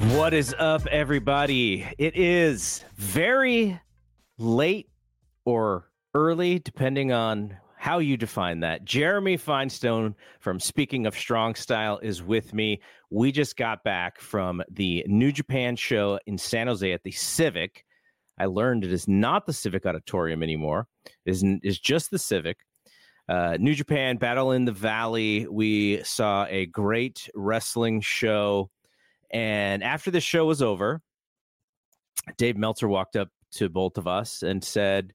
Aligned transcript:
What 0.00 0.32
is 0.32 0.54
up, 0.58 0.86
everybody? 0.86 1.86
It 1.98 2.16
is 2.16 2.82
very 2.96 3.78
late 4.38 4.88
or 5.44 5.90
early, 6.14 6.58
depending 6.58 7.12
on 7.12 7.54
how 7.76 7.98
you 7.98 8.16
define 8.16 8.60
that. 8.60 8.86
Jeremy 8.86 9.36
Finestone 9.36 10.14
from 10.40 10.58
Speaking 10.58 11.06
of 11.06 11.14
Strong 11.14 11.56
Style 11.56 11.98
is 11.98 12.22
with 12.22 12.54
me. 12.54 12.80
We 13.10 13.30
just 13.30 13.58
got 13.58 13.84
back 13.84 14.18
from 14.18 14.62
the 14.70 15.04
New 15.06 15.32
Japan 15.32 15.76
show 15.76 16.18
in 16.26 16.38
San 16.38 16.66
Jose 16.66 16.90
at 16.90 17.02
the 17.02 17.10
Civic. 17.10 17.84
I 18.38 18.46
learned 18.46 18.84
it 18.84 18.92
is 18.94 19.06
not 19.06 19.44
the 19.44 19.52
Civic 19.52 19.84
Auditorium 19.84 20.42
anymore. 20.42 20.86
It 21.26 21.30
is, 21.30 21.44
is 21.62 21.78
just 21.78 22.10
the 22.10 22.18
Civic. 22.18 22.56
Uh, 23.28 23.58
New 23.60 23.74
Japan 23.74 24.16
Battle 24.16 24.52
in 24.52 24.64
the 24.64 24.72
Valley. 24.72 25.46
We 25.46 26.02
saw 26.04 26.46
a 26.48 26.64
great 26.66 27.28
wrestling 27.34 28.00
show. 28.00 28.70
And 29.32 29.82
after 29.82 30.10
the 30.10 30.20
show 30.20 30.46
was 30.46 30.62
over, 30.62 31.00
Dave 32.36 32.56
Meltzer 32.56 32.88
walked 32.88 33.16
up 33.16 33.28
to 33.52 33.68
both 33.68 33.98
of 33.98 34.06
us 34.06 34.42
and 34.42 34.62
said, 34.62 35.12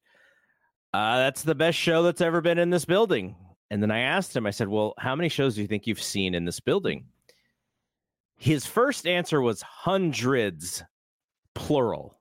uh, 0.93 1.17
That's 1.17 1.43
the 1.43 1.55
best 1.55 1.77
show 1.77 2.03
that's 2.03 2.21
ever 2.21 2.41
been 2.41 2.57
in 2.57 2.69
this 2.69 2.85
building. 2.85 3.35
And 3.69 3.81
then 3.81 3.91
I 3.91 3.99
asked 3.99 4.35
him, 4.35 4.45
I 4.45 4.51
said, 4.51 4.67
Well, 4.67 4.93
how 4.97 5.15
many 5.15 5.29
shows 5.29 5.55
do 5.55 5.61
you 5.61 5.67
think 5.67 5.87
you've 5.87 6.01
seen 6.01 6.33
in 6.33 6.45
this 6.45 6.59
building? 6.59 7.05
His 8.37 8.65
first 8.65 9.07
answer 9.07 9.41
was 9.41 9.61
hundreds, 9.61 10.83
plural. 11.53 12.19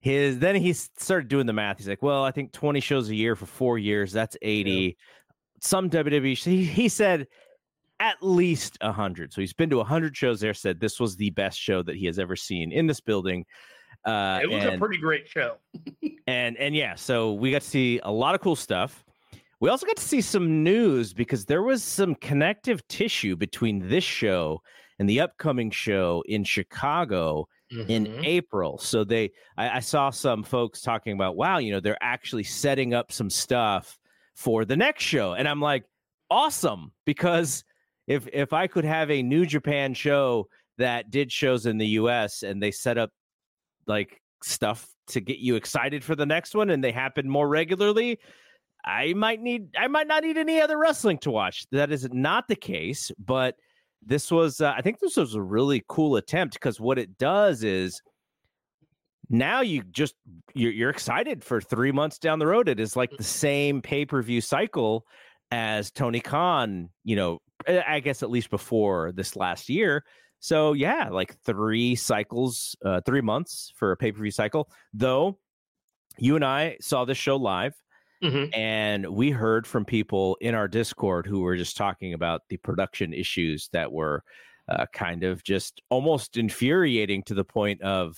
His 0.00 0.38
then 0.38 0.56
he 0.56 0.72
started 0.72 1.28
doing 1.28 1.46
the 1.46 1.52
math. 1.52 1.78
He's 1.78 1.88
like, 1.88 2.02
Well, 2.02 2.24
I 2.24 2.30
think 2.30 2.52
20 2.52 2.80
shows 2.80 3.08
a 3.08 3.14
year 3.14 3.36
for 3.36 3.46
four 3.46 3.78
years. 3.78 4.12
That's 4.12 4.36
80. 4.40 4.70
Yeah. 4.70 4.90
Some 5.62 5.90
WWE. 5.90 6.36
He, 6.42 6.64
he 6.64 6.88
said 6.88 7.26
at 8.00 8.16
least 8.22 8.78
100. 8.80 9.32
So 9.32 9.40
he's 9.40 9.52
been 9.52 9.70
to 9.70 9.76
100 9.76 10.16
shows 10.16 10.40
there, 10.40 10.54
said 10.54 10.80
this 10.80 10.98
was 10.98 11.16
the 11.16 11.30
best 11.30 11.60
show 11.60 11.82
that 11.82 11.94
he 11.94 12.06
has 12.06 12.18
ever 12.18 12.34
seen 12.34 12.72
in 12.72 12.86
this 12.86 13.00
building. 13.00 13.44
Uh, 14.04 14.40
it 14.42 14.50
was 14.50 14.64
and, 14.64 14.74
a 14.74 14.78
pretty 14.78 14.98
great 14.98 15.28
show. 15.28 15.56
and 16.26 16.56
and 16.56 16.74
yeah, 16.74 16.94
so 16.94 17.34
we 17.34 17.50
got 17.50 17.60
to 17.62 17.68
see 17.68 18.00
a 18.02 18.10
lot 18.10 18.34
of 18.34 18.40
cool 18.40 18.56
stuff. 18.56 19.04
We 19.60 19.68
also 19.68 19.86
got 19.86 19.98
to 19.98 20.02
see 20.02 20.22
some 20.22 20.64
news 20.64 21.12
because 21.12 21.44
there 21.44 21.62
was 21.62 21.84
some 21.84 22.14
connective 22.14 22.86
tissue 22.88 23.36
between 23.36 23.86
this 23.88 24.04
show 24.04 24.62
and 24.98 25.08
the 25.08 25.20
upcoming 25.20 25.70
show 25.70 26.24
in 26.26 26.44
Chicago 26.44 27.46
mm-hmm. 27.70 27.90
in 27.90 28.24
April. 28.24 28.78
So 28.78 29.04
they, 29.04 29.32
I, 29.58 29.76
I 29.76 29.80
saw 29.80 30.08
some 30.08 30.42
folks 30.42 30.80
talking 30.80 31.12
about, 31.12 31.36
wow, 31.36 31.58
you 31.58 31.72
know, 31.72 31.80
they're 31.80 32.02
actually 32.02 32.44
setting 32.44 32.94
up 32.94 33.12
some 33.12 33.28
stuff 33.28 33.98
for 34.34 34.64
the 34.64 34.76
next 34.76 35.02
show, 35.04 35.34
and 35.34 35.46
I'm 35.46 35.60
like, 35.60 35.84
awesome, 36.30 36.92
because 37.04 37.64
if 38.10 38.26
if 38.32 38.52
I 38.52 38.66
could 38.66 38.84
have 38.84 39.08
a 39.08 39.22
New 39.22 39.46
Japan 39.46 39.94
show 39.94 40.48
that 40.78 41.12
did 41.12 41.30
shows 41.30 41.64
in 41.66 41.78
the 41.78 41.86
US 42.00 42.42
and 42.42 42.60
they 42.60 42.72
set 42.72 42.98
up 42.98 43.10
like 43.86 44.20
stuff 44.42 44.88
to 45.08 45.20
get 45.20 45.38
you 45.38 45.54
excited 45.54 46.02
for 46.02 46.16
the 46.16 46.26
next 46.26 46.56
one 46.56 46.70
and 46.70 46.82
they 46.82 46.90
happen 46.90 47.28
more 47.28 47.48
regularly, 47.48 48.18
I 48.84 49.12
might 49.12 49.40
need 49.40 49.76
I 49.78 49.86
might 49.86 50.08
not 50.08 50.24
need 50.24 50.38
any 50.38 50.60
other 50.60 50.76
wrestling 50.76 51.18
to 51.18 51.30
watch. 51.30 51.66
That 51.70 51.92
is 51.92 52.08
not 52.10 52.48
the 52.48 52.56
case, 52.56 53.12
but 53.16 53.54
this 54.04 54.32
was 54.32 54.60
uh, 54.60 54.74
I 54.76 54.82
think 54.82 54.98
this 54.98 55.16
was 55.16 55.36
a 55.36 55.42
really 55.42 55.84
cool 55.88 56.16
attempt 56.16 56.54
because 56.54 56.80
what 56.80 56.98
it 56.98 57.16
does 57.16 57.62
is 57.62 58.02
now 59.28 59.60
you 59.60 59.84
just 59.84 60.16
you're, 60.52 60.72
you're 60.72 60.90
excited 60.90 61.44
for 61.44 61.60
three 61.60 61.92
months 61.92 62.18
down 62.18 62.40
the 62.40 62.46
road. 62.48 62.68
It 62.68 62.80
is 62.80 62.96
like 62.96 63.12
the 63.16 63.22
same 63.22 63.80
pay 63.80 64.04
per 64.04 64.20
view 64.20 64.40
cycle 64.40 65.06
as 65.52 65.92
Tony 65.92 66.20
Khan, 66.20 66.90
you 67.04 67.14
know, 67.14 67.40
I 67.68 68.00
guess 68.00 68.22
at 68.22 68.30
least 68.30 68.50
before 68.50 69.12
this 69.12 69.36
last 69.36 69.68
year. 69.68 70.04
So 70.40 70.72
yeah, 70.72 71.08
like 71.10 71.36
three 71.44 71.94
cycles, 71.94 72.74
uh, 72.84 73.02
three 73.04 73.20
months 73.20 73.72
for 73.76 73.92
a 73.92 73.96
pay 73.96 74.12
per 74.12 74.22
view 74.22 74.30
cycle. 74.30 74.70
Though 74.94 75.38
you 76.18 76.36
and 76.36 76.44
I 76.44 76.78
saw 76.80 77.04
this 77.04 77.18
show 77.18 77.36
live, 77.36 77.74
mm-hmm. 78.22 78.52
and 78.54 79.06
we 79.06 79.30
heard 79.30 79.66
from 79.66 79.84
people 79.84 80.36
in 80.40 80.54
our 80.54 80.68
Discord 80.68 81.26
who 81.26 81.40
were 81.40 81.56
just 81.56 81.76
talking 81.76 82.14
about 82.14 82.42
the 82.48 82.56
production 82.58 83.12
issues 83.12 83.68
that 83.72 83.92
were 83.92 84.24
uh, 84.68 84.86
kind 84.94 85.24
of 85.24 85.44
just 85.44 85.82
almost 85.90 86.36
infuriating 86.36 87.22
to 87.24 87.34
the 87.34 87.44
point 87.44 87.82
of 87.82 88.16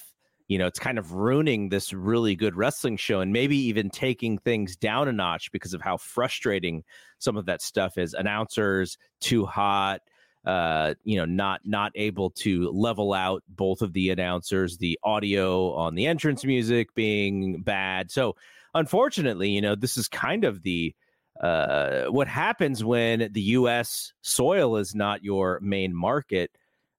you 0.52 0.58
know, 0.58 0.66
it's 0.66 0.78
kind 0.78 0.98
of 0.98 1.12
ruining 1.12 1.70
this 1.70 1.94
really 1.94 2.36
good 2.36 2.54
wrestling 2.54 2.98
show 2.98 3.20
and 3.20 3.32
maybe 3.32 3.56
even 3.56 3.88
taking 3.88 4.36
things 4.36 4.76
down 4.76 5.08
a 5.08 5.12
notch 5.12 5.50
because 5.50 5.72
of 5.72 5.80
how 5.80 5.96
frustrating 5.96 6.84
some 7.18 7.38
of 7.38 7.46
that 7.46 7.62
stuff 7.62 7.96
is. 7.96 8.12
Announcers 8.12 8.98
too 9.18 9.46
hot, 9.46 10.02
uh, 10.44 10.92
you 11.04 11.16
know, 11.16 11.24
not 11.24 11.62
not 11.64 11.90
able 11.94 12.28
to 12.32 12.70
level 12.70 13.14
out 13.14 13.42
both 13.48 13.80
of 13.80 13.94
the 13.94 14.10
announcers, 14.10 14.76
the 14.76 14.98
audio 15.02 15.72
on 15.72 15.94
the 15.94 16.06
entrance 16.06 16.44
music 16.44 16.94
being 16.94 17.62
bad. 17.62 18.10
So 18.10 18.36
unfortunately, 18.74 19.48
you 19.48 19.62
know, 19.62 19.74
this 19.74 19.96
is 19.96 20.06
kind 20.06 20.44
of 20.44 20.62
the 20.62 20.94
uh, 21.40 22.04
what 22.08 22.28
happens 22.28 22.84
when 22.84 23.30
the 23.32 23.40
U.S. 23.40 24.12
soil 24.20 24.76
is 24.76 24.94
not 24.94 25.24
your 25.24 25.60
main 25.62 25.94
market 25.94 26.50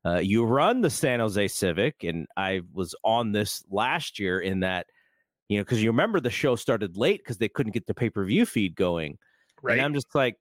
uh, 0.06 0.20
you 0.20 0.44
run 0.44 0.82
the 0.82 0.90
San 0.90 1.20
Jose 1.20 1.48
Civic, 1.48 2.04
and 2.04 2.28
I 2.36 2.62
was 2.74 2.94
on 3.04 3.32
this 3.32 3.64
last 3.70 4.20
year 4.20 4.42
in 4.42 4.60
that, 4.62 4.88
you 5.48 5.58
know, 5.58 5.64
because 5.64 5.82
you 5.82 5.90
remember 5.90 6.20
the 6.20 6.30
show 6.30 6.56
started 6.56 6.98
late 6.98 7.22
because 7.24 7.38
they 7.38 7.48
couldn't 7.48 7.72
get 7.72 7.88
the 7.88 7.94
pay 7.94 8.10
per 8.10 8.26
view 8.26 8.46
feed 8.46 8.76
going. 8.76 9.18
Right. 9.62 9.78
And 9.78 9.82
I'm 9.86 9.94
just 9.94 10.14
like, 10.14 10.36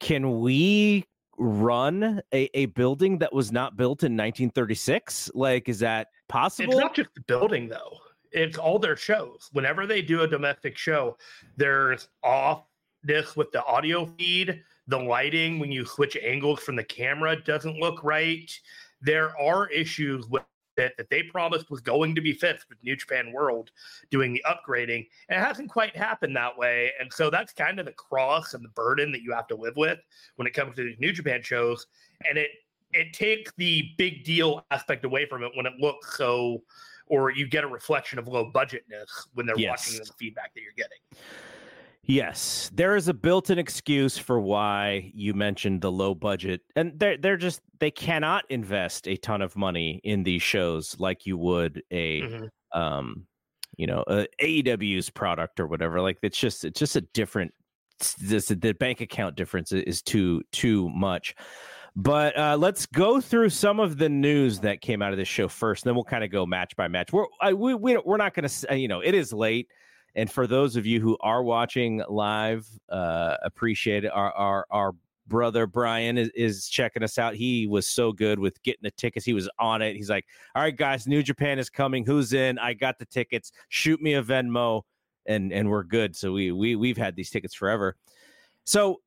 can 0.00 0.40
we 0.40 1.04
run 1.38 2.20
a, 2.32 2.50
a 2.58 2.66
building 2.66 3.18
that 3.18 3.32
was 3.32 3.50
not 3.50 3.76
built 3.76 4.02
in 4.02 4.12
1936? 4.12 5.30
Like, 5.34 5.68
is 5.68 5.78
that 5.78 6.08
possible? 6.28 6.72
It's 6.72 6.80
not 6.80 6.94
just 6.94 7.10
the 7.14 7.22
building, 7.22 7.68
though. 7.68 7.98
It's 8.32 8.58
all 8.58 8.78
their 8.78 8.96
shows. 8.96 9.48
Whenever 9.52 9.86
they 9.86 10.02
do 10.02 10.22
a 10.22 10.28
domestic 10.28 10.76
show, 10.76 11.16
there's 11.56 12.08
off 12.22 12.64
this 13.02 13.34
with 13.34 13.50
the 13.52 13.64
audio 13.64 14.04
feed, 14.04 14.62
the 14.88 14.98
lighting, 14.98 15.58
when 15.58 15.72
you 15.72 15.86
switch 15.86 16.18
angles 16.22 16.60
from 16.60 16.76
the 16.76 16.84
camera, 16.84 17.40
doesn't 17.42 17.78
look 17.78 18.04
right 18.04 18.50
there 19.00 19.38
are 19.40 19.68
issues 19.70 20.26
with 20.28 20.42
it 20.76 20.92
that 20.98 21.08
they 21.10 21.22
promised 21.22 21.70
was 21.70 21.80
going 21.80 22.14
to 22.14 22.20
be 22.20 22.32
fixed 22.32 22.68
with 22.68 22.78
New 22.82 22.96
Japan 22.96 23.32
World 23.32 23.70
doing 24.10 24.32
the 24.32 24.44
upgrading. 24.46 25.06
And 25.28 25.40
it 25.40 25.44
hasn't 25.44 25.70
quite 25.70 25.96
happened 25.96 26.36
that 26.36 26.56
way. 26.56 26.92
And 27.00 27.12
so 27.12 27.30
that's 27.30 27.52
kind 27.52 27.80
of 27.80 27.86
the 27.86 27.92
cross 27.92 28.54
and 28.54 28.64
the 28.64 28.68
burden 28.70 29.10
that 29.12 29.22
you 29.22 29.32
have 29.32 29.46
to 29.48 29.56
live 29.56 29.76
with 29.76 29.98
when 30.36 30.46
it 30.46 30.52
comes 30.52 30.76
to 30.76 30.84
these 30.84 30.98
New 30.98 31.12
Japan 31.12 31.42
shows. 31.42 31.86
And 32.28 32.38
it 32.38 32.50
it 32.92 33.12
takes 33.12 33.52
the 33.56 33.90
big 33.98 34.24
deal 34.24 34.64
aspect 34.70 35.04
away 35.04 35.26
from 35.26 35.42
it 35.42 35.50
when 35.54 35.66
it 35.66 35.72
looks 35.78 36.16
so 36.16 36.62
or 37.08 37.30
you 37.30 37.46
get 37.46 37.64
a 37.64 37.68
reflection 37.68 38.18
of 38.18 38.26
low 38.26 38.50
budgetness 38.50 39.28
when 39.34 39.46
they're 39.46 39.58
yes. 39.58 39.86
watching 39.86 40.04
the 40.04 40.12
feedback 40.18 40.52
that 40.54 40.60
you're 40.60 40.72
getting. 40.76 40.98
Yes, 42.08 42.70
there 42.72 42.94
is 42.94 43.08
a 43.08 43.14
built-in 43.14 43.58
excuse 43.58 44.16
for 44.16 44.38
why 44.38 45.10
you 45.12 45.34
mentioned 45.34 45.80
the 45.80 45.90
low 45.90 46.14
budget, 46.14 46.60
and 46.76 46.92
they're 46.98 47.16
they're 47.16 47.36
just 47.36 47.60
they 47.80 47.90
cannot 47.90 48.44
invest 48.48 49.08
a 49.08 49.16
ton 49.16 49.42
of 49.42 49.56
money 49.56 50.00
in 50.04 50.22
these 50.22 50.42
shows 50.42 50.96
like 51.00 51.26
you 51.26 51.36
would 51.36 51.82
a 51.90 52.20
mm-hmm. 52.20 52.80
um 52.80 53.26
you 53.76 53.88
know 53.88 54.04
a 54.06 54.26
AEW's 54.40 55.10
product 55.10 55.58
or 55.58 55.66
whatever. 55.66 56.00
Like 56.00 56.18
it's 56.22 56.38
just 56.38 56.64
it's 56.64 56.78
just 56.78 56.94
a 56.94 57.00
different 57.00 57.52
this 58.20 58.48
the 58.48 58.72
bank 58.74 59.00
account 59.00 59.34
difference 59.34 59.72
is 59.72 60.00
too 60.00 60.42
too 60.52 60.88
much. 60.90 61.34
But 61.98 62.38
uh, 62.38 62.56
let's 62.58 62.84
go 62.84 63.20
through 63.22 63.48
some 63.48 63.80
of 63.80 63.96
the 63.96 64.10
news 64.10 64.60
that 64.60 64.82
came 64.82 65.00
out 65.00 65.12
of 65.12 65.18
this 65.18 65.28
show 65.28 65.48
first, 65.48 65.82
and 65.82 65.90
then 65.90 65.94
we'll 65.96 66.04
kind 66.04 66.22
of 66.22 66.30
go 66.30 66.44
match 66.44 66.76
by 66.76 66.86
match. 66.88 67.12
We're 67.12 67.24
I, 67.40 67.54
we, 67.54 67.74
we 67.74 67.96
we're 67.96 68.18
not 68.18 68.34
going 68.34 68.48
to 68.48 68.78
you 68.78 68.86
know 68.86 69.00
it 69.00 69.14
is 69.14 69.32
late 69.32 69.68
and 70.16 70.30
for 70.30 70.46
those 70.46 70.76
of 70.76 70.86
you 70.86 70.98
who 71.00 71.16
are 71.20 71.42
watching 71.42 72.02
live, 72.08 72.66
uh, 72.88 73.36
appreciate 73.42 74.04
it. 74.04 74.08
Our, 74.08 74.32
our, 74.32 74.66
our 74.70 74.92
brother 75.28 75.66
Brian 75.66 76.16
is, 76.16 76.30
is, 76.34 76.68
checking 76.68 77.02
us 77.02 77.18
out. 77.18 77.34
He 77.34 77.66
was 77.66 77.86
so 77.86 78.12
good 78.12 78.38
with 78.38 78.60
getting 78.62 78.80
the 78.82 78.90
tickets. 78.92 79.26
He 79.26 79.34
was 79.34 79.48
on 79.58 79.82
it. 79.82 79.94
He's 79.94 80.08
like, 80.08 80.24
all 80.54 80.62
right, 80.62 80.74
guys, 80.74 81.06
New 81.06 81.22
Japan 81.22 81.58
is 81.58 81.68
coming. 81.68 82.04
Who's 82.04 82.32
in? 82.32 82.58
I 82.58 82.72
got 82.72 82.98
the 82.98 83.04
tickets. 83.04 83.52
Shoot 83.68 84.00
me 84.00 84.14
a 84.14 84.22
Venmo. 84.22 84.82
and 85.26 85.52
and 85.52 85.68
we're 85.68 85.82
good. 85.82 86.16
So 86.16 86.32
we 86.32 86.50
we 86.50 86.76
we've 86.76 86.96
had 86.96 87.14
these 87.14 87.30
tickets 87.30 87.54
forever. 87.54 87.96
So 88.64 89.02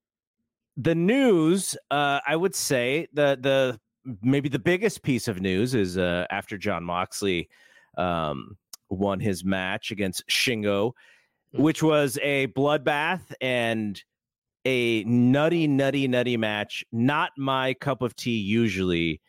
the 0.78 0.94
news, 0.96 1.76
uh, 1.90 2.20
I 2.28 2.36
would 2.36 2.54
say 2.54 3.08
the 3.14 3.38
the 3.42 3.80
maybe 4.22 4.48
the 4.48 4.60
biggest 4.60 5.02
piece 5.02 5.28
of 5.28 5.42
news 5.42 5.74
is 5.74 5.98
uh, 5.98 6.26
after 6.30 6.58
John 6.58 6.84
Moxley 6.84 7.50
um, 7.98 8.58
won 8.90 9.20
his 9.20 9.44
match 9.44 9.92
against 9.92 10.28
Shingo, 10.28 10.92
mm. 11.54 11.60
which 11.60 11.82
was 11.84 12.18
a 12.22 12.48
bloodbath 12.48 13.34
and 13.42 14.02
a 14.66 15.04
nutty, 15.04 15.68
nutty, 15.68 16.08
nutty 16.08 16.38
match. 16.38 16.84
Not 16.92 17.32
my 17.38 17.74
cup 17.76 18.02
of 18.02 18.16
tea 18.16 18.38
usually, 18.38 19.22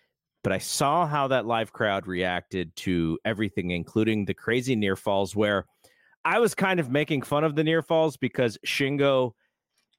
but 0.43 0.53
I 0.53 0.59
saw 0.59 1.07
how 1.07 1.29
that 1.29 1.47
live 1.47 1.73
crowd 1.73 2.07
reacted 2.07 2.75
to 2.77 3.19
everything, 3.25 3.71
including 3.71 4.25
the 4.25 4.35
crazy 4.35 4.75
near 4.75 4.97
falls, 4.97 5.37
where 5.37 5.67
I 6.25 6.39
was 6.39 6.55
kind 6.55 6.81
of 6.81 6.91
making 6.91 7.23
fun 7.23 7.45
of 7.45 7.55
the 7.55 7.65
near 7.65 7.83
falls 7.83 8.17
because 8.17 8.59
Shingo 8.67 9.33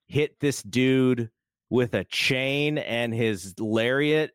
hit 0.08 0.40
this 0.40 0.62
dude 0.64 1.30
with 1.70 1.94
a 1.94 2.04
chain 2.04 2.78
and 2.78 3.14
his 3.14 3.54
lariat, 3.60 4.32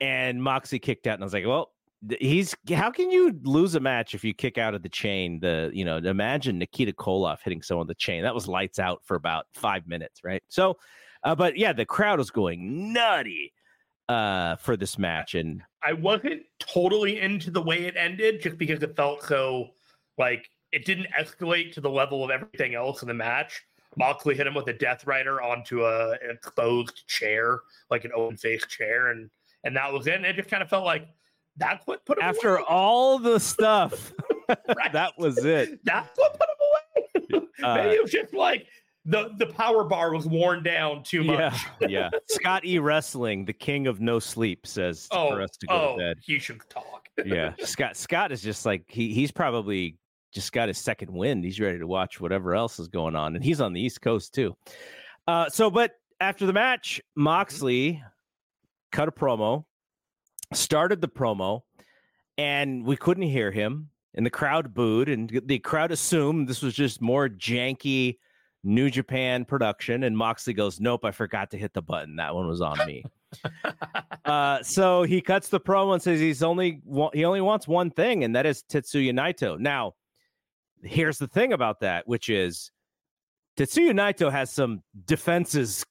and 0.00 0.42
Moxie 0.42 0.78
kicked 0.78 1.06
out. 1.06 1.14
And 1.14 1.22
I 1.22 1.26
was 1.26 1.34
like, 1.34 1.46
well, 1.46 1.72
he's 2.18 2.54
how 2.72 2.90
can 2.90 3.10
you 3.10 3.38
lose 3.42 3.74
a 3.74 3.80
match 3.80 4.14
if 4.14 4.24
you 4.24 4.32
kick 4.34 4.58
out 4.58 4.74
of 4.74 4.82
the 4.82 4.88
chain? 4.88 5.40
The 5.40 5.70
you 5.72 5.84
know 5.84 5.98
imagine 5.98 6.58
nikita 6.58 6.92
koloff 6.92 7.38
hitting 7.42 7.62
someone 7.62 7.86
the 7.86 7.94
chain. 7.94 8.22
That 8.22 8.34
was 8.34 8.48
lights 8.48 8.78
out 8.78 9.02
for 9.04 9.16
about 9.16 9.46
five 9.54 9.86
minutes 9.86 10.20
right? 10.24 10.42
So 10.48 10.76
uh, 11.22 11.34
but 11.34 11.56
yeah 11.56 11.72
the 11.72 11.84
crowd 11.84 12.18
was 12.18 12.30
going 12.30 12.92
nutty 12.92 13.52
uh 14.08 14.56
for 14.56 14.76
this 14.76 14.98
match 14.98 15.36
and 15.36 15.62
i 15.84 15.92
wasn't 15.92 16.42
totally 16.58 17.20
into 17.20 17.48
the 17.48 17.62
way 17.62 17.84
it 17.84 17.94
ended 17.96 18.42
just 18.42 18.58
because 18.58 18.82
it 18.82 18.96
felt 18.96 19.22
so 19.22 19.68
like 20.18 20.48
it 20.72 20.84
didn't 20.84 21.08
escalate 21.18 21.72
to 21.72 21.80
the 21.80 21.90
level 21.90 22.22
of 22.24 22.30
everything 22.30 22.74
else 22.74 23.02
in 23.02 23.08
the 23.08 23.14
match. 23.14 23.62
Moxley 23.96 24.36
hit 24.36 24.46
him 24.46 24.54
with 24.54 24.68
a 24.68 24.72
death 24.72 25.04
rider 25.06 25.42
onto 25.42 25.84
a, 25.84 26.12
an 26.12 26.30
exposed 26.30 27.06
chair 27.08 27.60
like 27.90 28.04
an 28.04 28.12
open 28.14 28.36
face 28.36 28.64
chair 28.66 29.08
and 29.08 29.30
and 29.64 29.76
that 29.76 29.92
was 29.92 30.06
it. 30.06 30.14
And 30.14 30.24
it 30.24 30.36
just 30.36 30.48
kind 30.48 30.62
of 30.62 30.70
felt 30.70 30.84
like 30.84 31.08
that's 31.56 31.86
what 31.86 32.04
put 32.04 32.18
him 32.18 32.24
after 32.24 32.56
away. 32.56 32.64
all 32.68 33.18
the 33.18 33.38
stuff. 33.38 34.12
right. 34.48 34.92
that 34.92 35.12
was 35.18 35.44
it. 35.44 35.80
That's 35.84 36.16
what 36.16 36.32
put 36.32 36.48
him 36.48 37.38
away. 37.38 37.46
Uh, 37.62 37.74
Maybe 37.74 37.94
it 37.94 38.02
was 38.02 38.10
just 38.10 38.34
like 38.34 38.66
the 39.04 39.30
the 39.38 39.46
power 39.46 39.84
bar 39.84 40.14
was 40.14 40.26
worn 40.26 40.62
down 40.62 41.02
too 41.02 41.24
much. 41.24 41.54
Yeah, 41.80 41.88
yeah. 41.88 42.10
Scott 42.28 42.64
E. 42.64 42.78
Wrestling, 42.78 43.44
the 43.44 43.52
king 43.52 43.86
of 43.86 44.00
no 44.00 44.18
sleep, 44.18 44.66
says 44.66 45.08
oh, 45.10 45.30
for 45.30 45.42
us 45.42 45.50
to 45.58 45.66
go 45.66 45.74
oh, 45.74 45.96
to 45.96 45.98
bed. 45.98 46.18
He 46.22 46.38
should 46.38 46.60
talk. 46.68 47.08
yeah, 47.24 47.52
Scott. 47.60 47.96
Scott 47.96 48.32
is 48.32 48.42
just 48.42 48.66
like 48.66 48.84
he 48.88 49.12
he's 49.12 49.30
probably 49.30 49.96
just 50.32 50.52
got 50.52 50.68
his 50.68 50.78
second 50.78 51.12
wind. 51.12 51.44
He's 51.44 51.60
ready 51.60 51.78
to 51.78 51.86
watch 51.86 52.20
whatever 52.20 52.54
else 52.54 52.78
is 52.78 52.88
going 52.88 53.16
on, 53.16 53.36
and 53.36 53.44
he's 53.44 53.60
on 53.60 53.72
the 53.72 53.80
East 53.80 54.00
Coast 54.00 54.34
too. 54.34 54.56
Uh, 55.26 55.48
so, 55.48 55.70
but 55.70 55.92
after 56.20 56.46
the 56.46 56.52
match, 56.52 57.00
Moxley 57.16 58.02
cut 58.92 59.08
a 59.08 59.12
promo 59.12 59.64
started 60.52 61.00
the 61.00 61.08
promo 61.08 61.62
and 62.38 62.84
we 62.84 62.96
couldn't 62.96 63.24
hear 63.24 63.50
him 63.50 63.90
and 64.14 64.24
the 64.26 64.30
crowd 64.30 64.74
booed 64.74 65.08
and 65.08 65.40
the 65.46 65.58
crowd 65.58 65.92
assumed 65.92 66.48
this 66.48 66.62
was 66.62 66.74
just 66.74 67.00
more 67.00 67.28
janky 67.28 68.16
New 68.62 68.90
Japan 68.90 69.44
production 69.44 70.04
and 70.04 70.16
Moxley 70.16 70.52
goes, 70.52 70.80
"Nope, 70.80 71.04
I 71.04 71.12
forgot 71.12 71.50
to 71.52 71.58
hit 71.58 71.72
the 71.72 71.80
button. 71.80 72.16
That 72.16 72.34
one 72.34 72.46
was 72.46 72.60
on 72.60 72.78
me." 72.86 73.04
uh, 74.24 74.62
so 74.62 75.02
he 75.02 75.20
cuts 75.20 75.48
the 75.48 75.60
promo 75.60 75.94
and 75.94 76.02
says 76.02 76.20
he's 76.20 76.42
only 76.42 76.82
he 77.14 77.24
only 77.24 77.40
wants 77.40 77.66
one 77.66 77.90
thing, 77.90 78.22
and 78.24 78.36
that 78.36 78.44
is 78.44 78.62
Tetsuya 78.62 79.12
Naito. 79.12 79.58
Now, 79.58 79.94
here's 80.82 81.18
the 81.18 81.28
thing 81.28 81.52
about 81.52 81.80
that, 81.80 82.06
which 82.06 82.28
is 82.28 82.70
Tetsuya 83.56 83.92
Naito 83.92 84.30
has 84.30 84.52
some 84.52 84.82
defenses 85.06 85.84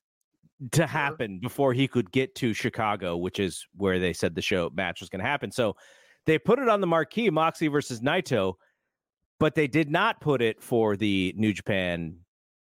to 0.72 0.86
happen 0.86 1.40
before 1.40 1.74
he 1.74 1.88
could 1.88 2.12
get 2.12 2.36
to 2.36 2.54
Chicago, 2.54 3.18
which 3.18 3.40
is 3.40 3.66
where 3.76 4.00
they 4.00 4.14
said 4.14 4.36
the 4.36 4.42
show 4.42 4.70
match 4.74 5.00
was 5.00 5.10
going 5.10 5.24
to 5.24 5.30
happen. 5.30 5.52
So 5.52 5.76
they 6.26 6.38
put 6.38 6.60
it 6.60 6.68
on 6.68 6.82
the 6.82 6.88
marquee, 6.88 7.30
Moxley 7.30 7.68
versus 7.68 8.02
Naito, 8.02 8.54
but 9.40 9.56
they 9.56 9.68
did 9.68 9.90
not 9.90 10.20
put 10.20 10.42
it 10.42 10.62
for 10.62 10.98
the 10.98 11.34
New 11.38 11.54
Japan 11.54 12.18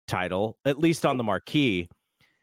title, 0.06 0.58
at 0.64 0.78
least 0.78 1.06
on 1.06 1.16
the 1.16 1.24
marquee. 1.24 1.88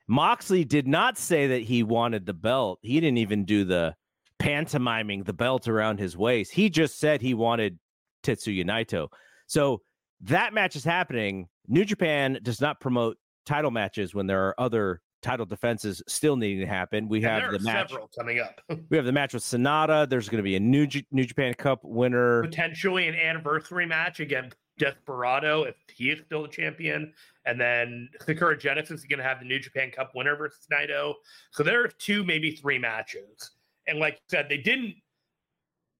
Moxley 0.07 0.65
did 0.65 0.87
not 0.87 1.17
say 1.17 1.47
that 1.47 1.61
he 1.61 1.83
wanted 1.83 2.25
the 2.25 2.33
belt. 2.33 2.79
He 2.81 2.99
didn't 2.99 3.19
even 3.19 3.45
do 3.45 3.63
the 3.63 3.95
pantomiming 4.39 5.23
the 5.23 5.33
belt 5.33 5.67
around 5.67 5.99
his 5.99 6.17
waist. 6.17 6.51
He 6.51 6.69
just 6.69 6.99
said 6.99 7.21
he 7.21 7.33
wanted 7.33 7.79
Tetsuya 8.23 8.65
Naito. 8.65 9.07
So 9.47 9.81
that 10.21 10.53
match 10.53 10.75
is 10.75 10.83
happening. 10.83 11.47
New 11.67 11.85
Japan 11.85 12.39
does 12.43 12.59
not 12.59 12.81
promote 12.81 13.17
title 13.45 13.71
matches 13.71 14.13
when 14.13 14.27
there 14.27 14.47
are 14.47 14.59
other 14.59 14.99
title 15.23 15.45
defenses 15.45 16.03
still 16.07 16.35
needing 16.35 16.59
to 16.59 16.67
happen. 16.67 17.07
We 17.07 17.21
have 17.21 17.51
the 17.51 17.59
match 17.59 17.91
coming 18.17 18.39
up. 18.39 18.61
we 18.89 18.97
have 18.97 19.05
the 19.05 19.11
match 19.11 19.33
with 19.33 19.43
Sanada. 19.43 20.07
There's 20.07 20.29
going 20.29 20.37
to 20.37 20.43
be 20.43 20.55
a 20.55 20.59
new 20.59 20.85
J- 20.85 21.05
New 21.11 21.25
Japan 21.25 21.53
Cup 21.55 21.79
winner, 21.83 22.43
potentially 22.43 23.07
an 23.07 23.15
anniversary 23.15 23.85
match 23.85 24.19
against 24.19 24.57
Desperado 24.77 25.63
if 25.63 25.75
he 25.95 26.09
is 26.09 26.19
still 26.25 26.43
the 26.43 26.47
champion, 26.47 27.13
and 27.45 27.59
then 27.59 28.09
Sakura 28.25 28.57
Genesis 28.57 29.01
is 29.01 29.05
going 29.05 29.19
to 29.19 29.23
have 29.23 29.39
the 29.39 29.45
New 29.45 29.59
Japan 29.59 29.91
Cup 29.91 30.11
winner 30.13 30.35
versus 30.35 30.67
Naito. 30.71 31.13
So 31.51 31.63
there 31.63 31.83
are 31.83 31.87
two, 31.87 32.23
maybe 32.23 32.51
three 32.51 32.77
matches, 32.77 33.51
and 33.87 33.99
like 33.99 34.15
I 34.15 34.19
said, 34.29 34.47
they 34.49 34.57
didn't 34.57 34.95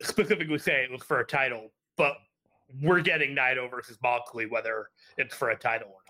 specifically 0.02 0.60
say 0.60 0.84
it 0.84 0.92
was 0.92 1.04
for 1.04 1.20
a 1.20 1.26
title, 1.26 1.72
but 1.98 2.14
we're 2.82 3.02
getting 3.02 3.36
Naito 3.36 3.70
versus 3.70 3.98
Moxley, 4.02 4.48
whether 4.48 4.90
it's 5.18 5.36
for 5.36 5.52
a 5.52 5.58
title 5.58 5.90
or 5.90 6.03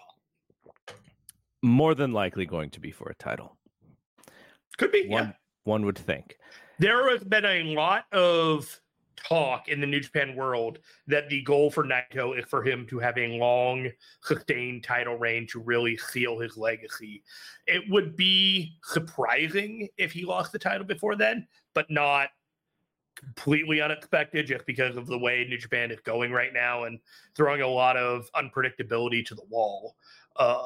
more 1.63 1.95
than 1.95 2.11
likely 2.11 2.45
going 2.45 2.69
to 2.69 2.79
be 2.79 2.91
for 2.91 3.09
a 3.09 3.15
title. 3.15 3.57
Could 4.77 4.91
be. 4.91 5.07
One, 5.07 5.27
yeah. 5.27 5.31
one 5.63 5.85
would 5.85 5.97
think. 5.97 6.37
There 6.77 7.09
has 7.09 7.23
been 7.23 7.45
a 7.45 7.63
lot 7.63 8.05
of 8.11 8.79
talk 9.15 9.69
in 9.69 9.79
the 9.79 9.87
New 9.87 10.01
Japan 10.01 10.35
world 10.35 10.79
that 11.07 11.29
the 11.29 11.41
goal 11.43 11.71
for 11.71 11.85
Naito 11.85 12.37
is 12.37 12.45
for 12.45 12.63
him 12.63 12.85
to 12.87 12.99
have 12.99 13.17
a 13.17 13.37
long, 13.37 13.89
sustained 14.21 14.83
title 14.83 15.17
reign 15.17 15.47
to 15.51 15.59
really 15.59 15.95
seal 15.95 16.39
his 16.39 16.57
legacy. 16.57 17.23
It 17.65 17.83
would 17.89 18.17
be 18.17 18.77
surprising 18.83 19.87
if 19.97 20.11
he 20.11 20.25
lost 20.25 20.51
the 20.51 20.59
title 20.59 20.85
before 20.85 21.15
then, 21.15 21.47
but 21.73 21.89
not 21.89 22.29
completely 23.15 23.79
unexpected 23.79 24.47
just 24.47 24.65
because 24.65 24.97
of 24.97 25.07
the 25.07 25.17
way 25.17 25.45
New 25.47 25.57
Japan 25.57 25.91
is 25.91 25.99
going 26.01 26.31
right 26.31 26.51
now 26.51 26.83
and 26.83 26.99
throwing 27.35 27.61
a 27.61 27.67
lot 27.67 27.95
of 27.95 28.29
unpredictability 28.35 29.25
to 29.27 29.35
the 29.35 29.45
wall. 29.49 29.95
Uh, 30.35 30.63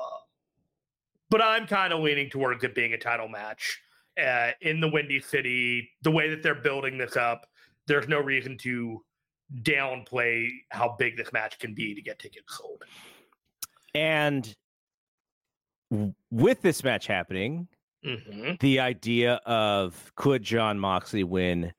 but 1.30 1.42
I'm 1.42 1.68
kind 1.68 1.94
of 1.94 2.02
leaning 2.02 2.30
towards 2.30 2.64
it 2.64 2.76
being 2.76 2.94
a 2.94 2.98
title 2.98 3.28
match 3.28 3.82
uh, 4.22 4.52
in 4.62 4.80
the 4.80 4.90
Windy 4.90 5.20
City. 5.20 5.90
The 6.02 6.12
way 6.12 6.30
that 6.30 6.44
they're 6.44 6.56
building 6.56 6.98
this 6.98 7.16
up, 7.16 7.48
there's 7.88 8.08
no 8.08 8.20
reason 8.20 8.58
to 8.60 9.04
downplay 9.62 10.50
how 10.70 10.96
big 11.00 11.18
this 11.18 11.32
match 11.32 11.60
can 11.60 11.74
be 11.74 11.96
to 11.96 12.02
get 12.02 12.20
tickets 12.20 12.58
sold. 12.58 12.84
And 13.94 14.56
with 16.32 16.62
this 16.62 16.84
match 16.84 17.08
happening, 17.08 17.68
mm-hmm. 18.06 18.54
the 18.60 18.80
idea 18.80 19.36
of 19.46 20.12
could 20.16 20.44
John 20.44 20.80
Moxley 20.80 21.24
win 21.24 21.74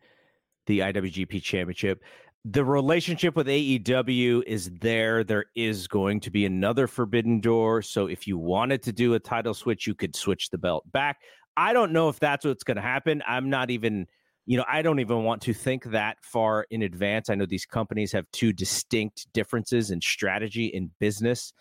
the 0.67 0.81
IWGP 0.81 1.43
Championship? 1.43 2.03
The 2.45 2.65
relationship 2.65 3.37
with 3.37 3.47
AEW 3.47 4.43
is 4.47 4.71
there. 4.81 5.25
There 5.25 5.47
is 5.55 5.89
going 5.89 6.21
to 6.21 6.31
be 6.31 6.47
another 6.47 6.87
forbidden 6.87 7.41
door. 7.41 7.83
So 7.83 8.07
if 8.07 8.27
you 8.27 8.39
wanted 8.39 8.83
to 8.85 8.93
do 8.93 9.15
a 9.15 9.19
title 9.19 9.55
switch, 9.55 9.87
you 9.87 9.95
could 9.95 10.15
switch 10.15 10.51
the 10.51 10.59
belt 10.59 10.91
back. 10.93 11.19
I 11.57 11.73
don't 11.73 11.93
know 11.93 12.09
if 12.09 12.21
that's 12.21 12.45
what's 12.45 12.63
going 12.63 12.77
to 12.77 12.83
happen. 12.83 13.23
I'm 13.27 13.51
not 13.51 13.71
even, 13.71 14.07
you 14.47 14.57
know, 14.57 14.65
I 14.69 14.83
don't 14.83 15.01
even 15.01 15.25
want 15.25 15.43
to 15.43 15.53
think 15.53 15.85
that 15.87 16.19
far 16.23 16.67
in 16.71 16.83
advance. 16.83 17.29
I 17.29 17.35
know 17.35 17.47
these 17.47 17.67
companies 17.67 18.13
have 18.13 18.27
two 18.33 18.53
distinct 18.53 19.27
differences 19.33 19.91
in 19.91 20.01
strategy 20.01 20.67
in 20.67 20.91
business. 21.01 21.53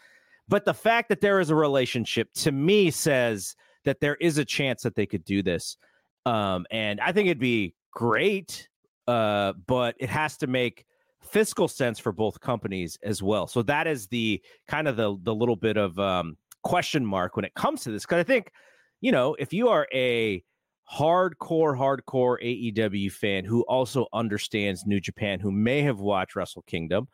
But 0.48 0.66
the 0.66 0.74
fact 0.74 1.10
that 1.10 1.20
there 1.20 1.40
is 1.40 1.50
a 1.50 1.56
relationship 1.56 2.32
to 2.36 2.52
me 2.52 2.92
says 2.92 3.56
that 3.84 4.00
there 4.00 4.16
is 4.16 4.38
a 4.38 4.46
chance 4.46 4.84
that 4.84 4.96
they 4.96 5.06
could 5.06 5.26
do 5.26 5.42
this. 5.42 5.78
Um, 6.26 6.66
and 6.72 7.02
I 7.02 7.12
think 7.12 7.28
it'd 7.28 7.40
be 7.40 7.74
great 7.92 8.70
uh, 9.08 9.54
but 9.66 9.96
it 10.00 10.10
has 10.10 10.38
to 10.38 10.48
make 10.48 10.86
fiscal 11.22 11.68
sense 11.68 12.00
for 12.00 12.12
both 12.12 12.40
companies 12.40 12.98
as 13.04 13.22
well. 13.22 13.48
So 13.48 13.62
that 13.64 13.88
is 13.88 14.08
the 14.08 14.42
kind 14.68 14.88
of 14.88 14.96
the 14.96 15.18
the 15.24 15.34
little 15.34 15.56
bit 15.56 15.78
of 15.78 15.98
um, 16.00 16.38
question 16.64 17.06
mark 17.06 17.36
when 17.36 17.46
it 17.46 17.54
comes 17.56 17.84
to 17.84 17.92
this 17.92 18.04
because 18.04 18.20
I 18.20 18.24
think 18.24 18.52
you 19.02 19.12
know 19.12 19.36
if 19.40 19.54
you 19.54 19.70
are 19.70 19.88
a 19.94 20.44
hardcore 20.92 21.78
hardcore 21.78 22.38
AEW 22.42 23.12
fan 23.12 23.44
who 23.44 23.62
also 23.64 24.08
understands 24.14 24.86
New 24.86 25.02
Japan 25.02 25.40
who 25.40 25.52
may 25.52 25.82
have 25.82 26.00
watched 26.00 26.36
Wrestle 26.36 26.64
Kingdom, 26.64 27.08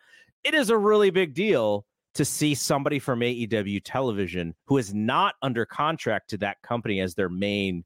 it 0.43 0.53
is 0.53 0.69
a 0.69 0.77
really 0.77 1.09
big 1.09 1.33
deal 1.33 1.85
to 2.15 2.23
see 2.23 2.53
somebody 2.53 2.99
from 2.99 3.21
AEW 3.21 3.81
television 3.83 4.53
who 4.67 4.77
is 4.77 4.93
not 4.93 5.35
under 5.41 5.65
contract 5.65 6.29
to 6.29 6.37
that 6.37 6.61
company 6.61 6.99
as 6.99 7.15
their 7.15 7.29
main 7.29 7.83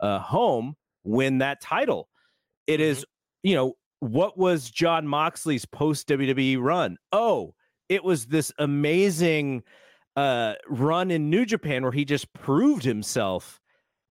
uh, 0.00 0.18
home 0.18 0.76
win 1.04 1.38
that 1.38 1.62
title. 1.62 2.08
It 2.66 2.80
is 2.80 3.06
you 3.42 3.54
know, 3.54 3.74
what 4.00 4.38
was 4.38 4.70
John 4.70 5.06
Moxley's 5.06 5.64
post 5.64 6.08
WWE 6.08 6.60
run? 6.60 6.96
Oh, 7.12 7.54
it 7.88 8.02
was 8.02 8.26
this 8.26 8.52
amazing 8.58 9.62
uh, 10.16 10.54
run 10.68 11.10
in 11.10 11.30
New 11.30 11.44
Japan 11.44 11.82
where 11.82 11.92
he 11.92 12.04
just 12.04 12.32
proved 12.32 12.84
himself 12.84 13.60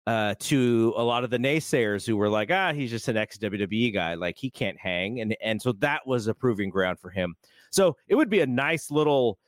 uh, 0.06 0.34
to 0.40 0.94
a 0.96 1.02
lot 1.02 1.24
of 1.24 1.30
the 1.30 1.38
naysayers 1.38 2.06
who 2.06 2.16
were 2.16 2.30
like, 2.30 2.50
ah, 2.50 2.72
he's 2.72 2.90
just 2.90 3.08
an 3.08 3.16
ex 3.16 3.36
WWE 3.38 3.92
guy, 3.92 4.14
like 4.14 4.36
he 4.38 4.50
can't 4.50 4.78
hang, 4.78 5.20
and 5.20 5.36
and 5.42 5.60
so 5.60 5.72
that 5.72 6.06
was 6.06 6.26
a 6.26 6.34
proving 6.34 6.70
ground 6.70 6.98
for 6.98 7.10
him. 7.10 7.34
So 7.70 7.96
it 8.08 8.14
would 8.14 8.30
be 8.30 8.40
a 8.40 8.46
nice 8.46 8.90
little 8.90 9.38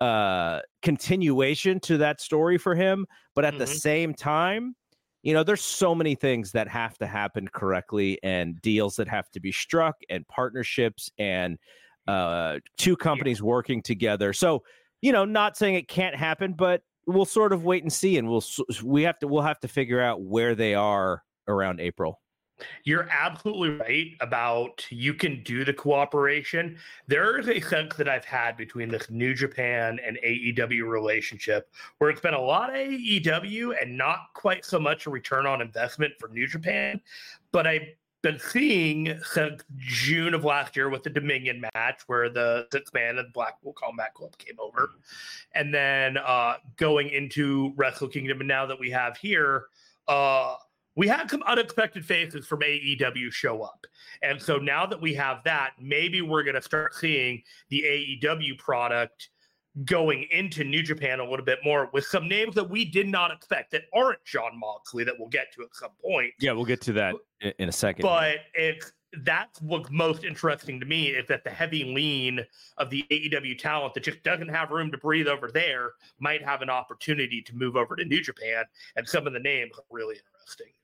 uh 0.00 0.60
continuation 0.80 1.80
to 1.80 1.98
that 1.98 2.20
story 2.20 2.56
for 2.56 2.76
him 2.76 3.04
but 3.34 3.44
at 3.44 3.54
mm-hmm. 3.54 3.58
the 3.58 3.66
same 3.66 4.14
time 4.14 4.76
you 5.22 5.32
know 5.32 5.42
there's 5.42 5.62
so 5.62 5.94
many 5.94 6.14
things 6.14 6.52
that 6.52 6.68
have 6.68 6.96
to 6.98 7.06
happen 7.06 7.48
correctly 7.48 8.18
and 8.22 8.60
deals 8.62 8.96
that 8.96 9.08
have 9.08 9.30
to 9.30 9.40
be 9.40 9.52
struck 9.52 9.96
and 10.10 10.26
partnerships 10.28 11.10
and 11.18 11.58
uh 12.06 12.58
two 12.76 12.96
companies 12.96 13.40
yeah. 13.40 13.46
working 13.46 13.82
together 13.82 14.32
so 14.32 14.62
you 15.02 15.12
know 15.12 15.24
not 15.24 15.56
saying 15.56 15.74
it 15.74 15.88
can't 15.88 16.14
happen 16.14 16.52
but 16.52 16.82
we'll 17.06 17.24
sort 17.24 17.52
of 17.52 17.64
wait 17.64 17.82
and 17.82 17.92
see 17.92 18.18
and 18.18 18.28
we'll 18.28 18.44
we 18.84 19.02
have 19.02 19.18
to 19.18 19.26
we'll 19.26 19.42
have 19.42 19.60
to 19.60 19.68
figure 19.68 20.00
out 20.00 20.22
where 20.22 20.54
they 20.54 20.74
are 20.74 21.22
around 21.48 21.80
april 21.80 22.20
you're 22.84 23.08
absolutely 23.10 23.70
right 23.70 24.12
about 24.20 24.86
you 24.90 25.14
can 25.14 25.42
do 25.42 25.64
the 25.64 25.72
cooperation. 25.72 26.78
There 27.06 27.38
is 27.38 27.48
a 27.48 27.60
sense 27.60 27.94
that 27.96 28.08
I've 28.08 28.24
had 28.24 28.56
between 28.56 28.88
this 28.88 29.10
New 29.10 29.34
Japan 29.34 29.98
and 30.04 30.18
AEW 30.24 30.88
relationship 30.88 31.70
where 31.98 32.10
it's 32.10 32.20
been 32.20 32.34
a 32.34 32.40
lot 32.40 32.70
of 32.70 32.76
AEW 32.76 33.80
and 33.80 33.96
not 33.96 34.28
quite 34.34 34.64
so 34.64 34.78
much 34.78 35.06
a 35.06 35.10
return 35.10 35.46
on 35.46 35.60
investment 35.60 36.14
for 36.18 36.28
New 36.28 36.46
Japan. 36.46 37.00
But 37.52 37.66
I've 37.66 37.88
been 38.22 38.38
seeing 38.38 39.18
since 39.22 39.62
June 39.76 40.34
of 40.34 40.44
last 40.44 40.76
year 40.76 40.88
with 40.88 41.02
the 41.02 41.10
Dominion 41.10 41.62
match 41.74 42.02
where 42.08 42.28
the 42.28 42.66
six 42.72 42.92
man 42.92 43.18
of 43.18 43.32
Blackpool 43.32 43.72
Combat 43.74 44.12
Club 44.14 44.36
came 44.38 44.58
over. 44.58 44.90
And 45.54 45.72
then 45.72 46.16
uh, 46.16 46.54
going 46.76 47.10
into 47.10 47.72
Wrestle 47.76 48.08
Kingdom, 48.08 48.40
and 48.40 48.48
now 48.48 48.66
that 48.66 48.78
we 48.78 48.90
have 48.90 49.16
here, 49.16 49.66
uh, 50.08 50.56
we 50.98 51.06
had 51.06 51.30
some 51.30 51.44
unexpected 51.44 52.04
faces 52.04 52.44
from 52.44 52.58
AEW 52.58 53.32
show 53.32 53.62
up. 53.62 53.86
And 54.22 54.42
so 54.42 54.58
now 54.58 54.84
that 54.84 55.00
we 55.00 55.14
have 55.14 55.44
that, 55.44 55.74
maybe 55.80 56.22
we're 56.22 56.42
going 56.42 56.56
to 56.56 56.62
start 56.62 56.92
seeing 56.92 57.40
the 57.70 57.84
AEW 58.20 58.58
product 58.58 59.30
going 59.84 60.26
into 60.32 60.64
New 60.64 60.82
Japan 60.82 61.20
a 61.20 61.24
little 61.24 61.44
bit 61.44 61.60
more 61.64 61.88
with 61.92 62.04
some 62.04 62.26
names 62.26 62.56
that 62.56 62.68
we 62.68 62.84
did 62.84 63.06
not 63.06 63.30
expect 63.30 63.70
that 63.70 63.82
aren't 63.94 64.24
John 64.24 64.58
Moxley 64.58 65.04
that 65.04 65.14
we'll 65.16 65.28
get 65.28 65.52
to 65.54 65.62
at 65.62 65.68
some 65.72 65.92
point. 66.04 66.32
Yeah, 66.40 66.50
we'll 66.50 66.64
get 66.64 66.80
to 66.82 66.92
that 66.94 67.14
in 67.60 67.68
a 67.68 67.72
second. 67.72 68.02
But 68.02 68.38
it's 68.54 68.92
that's 69.22 69.62
what's 69.62 69.90
most 69.90 70.24
interesting 70.24 70.80
to 70.80 70.84
me 70.84 71.10
is 71.10 71.28
that 71.28 71.44
the 71.44 71.50
heavy 71.50 71.84
lean 71.84 72.44
of 72.76 72.90
the 72.90 73.04
AEW 73.10 73.56
talent 73.56 73.94
that 73.94 74.02
just 74.02 74.22
doesn't 74.24 74.48
have 74.48 74.70
room 74.70 74.90
to 74.90 74.98
breathe 74.98 75.28
over 75.28 75.48
there 75.48 75.92
might 76.18 76.44
have 76.44 76.60
an 76.60 76.68
opportunity 76.68 77.40
to 77.40 77.56
move 77.56 77.76
over 77.76 77.94
to 77.94 78.04
New 78.04 78.20
Japan, 78.20 78.64
and 78.96 79.08
some 79.08 79.28
of 79.28 79.32
the 79.32 79.38
names 79.38 79.78
are 79.78 79.84
really 79.90 80.16
interesting 80.16 80.74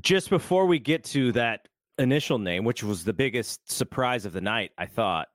just 0.00 0.30
before 0.30 0.66
we 0.66 0.78
get 0.78 1.04
to 1.04 1.32
that 1.32 1.68
initial 1.98 2.38
name, 2.38 2.64
which 2.64 2.82
was 2.82 3.04
the 3.04 3.12
biggest 3.12 3.70
surprise 3.70 4.24
of 4.24 4.32
the 4.32 4.40
night, 4.40 4.70
I 4.78 4.86
thought. 4.86 5.28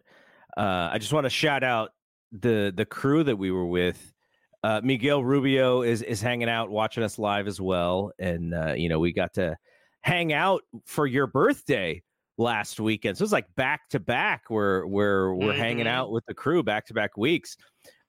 Uh, 0.57 0.89
I 0.91 0.97
just 0.97 1.13
want 1.13 1.25
to 1.25 1.29
shout 1.29 1.63
out 1.63 1.91
the 2.31 2.73
the 2.75 2.85
crew 2.85 3.23
that 3.23 3.35
we 3.35 3.51
were 3.51 3.65
with. 3.65 4.13
Uh, 4.63 4.81
Miguel 4.83 5.23
Rubio 5.23 5.81
is 5.81 6.01
is 6.01 6.21
hanging 6.21 6.49
out, 6.49 6.69
watching 6.69 7.03
us 7.03 7.19
live 7.19 7.47
as 7.47 7.59
well, 7.59 8.11
and 8.19 8.53
uh, 8.53 8.73
you 8.73 8.89
know 8.89 8.99
we 8.99 9.13
got 9.13 9.33
to 9.33 9.55
hang 10.01 10.33
out 10.33 10.61
for 10.85 11.07
your 11.07 11.27
birthday 11.27 12.01
last 12.37 12.79
weekend. 12.79 13.17
So 13.17 13.23
it's 13.23 13.33
like 13.33 13.53
back 13.55 13.89
to 13.89 13.99
back. 13.99 14.43
We're 14.49 14.85
we're 14.85 15.33
we're 15.33 15.51
mm-hmm. 15.51 15.59
hanging 15.59 15.87
out 15.87 16.11
with 16.11 16.25
the 16.25 16.33
crew 16.33 16.63
back 16.63 16.85
to 16.87 16.93
back 16.93 17.17
weeks. 17.17 17.57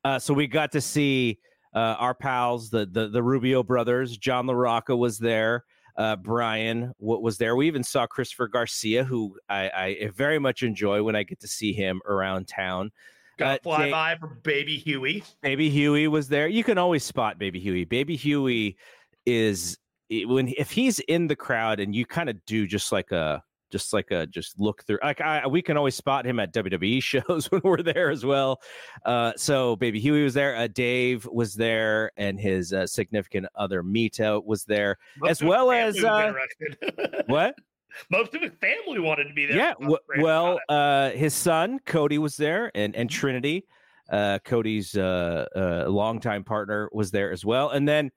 Uh, 0.04 0.18
so 0.18 0.32
we 0.32 0.46
got 0.46 0.70
to 0.72 0.80
see 0.80 1.38
uh, 1.74 1.96
our 1.98 2.14
pals, 2.14 2.70
the 2.70 2.86
the 2.86 3.08
the 3.08 3.22
Rubio 3.22 3.62
brothers. 3.62 4.16
John 4.16 4.46
LaRocca 4.46 4.96
was 4.96 5.18
there 5.18 5.64
uh, 5.96 6.16
Brian 6.16 6.92
what 6.98 7.22
was 7.22 7.38
there. 7.38 7.56
We 7.56 7.66
even 7.66 7.82
saw 7.82 8.06
Christopher 8.06 8.48
Garcia, 8.48 9.04
who 9.04 9.36
I, 9.48 9.70
I, 10.02 10.10
very 10.14 10.38
much 10.38 10.62
enjoy 10.62 11.02
when 11.02 11.16
I 11.16 11.22
get 11.22 11.40
to 11.40 11.48
see 11.48 11.72
him 11.72 12.00
around 12.06 12.48
town. 12.48 12.90
Got 13.38 13.60
uh, 13.60 13.62
fly 13.62 13.90
by 13.90 14.16
for 14.18 14.28
Baby 14.42 14.76
Huey. 14.78 15.22
Baby 15.42 15.70
Huey 15.70 16.08
was 16.08 16.28
there. 16.28 16.48
You 16.48 16.64
can 16.64 16.78
always 16.78 17.04
spot 17.04 17.38
Baby 17.38 17.60
Huey. 17.60 17.84
Baby 17.84 18.16
Huey 18.16 18.76
is 19.24 19.78
when 20.10 20.52
if 20.56 20.70
he's 20.70 20.98
in 21.00 21.26
the 21.26 21.36
crowd 21.36 21.80
and 21.80 21.94
you 21.94 22.06
kind 22.06 22.30
of 22.30 22.44
do 22.46 22.66
just 22.66 22.92
like 22.92 23.12
a 23.12 23.42
just 23.70 23.92
like 23.92 24.10
a 24.10 24.26
just 24.26 24.58
look 24.58 24.84
through 24.84 24.98
like 25.02 25.20
I 25.20 25.46
we 25.46 25.62
can 25.62 25.76
always 25.76 25.94
spot 25.94 26.26
him 26.26 26.38
at 26.40 26.52
WWE 26.52 27.02
shows 27.02 27.50
when 27.50 27.60
we're 27.64 27.82
there 27.82 28.10
as 28.10 28.24
well. 28.24 28.60
Uh, 29.04 29.32
so 29.36 29.76
baby 29.76 30.00
Huey 30.00 30.24
was 30.24 30.34
there, 30.34 30.56
uh, 30.56 30.68
Dave 30.68 31.26
was 31.26 31.54
there, 31.54 32.10
and 32.16 32.38
his 32.38 32.72
uh, 32.72 32.86
significant 32.86 33.46
other 33.54 33.82
Mita 33.82 34.40
was 34.44 34.64
there, 34.64 34.98
Most 35.18 35.30
as 35.30 35.42
well 35.42 35.70
as 35.70 36.02
uh, 36.02 36.32
what. 37.26 37.54
Most 38.10 38.34
of 38.34 38.42
his 38.42 38.52
family 38.60 38.98
wanted 38.98 39.24
to 39.24 39.32
be 39.32 39.46
there. 39.46 39.56
Yeah, 39.56 39.72
w- 39.80 39.96
well, 40.18 40.60
uh, 40.68 41.10
his 41.10 41.32
son 41.32 41.78
Cody 41.86 42.18
was 42.18 42.36
there, 42.36 42.70
and 42.74 42.94
and 42.94 43.08
mm-hmm. 43.08 43.18
Trinity, 43.18 43.66
uh, 44.10 44.38
Cody's 44.44 44.94
uh, 44.96 45.46
uh, 45.56 45.88
longtime 45.88 46.44
partner, 46.44 46.90
was 46.92 47.10
there 47.10 47.32
as 47.32 47.44
well, 47.44 47.70
and 47.70 47.88
then 47.88 48.10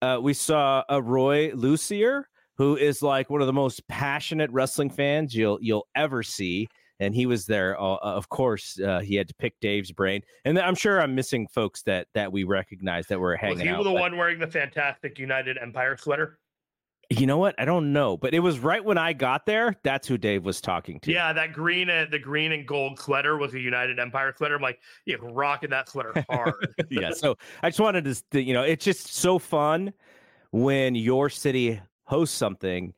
uh, 0.00 0.18
we 0.20 0.32
saw 0.32 0.82
a 0.88 1.00
Roy 1.00 1.52
Lucier 1.54 2.28
who 2.58 2.76
is 2.76 3.02
like 3.02 3.30
one 3.30 3.40
of 3.40 3.46
the 3.46 3.52
most 3.52 3.86
passionate 3.88 4.50
wrestling 4.50 4.90
fans 4.90 5.34
you'll 5.34 5.58
you'll 5.62 5.86
ever 5.94 6.22
see. 6.22 6.68
And 7.00 7.14
he 7.14 7.26
was 7.26 7.46
there. 7.46 7.80
Uh, 7.80 7.94
uh 7.94 7.98
of 8.00 8.28
course, 8.28 8.78
uh, 8.80 8.98
he 8.98 9.14
had 9.14 9.28
to 9.28 9.34
pick 9.34 9.54
Dave's 9.60 9.92
brain, 9.92 10.20
and 10.44 10.58
I'm 10.58 10.74
sure 10.74 11.00
I'm 11.00 11.14
missing 11.14 11.46
folks 11.46 11.82
that 11.84 12.08
that 12.14 12.32
we 12.32 12.42
recognize 12.42 13.06
that 13.06 13.20
were 13.20 13.36
hanging 13.36 13.52
out. 13.52 13.56
was 13.58 13.62
he 13.62 13.68
out. 13.68 13.84
the 13.84 13.90
but... 13.90 14.00
one 14.00 14.16
wearing 14.16 14.40
the 14.40 14.48
fantastic 14.48 15.18
United 15.18 15.58
Empire 15.58 15.96
sweater? 15.96 16.38
You 17.10 17.26
know 17.26 17.38
what? 17.38 17.54
I 17.56 17.64
don't 17.64 17.94
know, 17.94 18.18
but 18.18 18.34
it 18.34 18.40
was 18.40 18.58
right 18.58 18.84
when 18.84 18.98
I 18.98 19.14
got 19.14 19.46
there. 19.46 19.74
That's 19.82 20.06
who 20.06 20.18
Dave 20.18 20.44
was 20.44 20.60
talking 20.60 21.00
to. 21.00 21.12
Yeah, 21.12 21.32
that 21.32 21.54
green 21.54 21.88
and 21.88 22.10
the 22.12 22.18
green 22.18 22.52
and 22.52 22.66
gold 22.66 22.98
sweater 22.98 23.38
was 23.38 23.54
a 23.54 23.60
United 23.60 23.98
Empire 23.98 24.34
sweater. 24.36 24.56
I'm 24.56 24.60
like, 24.60 24.78
yeah, 25.06 25.16
rocking 25.22 25.70
that 25.70 25.88
sweater 25.88 26.12
hard. 26.28 26.54
yeah. 26.90 27.12
So 27.12 27.36
I 27.62 27.70
just 27.70 27.80
wanted 27.80 28.04
to, 28.32 28.42
you 28.42 28.52
know, 28.52 28.62
it's 28.62 28.84
just 28.84 29.14
so 29.14 29.38
fun 29.38 29.94
when 30.50 30.94
your 30.94 31.30
city 31.30 31.80
host 32.08 32.34
something 32.34 32.94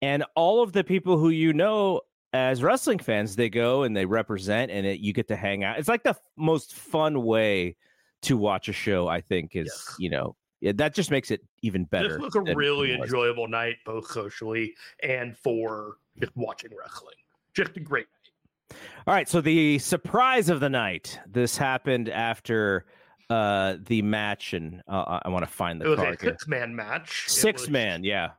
and 0.00 0.24
all 0.34 0.62
of 0.62 0.72
the 0.72 0.84
people 0.84 1.18
who 1.18 1.28
you 1.28 1.52
know 1.52 2.00
as 2.32 2.62
wrestling 2.62 2.98
fans 2.98 3.36
they 3.36 3.50
go 3.50 3.82
and 3.82 3.96
they 3.96 4.06
represent 4.06 4.70
and 4.70 4.86
it, 4.86 5.00
you 5.00 5.12
get 5.12 5.28
to 5.28 5.36
hang 5.36 5.64
out. 5.64 5.78
It's 5.78 5.88
like 5.88 6.02
the 6.02 6.16
most 6.36 6.74
fun 6.74 7.22
way 7.22 7.76
to 8.22 8.36
watch 8.36 8.68
a 8.68 8.72
show 8.72 9.08
i 9.08 9.20
think 9.20 9.56
is 9.56 9.66
yes. 9.66 9.96
you 9.98 10.08
know 10.08 10.36
that 10.74 10.94
just 10.94 11.10
makes 11.10 11.32
it 11.32 11.40
even 11.62 11.84
better 11.84 12.20
this 12.20 12.20
was 12.20 12.36
a 12.36 12.54
really 12.54 12.94
enjoyable 12.94 13.48
night 13.48 13.76
both 13.84 14.08
socially 14.10 14.72
and 15.02 15.36
for 15.36 15.96
just 16.20 16.36
watching 16.36 16.70
wrestling. 16.78 17.14
Just 17.54 17.76
a 17.76 17.80
great 17.80 18.06
night. 18.06 18.78
All 19.06 19.14
right 19.14 19.28
so 19.28 19.40
the 19.40 19.78
surprise 19.78 20.48
of 20.48 20.60
the 20.60 20.70
night 20.70 21.18
this 21.26 21.56
happened 21.56 22.08
after 22.08 22.86
uh 23.28 23.76
the 23.86 24.02
match 24.02 24.52
and 24.52 24.82
uh, 24.88 25.20
i 25.24 25.28
want 25.28 25.44
to 25.44 25.50
find 25.50 25.80
the 25.80 25.86
it 25.86 25.88
was 25.88 25.98
card 25.98 26.14
a 26.14 26.18
six 26.18 26.46
man 26.46 26.74
match 26.74 27.24
six 27.28 27.62
was... 27.62 27.70
man 27.70 28.04
yeah 28.04 28.30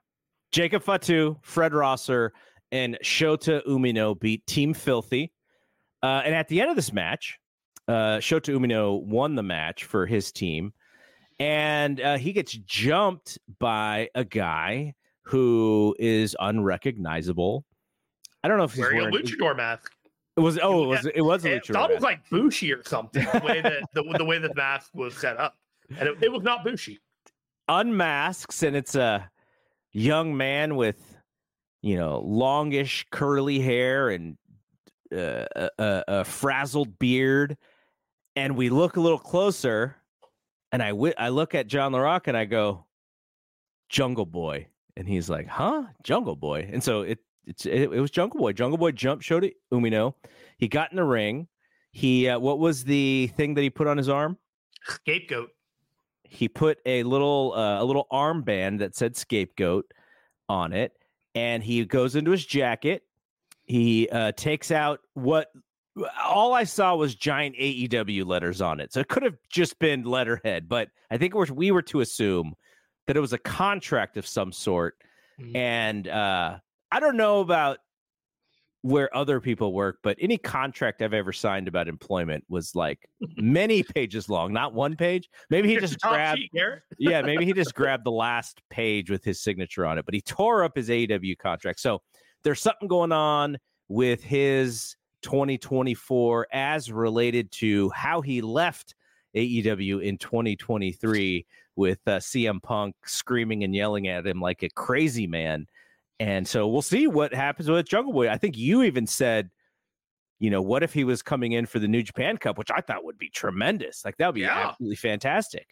Jacob 0.53 0.83
Fatu, 0.83 1.35
Fred 1.41 1.73
Rosser, 1.73 2.31
and 2.71 2.97
Shota 3.03 3.65
Umino 3.67 4.17
beat 4.17 4.45
Team 4.45 4.73
Filthy. 4.73 5.33
Uh, 6.03 6.21
and 6.23 6.35
at 6.35 6.47
the 6.47 6.61
end 6.61 6.69
of 6.69 6.75
this 6.75 6.93
match, 6.93 7.39
uh, 7.87 8.19
Shota 8.19 8.55
Umino 8.55 9.03
won 9.03 9.35
the 9.35 9.43
match 9.43 9.83
for 9.85 10.05
his 10.05 10.31
team. 10.31 10.71
And 11.39 11.99
uh, 11.99 12.17
he 12.17 12.33
gets 12.33 12.53
jumped 12.53 13.39
by 13.59 14.09
a 14.13 14.23
guy 14.23 14.93
who 15.23 15.95
is 15.97 16.35
unrecognizable. 16.39 17.65
I 18.43 18.47
don't 18.47 18.59
know 18.59 18.65
if 18.65 18.73
he's 18.73 18.81
wearing, 18.81 19.11
wearing 19.11 19.15
a 19.15 19.19
luchador 19.19 19.57
mask. 19.57 19.91
It 20.37 20.41
was 20.41 20.59
oh, 20.61 20.83
it 20.83 20.87
was 20.87 21.05
it 21.05 21.21
was 21.21 21.45
a 21.45 21.55
it 21.55 21.69
was 21.69 22.01
like 22.01 22.27
Bushi 22.29 22.73
or 22.73 22.83
something. 22.83 23.23
The 23.33 23.41
way 23.45 23.61
that 23.61 23.83
the, 23.93 24.03
the 24.17 24.25
way 24.25 24.39
the 24.39 24.53
mask 24.55 24.89
was 24.93 25.15
set 25.15 25.37
up, 25.37 25.55
and 25.97 26.09
it, 26.09 26.17
it 26.23 26.31
was 26.31 26.41
not 26.41 26.63
Bushi. 26.63 26.99
Unmasks, 27.69 28.63
and 28.63 28.75
it's 28.75 28.95
a 28.95 29.29
young 29.93 30.35
man 30.35 30.75
with 30.75 31.17
you 31.81 31.95
know 31.95 32.19
longish 32.25 33.05
curly 33.11 33.59
hair 33.59 34.09
and 34.09 34.37
uh, 35.15 35.45
a, 35.55 36.03
a, 36.07 36.25
frazzled 36.25 36.97
beard 36.97 37.55
and 38.35 38.55
we 38.57 38.69
look 38.69 38.97
a 38.97 39.01
little 39.01 39.19
closer 39.19 39.95
and 40.71 40.81
I, 40.81 40.89
w- 40.89 41.13
I 41.17 41.29
look 41.29 41.53
at 41.53 41.67
john 41.67 41.91
larock 41.91 42.27
and 42.27 42.35
i 42.35 42.45
go 42.45 42.85
jungle 43.93 44.25
boy. 44.25 44.67
And 44.97 45.07
he's 45.07 45.29
like 45.29 45.47
huh? 45.47 45.83
Jungle 46.03 46.35
boy? 46.35 46.69
And 46.71 46.83
so 46.83 47.01
it 47.03 47.19
it's 47.45 47.65
it, 47.65 47.93
it 47.93 47.99
was 47.99 48.11
jungle 48.11 48.39
boy. 48.39 48.51
Jungle 48.51 48.77
boy 48.77 48.91
jumped 48.91 49.23
showed 49.23 49.45
it 49.45 49.53
umino. 49.71 50.13
He 50.57 50.67
got 50.67 50.91
in 50.91 50.97
the 50.97 51.03
ring. 51.03 51.47
He 51.91 52.27
uh, 52.27 52.39
what 52.39 52.59
was 52.59 52.83
the 52.83 53.31
thing 53.37 53.53
that 53.53 53.61
he 53.61 53.69
put 53.69 53.87
on 53.87 53.97
his 53.97 54.09
arm? 54.09 54.37
Scapegoat 54.83 55.49
he 56.33 56.47
put 56.49 56.79
a 56.85 57.03
little 57.03 57.53
uh, 57.55 57.81
a 57.81 57.85
little 57.85 58.07
armband 58.11 58.79
that 58.79 58.95
said 58.95 59.15
scapegoat 59.15 59.85
on 60.49 60.73
it, 60.73 60.93
and 61.35 61.63
he 61.63 61.85
goes 61.85 62.15
into 62.15 62.31
his 62.31 62.45
jacket. 62.45 63.03
He 63.65 64.09
uh, 64.09 64.33
takes 64.33 64.71
out 64.71 64.99
what 65.13 65.47
all 66.25 66.53
I 66.53 66.63
saw 66.63 66.95
was 66.95 67.15
giant 67.15 67.55
AEW 67.55 68.25
letters 68.25 68.61
on 68.61 68.79
it. 68.79 68.91
So 68.91 68.99
it 68.99 69.07
could 69.07 69.23
have 69.23 69.37
just 69.49 69.77
been 69.79 70.03
letterhead, 70.03 70.67
but 70.67 70.89
I 71.11 71.17
think 71.17 71.35
we 71.35 71.71
were 71.71 71.83
to 71.83 72.01
assume 72.01 72.53
that 73.05 73.15
it 73.15 73.19
was 73.19 73.33
a 73.33 73.37
contract 73.37 74.17
of 74.17 74.25
some 74.25 74.51
sort. 74.51 74.95
Mm-hmm. 75.39 75.55
And 75.55 76.07
uh, 76.07 76.57
I 76.91 76.99
don't 76.99 77.17
know 77.17 77.41
about 77.41 77.77
where 78.83 79.15
other 79.15 79.39
people 79.39 79.73
work, 79.73 79.99
but 80.03 80.17
any 80.19 80.37
contract 80.37 81.01
I've 81.01 81.13
ever 81.13 81.31
signed 81.31 81.69
about 81.69 81.87
employment 81.87 82.43
was 82.49 82.75
like 82.75 83.09
many 83.37 83.81
pages 83.81 84.29
long, 84.29 84.51
not 84.51 84.73
one 84.73 84.95
page. 84.97 85.29
Maybe 85.49 85.69
he 85.69 85.77
just 85.77 85.99
grabbed, 86.01 86.41
yeah, 86.99 87.21
maybe 87.21 87.45
he 87.45 87.53
just 87.53 87.73
grabbed 87.73 88.05
the 88.05 88.11
last 88.11 88.61
page 88.69 89.09
with 89.09 89.23
his 89.23 89.41
signature 89.41 89.85
on 89.85 89.97
it, 89.97 90.05
but 90.05 90.13
he 90.13 90.21
tore 90.21 90.63
up 90.63 90.75
his 90.75 90.89
AEW 90.89 91.37
contract. 91.37 91.79
So 91.79 92.01
there's 92.43 92.61
something 92.61 92.89
going 92.89 93.13
on 93.13 93.57
with 93.87 94.21
his 94.21 94.97
2024 95.21 96.47
as 96.51 96.91
related 96.91 97.51
to 97.53 97.89
how 97.91 98.19
he 98.19 98.41
left 98.41 98.95
AEW 99.33 100.03
in 100.03 100.17
2023 100.17 101.45
with 101.77 101.99
uh, 102.05 102.17
CM 102.17 102.61
Punk 102.61 102.95
screaming 103.05 103.63
and 103.63 103.73
yelling 103.73 104.09
at 104.09 104.27
him 104.27 104.41
like 104.41 104.61
a 104.61 104.69
crazy 104.69 105.25
man. 105.25 105.67
And 106.19 106.47
so 106.47 106.67
we'll 106.67 106.81
see 106.81 107.07
what 107.07 107.33
happens 107.33 107.69
with 107.69 107.87
Jungle 107.87 108.13
Boy. 108.13 108.29
I 108.29 108.37
think 108.37 108.57
you 108.57 108.83
even 108.83 109.07
said, 109.07 109.49
you 110.39 110.49
know, 110.49 110.61
what 110.61 110.83
if 110.83 110.93
he 110.93 111.03
was 111.03 111.21
coming 111.21 111.53
in 111.53 111.65
for 111.65 111.79
the 111.79 111.87
New 111.87 112.03
Japan 112.03 112.37
Cup, 112.37 112.57
which 112.57 112.71
I 112.71 112.81
thought 112.81 113.03
would 113.03 113.17
be 113.17 113.29
tremendous. 113.29 114.05
Like 114.05 114.17
that 114.17 114.27
would 114.27 114.35
be 114.35 114.41
yeah. 114.41 114.69
absolutely 114.69 114.95
fantastic. 114.95 115.67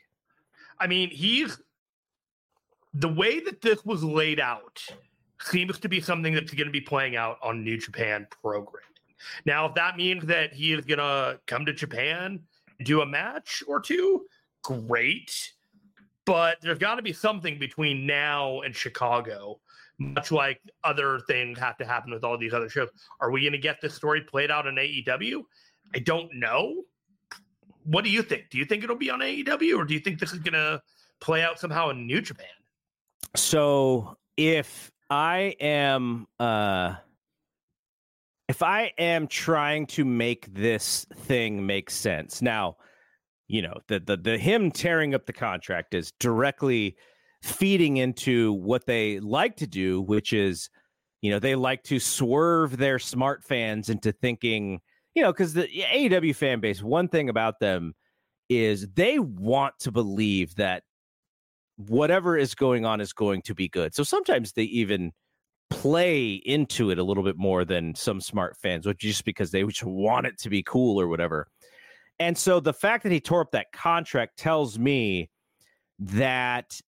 I 0.80 0.88
mean, 0.88 1.10
he's 1.10 1.60
the 2.94 3.08
way 3.08 3.40
that 3.40 3.62
this 3.62 3.86
was 3.86 4.04
laid 4.04 4.40
out 4.40 4.84
seems 5.42 5.80
to 5.80 5.90
be 5.90 6.02
something 6.02 6.34
that's 6.34 6.52
going 6.52 6.68
to 6.68 6.72
be 6.72 6.82
playing 6.82 7.16
out 7.16 7.38
on 7.42 7.64
New 7.64 7.78
Japan 7.78 8.28
programming. 8.42 8.82
Now, 9.46 9.68
if 9.68 9.76
that 9.76 9.98
means 9.98 10.26
that 10.26 10.54
he 10.54 10.74
is 10.74 10.86
going 10.86 11.00
to 11.00 11.40
come 11.48 11.66
to 11.66 11.74
Japan, 11.74 12.42
do 12.84 13.02
a 13.02 13.06
match 13.06 13.64
or 13.68 13.80
two, 13.80 14.26
great. 14.64 15.52
But 16.26 16.58
there's 16.62 16.80
got 16.80 16.96
to 16.96 17.02
be 17.02 17.14
something 17.14 17.60
between 17.60 18.06
now 18.06 18.62
and 18.62 18.76
Chicago, 18.76 19.60
much 20.02 20.32
like 20.32 20.60
other 20.84 21.20
things 21.28 21.60
have 21.60 21.78
to 21.78 21.86
happen 21.86 22.12
with 22.12 22.24
all 22.24 22.38
these 22.38 22.54
other 22.54 22.70
shows. 22.70 22.90
Are 23.20 23.32
we 23.32 23.42
going 23.42 23.54
to 23.54 23.58
get 23.58 23.82
this 23.82 23.94
story 23.94 24.22
played 24.22 24.52
out 24.52 24.68
on 24.68 24.76
AEW? 24.76 25.44
I 25.96 26.00
don't 26.00 26.34
know. 26.34 26.84
What 27.84 28.04
do 28.04 28.10
you 28.10 28.22
think? 28.22 28.50
Do 28.50 28.58
you 28.58 28.66
think 28.66 28.84
it'll 28.84 28.96
be 28.96 29.10
on 29.10 29.20
AEW 29.20 29.78
or 29.78 29.86
do 29.86 29.94
you 29.94 30.00
think 30.00 30.20
this 30.20 30.34
is 30.34 30.40
going 30.40 30.54
to 30.54 30.82
play 31.20 31.44
out 31.44 31.60
somehow 31.60 31.90
in 31.90 32.06
New 32.06 32.22
Japan? 32.22 32.48
So 33.36 34.18
if 34.38 34.92
I 35.10 35.56
am 35.60 36.28
uh 36.40 36.96
if 38.48 38.62
I 38.62 38.92
am 38.98 39.28
trying 39.28 39.86
to 39.88 40.04
make 40.04 40.54
this 40.54 41.06
thing 41.16 41.66
make 41.66 41.90
sense. 41.90 42.42
Now, 42.42 42.76
you 43.48 43.62
know, 43.62 43.76
the 43.88 44.00
the 44.00 44.18
the 44.18 44.38
him 44.38 44.72
tearing 44.72 45.14
up 45.14 45.26
the 45.26 45.34
contract 45.34 45.94
is 45.94 46.12
directly 46.20 46.98
feeding 47.42 47.98
into 47.98 48.54
what 48.54 48.86
they 48.86 49.20
like 49.20 49.56
to 49.58 49.68
do, 49.68 50.02
which 50.02 50.34
is, 50.34 50.70
you 51.22 51.32
know, 51.32 51.40
they 51.40 51.56
like 51.56 51.84
to 51.84 52.00
swerve 52.00 52.78
their 52.78 53.00
smart 53.00 53.44
fans 53.44 53.90
into 53.90 54.12
thinking, 54.12 54.80
you 55.16 55.24
know, 55.24 55.32
because 55.32 55.54
the 55.54 55.68
AEW 55.68 56.36
fan 56.36 56.60
base, 56.60 56.82
one 56.82 57.08
thing 57.08 57.30
about 57.30 57.60
them 57.60 57.94
is 58.50 58.88
they 58.94 59.20
want 59.20 59.74
to 59.80 59.92
believe 59.92 60.56
that 60.56 60.84
whatever 61.78 62.38
is 62.38 62.54
going 62.54 62.86
on 62.86 63.02
is 63.02 63.14
going 63.14 63.42
to 63.44 63.56
be 63.56 63.68
good. 63.68 63.96
So 63.96 64.04
sometimes 64.04 64.54
they 64.54 64.64
even 64.64 65.12
play 65.70 66.34
into 66.34 66.92
it 66.92 67.00
a 67.00 67.04
little 67.04 67.24
bit 67.24 67.38
more 67.38 67.66
than 67.66 67.96
some 67.96 68.22
smart 68.22 68.58
fans, 68.58 68.86
which 68.86 69.00
just 69.00 69.26
because 69.26 69.52
they 69.52 69.64
just 69.64 69.84
want 69.84 70.28
it 70.28 70.38
to 70.40 70.50
be 70.50 70.62
cool 70.64 71.00
or 71.00 71.08
whatever. 71.08 71.48
And 72.20 72.38
so 72.38 72.60
the 72.60 72.74
fact 72.74 73.04
that 73.04 73.12
he 73.12 73.20
tore 73.20 73.42
up 73.42 73.52
that 73.52 73.72
contract 73.72 74.38
tells 74.38 74.78
me 74.78 75.30
that 76.00 76.80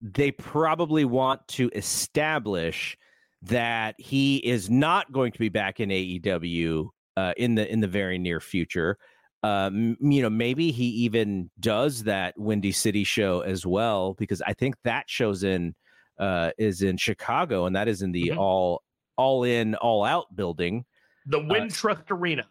they 0.00 0.30
probably 0.30 1.04
want 1.04 1.46
to 1.48 1.70
establish 1.74 2.96
that 3.42 3.94
he 3.98 4.36
is 4.38 4.70
not 4.70 5.12
going 5.12 5.32
to 5.32 5.38
be 5.38 5.48
back 5.48 5.80
in 5.80 5.90
AEW 5.90 6.88
uh, 7.16 7.32
in 7.36 7.54
the 7.54 7.70
in 7.70 7.80
the 7.80 7.88
very 7.88 8.18
near 8.18 8.40
future. 8.40 8.98
Um, 9.42 9.96
you 10.00 10.22
know, 10.22 10.30
maybe 10.30 10.72
he 10.72 10.86
even 10.86 11.50
does 11.60 12.04
that 12.04 12.34
Windy 12.36 12.72
City 12.72 13.04
show 13.04 13.40
as 13.40 13.64
well 13.64 14.14
because 14.14 14.42
I 14.42 14.54
think 14.54 14.74
that 14.84 15.04
shows 15.08 15.44
in 15.44 15.74
uh, 16.18 16.50
is 16.58 16.82
in 16.82 16.96
Chicago, 16.96 17.66
and 17.66 17.76
that 17.76 17.88
is 17.88 18.02
in 18.02 18.12
the 18.12 18.28
mm-hmm. 18.28 18.38
all 18.38 18.82
all 19.16 19.44
in 19.44 19.74
all 19.76 20.04
out 20.04 20.34
building, 20.34 20.84
the 21.26 21.38
Wintrust 21.38 22.10
uh, 22.10 22.14
Arena. 22.14 22.46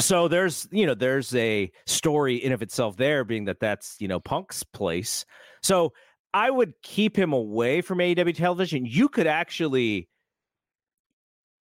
So 0.00 0.28
there's 0.28 0.66
you 0.70 0.86
know 0.86 0.94
there's 0.94 1.34
a 1.34 1.70
story 1.86 2.36
in 2.36 2.52
of 2.52 2.62
itself 2.62 2.96
there, 2.96 3.24
being 3.24 3.44
that 3.44 3.60
that's 3.60 3.96
you 4.00 4.08
know 4.08 4.20
Punk's 4.20 4.62
place. 4.62 5.24
So 5.62 5.92
I 6.34 6.50
would 6.50 6.74
keep 6.82 7.16
him 7.16 7.32
away 7.32 7.80
from 7.80 7.98
AEW 7.98 8.34
television. 8.34 8.84
You 8.84 9.08
could 9.08 9.28
actually 9.28 10.08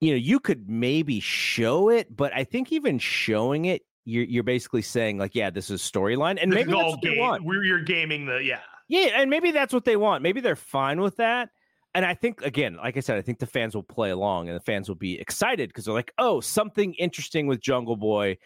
you 0.00 0.10
know, 0.10 0.16
you 0.16 0.40
could 0.40 0.68
maybe 0.68 1.20
show 1.20 1.88
it, 1.88 2.16
but 2.16 2.34
I 2.34 2.42
think 2.42 2.72
even 2.72 2.98
showing 2.98 3.66
it, 3.66 3.82
you're 4.04 4.24
you're 4.24 4.42
basically 4.42 4.82
saying 4.82 5.18
like, 5.18 5.36
yeah, 5.36 5.50
this 5.50 5.70
is 5.70 5.80
storyline, 5.80 6.38
and 6.42 6.50
maybe 6.50 6.72
that's 6.72 6.90
what 6.90 7.00
game. 7.00 7.18
want. 7.18 7.44
We're 7.44 7.62
you're 7.62 7.84
gaming 7.84 8.26
the 8.26 8.42
yeah. 8.42 8.58
Yeah, 8.88 9.10
and 9.14 9.30
maybe 9.30 9.52
that's 9.52 9.72
what 9.72 9.84
they 9.84 9.96
want. 9.96 10.24
Maybe 10.24 10.40
they're 10.40 10.56
fine 10.56 11.00
with 11.00 11.18
that. 11.18 11.50
And 11.94 12.04
I 12.04 12.14
think 12.14 12.42
again, 12.42 12.78
like 12.78 12.96
I 12.96 13.00
said, 13.00 13.16
I 13.16 13.22
think 13.22 13.38
the 13.38 13.46
fans 13.46 13.76
will 13.76 13.84
play 13.84 14.10
along 14.10 14.48
and 14.48 14.56
the 14.56 14.64
fans 14.64 14.88
will 14.88 14.96
be 14.96 15.20
excited 15.20 15.68
because 15.68 15.84
they're 15.84 15.94
like, 15.94 16.12
"Oh, 16.18 16.40
something 16.40 16.94
interesting 16.94 17.46
with 17.46 17.60
Jungle 17.60 17.96
Boy," 17.96 18.38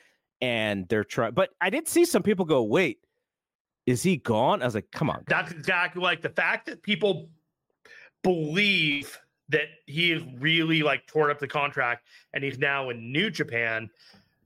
and 0.42 0.86
they're 0.88 1.04
trying. 1.04 1.32
But 1.32 1.50
I 1.62 1.70
did 1.70 1.88
see 1.88 2.04
some 2.04 2.22
people 2.22 2.44
go, 2.44 2.64
"Wait, 2.64 2.98
is 3.86 4.02
he 4.02 4.18
gone?" 4.18 4.62
I 4.62 4.66
was 4.66 4.74
like, 4.74 4.90
"Come 4.90 5.10
on." 5.10 5.24
Guys. 5.24 5.26
That's 5.28 5.52
exactly 5.52 6.02
like 6.02 6.22
the 6.22 6.30
fact 6.30 6.66
that 6.66 6.82
people 6.82 7.28
believe 8.22 9.18
that 9.48 9.68
he 9.86 10.12
is 10.12 10.22
really 10.38 10.82
like 10.82 11.06
torn 11.06 11.30
up 11.30 11.38
the 11.38 11.48
contract 11.48 12.06
and 12.34 12.42
he's 12.42 12.58
now 12.58 12.90
in 12.90 13.12
New 13.12 13.30
Japan 13.30 13.88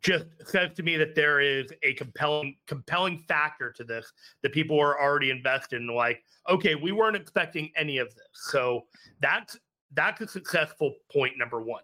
just 0.03 0.25
says 0.45 0.71
to 0.75 0.83
me 0.83 0.97
that 0.97 1.15
there 1.15 1.41
is 1.41 1.71
a 1.83 1.93
compelling 1.95 2.57
compelling 2.67 3.23
factor 3.29 3.71
to 3.73 3.85
this 3.85 4.13
that 4.43 4.53
people 4.53 4.79
are 4.81 5.01
already 5.01 5.31
invested 5.31 5.81
in 5.81 5.89
like 5.89 6.23
okay 6.49 6.75
we 6.75 6.93
weren't 6.93 7.17
expecting 7.17 7.71
any 7.77 7.99
of 7.99 8.09
this 8.15 8.29
so 8.33 8.87
that's 9.21 9.59
that's 9.93 10.21
a 10.21 10.29
successful 10.29 10.95
point 11.13 11.37
number 11.37 11.61
one 11.61 11.83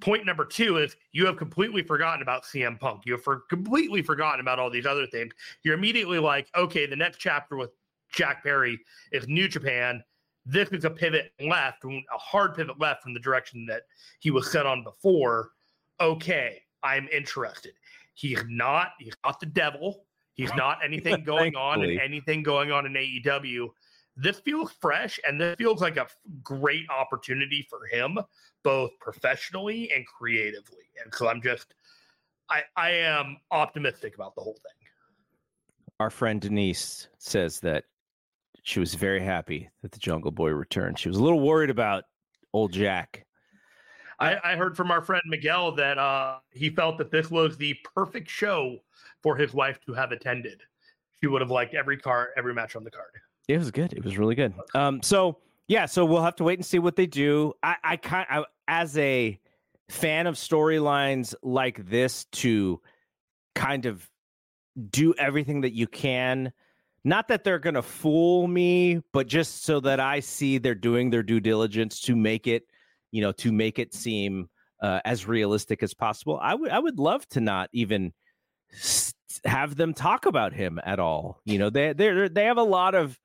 point 0.00 0.26
number 0.26 0.44
two 0.44 0.76
is 0.78 0.96
you 1.12 1.24
have 1.24 1.36
completely 1.36 1.82
forgotten 1.82 2.22
about 2.22 2.44
cm 2.44 2.78
punk 2.78 3.02
you 3.06 3.12
have 3.12 3.22
for, 3.22 3.40
completely 3.48 4.02
forgotten 4.02 4.40
about 4.40 4.58
all 4.58 4.70
these 4.70 4.86
other 4.86 5.06
things 5.06 5.32
you're 5.62 5.74
immediately 5.74 6.18
like 6.18 6.48
okay 6.56 6.86
the 6.86 6.96
next 6.96 7.18
chapter 7.18 7.56
with 7.56 7.70
jack 8.12 8.42
perry 8.42 8.78
is 9.12 9.26
new 9.26 9.48
japan 9.48 10.02
this 10.44 10.68
is 10.68 10.84
a 10.84 10.90
pivot 10.90 11.32
left 11.40 11.82
a 11.84 12.00
hard 12.12 12.54
pivot 12.54 12.78
left 12.78 13.02
from 13.02 13.14
the 13.14 13.20
direction 13.20 13.64
that 13.66 13.82
he 14.20 14.30
was 14.30 14.50
set 14.50 14.66
on 14.66 14.84
before 14.84 15.50
okay 16.00 16.62
I'm 16.86 17.08
interested. 17.12 17.72
He's 18.14 18.42
not. 18.48 18.92
He's 18.98 19.14
not 19.24 19.40
the 19.40 19.46
devil. 19.46 20.04
He's 20.34 20.54
not 20.54 20.78
anything 20.84 21.24
going 21.26 21.56
on 21.56 21.82
and 21.82 22.00
anything 22.00 22.42
going 22.42 22.70
on 22.70 22.86
in 22.86 22.92
AEW. 22.92 23.68
This 24.16 24.40
feels 24.40 24.72
fresh, 24.72 25.20
and 25.26 25.40
this 25.40 25.56
feels 25.56 25.80
like 25.80 25.96
a 25.96 26.06
great 26.42 26.88
opportunity 26.88 27.66
for 27.68 27.86
him, 27.86 28.18
both 28.62 28.90
professionally 29.00 29.90
and 29.94 30.06
creatively. 30.06 30.84
And 31.02 31.14
so 31.14 31.28
I'm 31.28 31.42
just, 31.42 31.74
I, 32.48 32.62
I 32.76 32.90
am 32.90 33.36
optimistic 33.50 34.14
about 34.14 34.34
the 34.34 34.40
whole 34.40 34.54
thing. 34.54 34.88
Our 36.00 36.10
friend 36.10 36.40
Denise 36.40 37.08
says 37.18 37.60
that 37.60 37.84
she 38.62 38.80
was 38.80 38.94
very 38.94 39.20
happy 39.20 39.68
that 39.82 39.92
the 39.92 39.98
Jungle 39.98 40.30
Boy 40.30 40.50
returned. 40.50 40.98
She 40.98 41.08
was 41.08 41.18
a 41.18 41.22
little 41.22 41.40
worried 41.40 41.70
about 41.70 42.04
old 42.52 42.72
Jack 42.72 43.26
I, 44.18 44.52
I 44.52 44.56
heard 44.56 44.76
from 44.76 44.90
our 44.90 45.02
friend 45.02 45.22
Miguel 45.26 45.72
that 45.72 45.98
uh, 45.98 46.38
he 46.50 46.70
felt 46.70 46.98
that 46.98 47.10
this 47.10 47.30
was 47.30 47.56
the 47.56 47.76
perfect 47.94 48.30
show 48.30 48.78
for 49.22 49.36
his 49.36 49.52
wife 49.52 49.78
to 49.86 49.92
have 49.92 50.12
attended. 50.12 50.62
She 51.20 51.26
would 51.26 51.42
have 51.42 51.50
liked 51.50 51.74
every 51.74 51.98
car, 51.98 52.30
every 52.36 52.54
match 52.54 52.76
on 52.76 52.84
the 52.84 52.90
card. 52.90 53.10
It 53.48 53.58
was 53.58 53.70
good. 53.70 53.92
It 53.92 54.04
was 54.04 54.18
really 54.18 54.34
good. 54.34 54.54
Um, 54.74 55.02
so 55.02 55.38
yeah, 55.68 55.86
so 55.86 56.04
we'll 56.04 56.22
have 56.22 56.36
to 56.36 56.44
wait 56.44 56.58
and 56.58 56.66
see 56.66 56.78
what 56.78 56.96
they 56.96 57.06
do. 57.06 57.54
I, 57.62 57.76
I 57.82 57.96
kind 57.96 58.26
of, 58.30 58.44
as 58.68 58.96
a 58.98 59.38
fan 59.88 60.26
of 60.26 60.34
storylines 60.34 61.34
like 61.42 61.88
this, 61.88 62.24
to 62.32 62.80
kind 63.54 63.86
of 63.86 64.08
do 64.90 65.14
everything 65.18 65.62
that 65.62 65.72
you 65.72 65.86
can. 65.86 66.52
Not 67.04 67.28
that 67.28 67.44
they're 67.44 67.60
going 67.60 67.74
to 67.74 67.82
fool 67.82 68.48
me, 68.48 69.00
but 69.12 69.28
just 69.28 69.62
so 69.62 69.78
that 69.80 70.00
I 70.00 70.20
see 70.20 70.58
they're 70.58 70.74
doing 70.74 71.10
their 71.10 71.22
due 71.22 71.38
diligence 71.38 72.00
to 72.02 72.16
make 72.16 72.48
it 72.48 72.64
you 73.16 73.22
know, 73.22 73.32
to 73.32 73.52
make 73.52 73.78
it 73.78 73.94
seem 73.94 74.48
uh, 74.82 75.00
as 75.04 75.26
realistic 75.26 75.82
as 75.82 75.94
possible. 75.94 76.38
I 76.40 76.54
would 76.54 76.70
I 76.70 76.78
would 76.78 76.98
love 76.98 77.26
to 77.30 77.40
not 77.40 77.70
even 77.72 78.12
have 79.44 79.76
them 79.76 79.94
talk 79.94 80.26
about 80.26 80.52
him 80.52 80.78
at 80.84 80.98
all. 80.98 81.40
You 81.46 81.58
know, 81.58 81.70
they 81.70 81.94
they 81.94 82.28
they 82.28 82.44
have 82.44 82.58
a 82.58 82.62
lot 82.62 82.94
of 82.94 83.18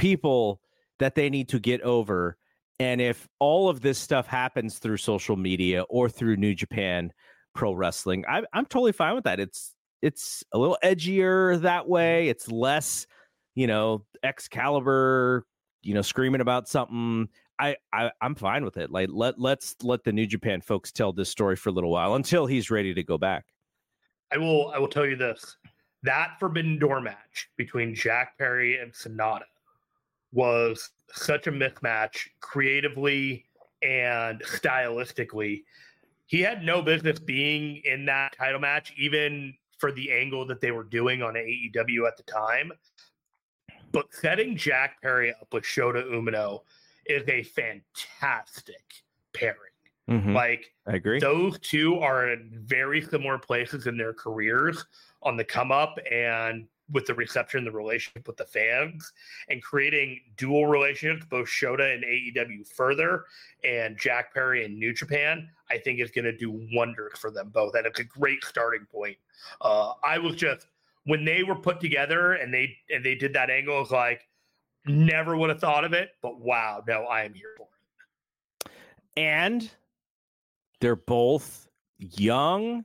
people 0.00 0.60
that 0.98 1.14
they 1.14 1.30
need 1.30 1.48
to 1.48 1.58
get 1.58 1.80
over. 1.82 2.36
And 2.78 3.00
if 3.00 3.28
all 3.38 3.68
of 3.68 3.80
this 3.80 3.98
stuff 3.98 4.26
happens 4.26 4.78
through 4.78 4.96
social 4.96 5.36
media 5.36 5.82
or 5.82 6.08
through 6.08 6.36
New 6.36 6.54
Japan, 6.54 7.12
pro 7.54 7.72
wrestling. 7.72 8.24
I, 8.28 8.42
I'm 8.52 8.66
totally 8.66 8.92
fine 8.92 9.14
with 9.14 9.24
that. 9.24 9.40
It's 9.40 9.74
it's 10.02 10.42
a 10.52 10.58
little 10.58 10.78
edgier 10.82 11.60
that 11.60 11.88
way. 11.88 12.28
It's 12.28 12.50
less, 12.50 13.06
you 13.54 13.66
know, 13.66 14.04
Excalibur, 14.22 15.44
you 15.82 15.94
know, 15.94 16.02
screaming 16.02 16.40
about 16.40 16.68
something. 16.68 17.28
I, 17.58 17.76
I 17.92 18.10
I'm 18.20 18.34
fine 18.34 18.64
with 18.64 18.76
it. 18.76 18.90
Like 18.90 19.08
let 19.12 19.38
let's 19.38 19.76
let 19.82 20.04
the 20.04 20.12
New 20.12 20.26
Japan 20.26 20.60
folks 20.60 20.92
tell 20.92 21.12
this 21.12 21.28
story 21.28 21.56
for 21.56 21.68
a 21.68 21.72
little 21.72 21.90
while 21.90 22.14
until 22.14 22.46
he's 22.46 22.70
ready 22.70 22.94
to 22.94 23.02
go 23.02 23.18
back. 23.18 23.44
I 24.32 24.38
will 24.38 24.70
I 24.74 24.78
will 24.78 24.88
tell 24.88 25.06
you 25.06 25.16
this. 25.16 25.56
That 26.02 26.36
Forbidden 26.40 26.78
Door 26.78 27.02
match 27.02 27.50
between 27.58 27.94
Jack 27.94 28.38
Perry 28.38 28.78
and 28.78 28.92
Sanada 28.92 29.42
was 30.32 30.90
such 31.12 31.46
a 31.46 31.52
mismatch 31.52 32.28
creatively 32.40 33.44
and 33.82 34.40
stylistically. 34.42 35.64
He 36.26 36.40
had 36.40 36.62
no 36.62 36.82
business 36.82 37.18
being 37.18 37.82
in 37.84 38.06
that 38.06 38.36
title 38.36 38.60
match, 38.60 38.92
even 38.96 39.54
for 39.78 39.90
the 39.90 40.12
angle 40.12 40.46
that 40.46 40.60
they 40.60 40.70
were 40.70 40.84
doing 40.84 41.22
on 41.22 41.34
AEW 41.34 42.06
at 42.06 42.16
the 42.16 42.22
time. 42.24 42.70
But 43.92 44.06
setting 44.12 44.56
Jack 44.56 45.02
Perry 45.02 45.32
up 45.32 45.52
with 45.52 45.64
Shota 45.64 46.04
Umino 46.04 46.60
is 47.06 47.28
a 47.28 47.42
fantastic 47.42 48.84
pairing. 49.32 49.56
Mm-hmm. 50.08 50.34
Like 50.34 50.72
I 50.86 50.96
agree. 50.96 51.20
those 51.20 51.58
two 51.60 51.98
are 51.98 52.30
in 52.30 52.50
very 52.64 53.00
similar 53.00 53.38
places 53.38 53.86
in 53.86 53.96
their 53.96 54.12
careers 54.12 54.84
on 55.22 55.36
the 55.36 55.44
come 55.44 55.70
up 55.70 55.98
and 56.10 56.66
with 56.92 57.06
the 57.06 57.14
reception, 57.14 57.64
the 57.64 57.70
relationship 57.70 58.26
with 58.26 58.36
the 58.36 58.44
fans, 58.44 59.12
and 59.48 59.62
creating 59.62 60.20
dual 60.36 60.66
relationships, 60.66 61.26
both 61.28 61.48
Shota 61.48 61.94
and 61.94 62.04
AEW 62.04 62.66
further, 62.66 63.24
and 63.64 63.96
Jack 63.98 64.34
Perry 64.34 64.64
and 64.64 64.78
New 64.78 64.92
Japan, 64.92 65.48
I 65.70 65.78
think 65.78 66.00
is 66.00 66.10
going 66.10 66.24
to 66.24 66.36
do 66.36 66.68
wonders 66.72 67.12
for 67.18 67.30
them 67.30 67.50
both. 67.50 67.74
And 67.74 67.86
it's 67.86 68.00
a 68.00 68.04
great 68.04 68.44
starting 68.44 68.86
point. 68.90 69.16
Uh, 69.60 69.92
I 70.04 70.18
was 70.18 70.36
just 70.36 70.66
when 71.04 71.24
they 71.24 71.42
were 71.42 71.54
put 71.54 71.80
together 71.80 72.34
and 72.34 72.52
they 72.52 72.76
and 72.90 73.04
they 73.04 73.14
did 73.14 73.32
that 73.34 73.50
angle, 73.50 73.86
like, 73.90 74.28
never 74.86 75.36
would 75.36 75.50
have 75.50 75.60
thought 75.60 75.84
of 75.84 75.92
it, 75.92 76.10
but 76.22 76.40
wow, 76.40 76.82
no, 76.86 77.04
I 77.04 77.24
am 77.24 77.34
here 77.34 77.54
for 77.56 77.68
it. 78.64 78.70
And 79.16 79.70
they're 80.80 80.96
both 80.96 81.68
young, 81.98 82.84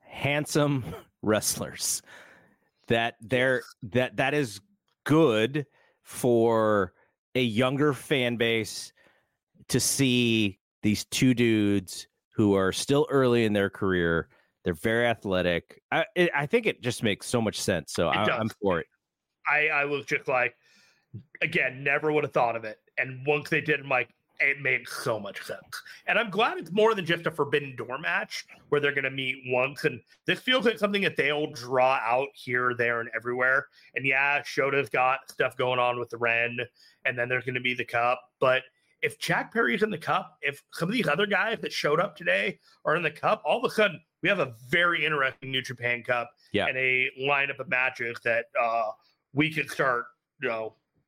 handsome 0.00 0.84
wrestlers. 1.22 2.02
That 2.88 3.16
they're 3.20 3.62
that 3.84 4.16
that 4.16 4.34
is 4.34 4.60
good 5.04 5.66
for 6.02 6.92
a 7.34 7.42
younger 7.42 7.92
fan 7.92 8.36
base 8.36 8.92
to 9.68 9.78
see 9.78 10.58
these 10.82 11.04
two 11.04 11.34
dudes 11.34 12.08
who 12.34 12.54
are 12.54 12.72
still 12.72 13.06
early 13.10 13.44
in 13.44 13.52
their 13.52 13.68
career. 13.70 14.28
They're 14.64 14.74
very 14.74 15.06
athletic. 15.06 15.82
I 15.92 16.04
it, 16.14 16.30
I 16.34 16.46
think 16.46 16.66
it 16.66 16.82
just 16.82 17.02
makes 17.02 17.26
so 17.26 17.40
much 17.40 17.60
sense. 17.60 17.92
So 17.92 18.08
I, 18.08 18.24
I'm 18.24 18.48
for 18.62 18.80
it. 18.80 18.86
I 19.46 19.68
I 19.68 19.84
was 19.84 20.04
just 20.04 20.28
like, 20.28 20.54
again, 21.42 21.82
never 21.84 22.12
would 22.12 22.24
have 22.24 22.32
thought 22.32 22.56
of 22.56 22.64
it. 22.64 22.78
And 22.96 23.24
once 23.26 23.48
they 23.48 23.60
did, 23.60 23.80
I'm 23.80 23.88
like, 23.88 24.10
it 24.40 24.60
made 24.60 24.88
so 24.88 25.18
much 25.18 25.42
sense. 25.42 25.82
And 26.06 26.18
I'm 26.18 26.30
glad 26.30 26.58
it's 26.58 26.70
more 26.70 26.94
than 26.94 27.04
just 27.04 27.26
a 27.26 27.30
forbidden 27.30 27.74
door 27.76 27.98
match 27.98 28.46
where 28.68 28.80
they're 28.80 28.92
going 28.92 29.04
to 29.04 29.10
meet 29.10 29.36
once. 29.46 29.84
And 29.84 30.00
this 30.26 30.38
feels 30.38 30.64
like 30.64 30.78
something 30.78 31.02
that 31.02 31.16
they'll 31.16 31.50
draw 31.52 31.98
out 32.02 32.28
here, 32.34 32.74
there, 32.74 33.00
and 33.00 33.10
everywhere. 33.14 33.66
And 33.94 34.06
yeah, 34.06 34.42
Shota's 34.42 34.88
got 34.88 35.20
stuff 35.30 35.56
going 35.56 35.78
on 35.78 35.98
with 35.98 36.10
the 36.10 36.18
Ren, 36.18 36.58
and 37.04 37.18
then 37.18 37.28
there's 37.28 37.44
going 37.44 37.54
to 37.54 37.60
be 37.60 37.74
the 37.74 37.84
Cup. 37.84 38.20
But 38.40 38.62
if 39.02 39.18
Jack 39.18 39.52
Perry's 39.52 39.82
in 39.82 39.90
the 39.90 39.98
Cup, 39.98 40.38
if 40.42 40.62
some 40.72 40.88
of 40.88 40.92
these 40.92 41.08
other 41.08 41.26
guys 41.26 41.58
that 41.62 41.72
showed 41.72 42.00
up 42.00 42.16
today 42.16 42.58
are 42.84 42.96
in 42.96 43.02
the 43.02 43.10
Cup, 43.10 43.42
all 43.44 43.64
of 43.64 43.70
a 43.70 43.74
sudden 43.74 44.00
we 44.22 44.28
have 44.28 44.40
a 44.40 44.54
very 44.68 45.04
interesting 45.04 45.50
New 45.50 45.62
Japan 45.62 46.02
Cup 46.02 46.30
yeah. 46.52 46.66
and 46.66 46.76
a 46.76 47.08
lineup 47.20 47.58
of 47.60 47.68
matches 47.68 48.18
that 48.24 48.46
uh, 48.60 48.90
we 49.32 49.52
can 49.52 49.68
start, 49.68 50.06
you 50.42 50.48
know, 50.48 50.74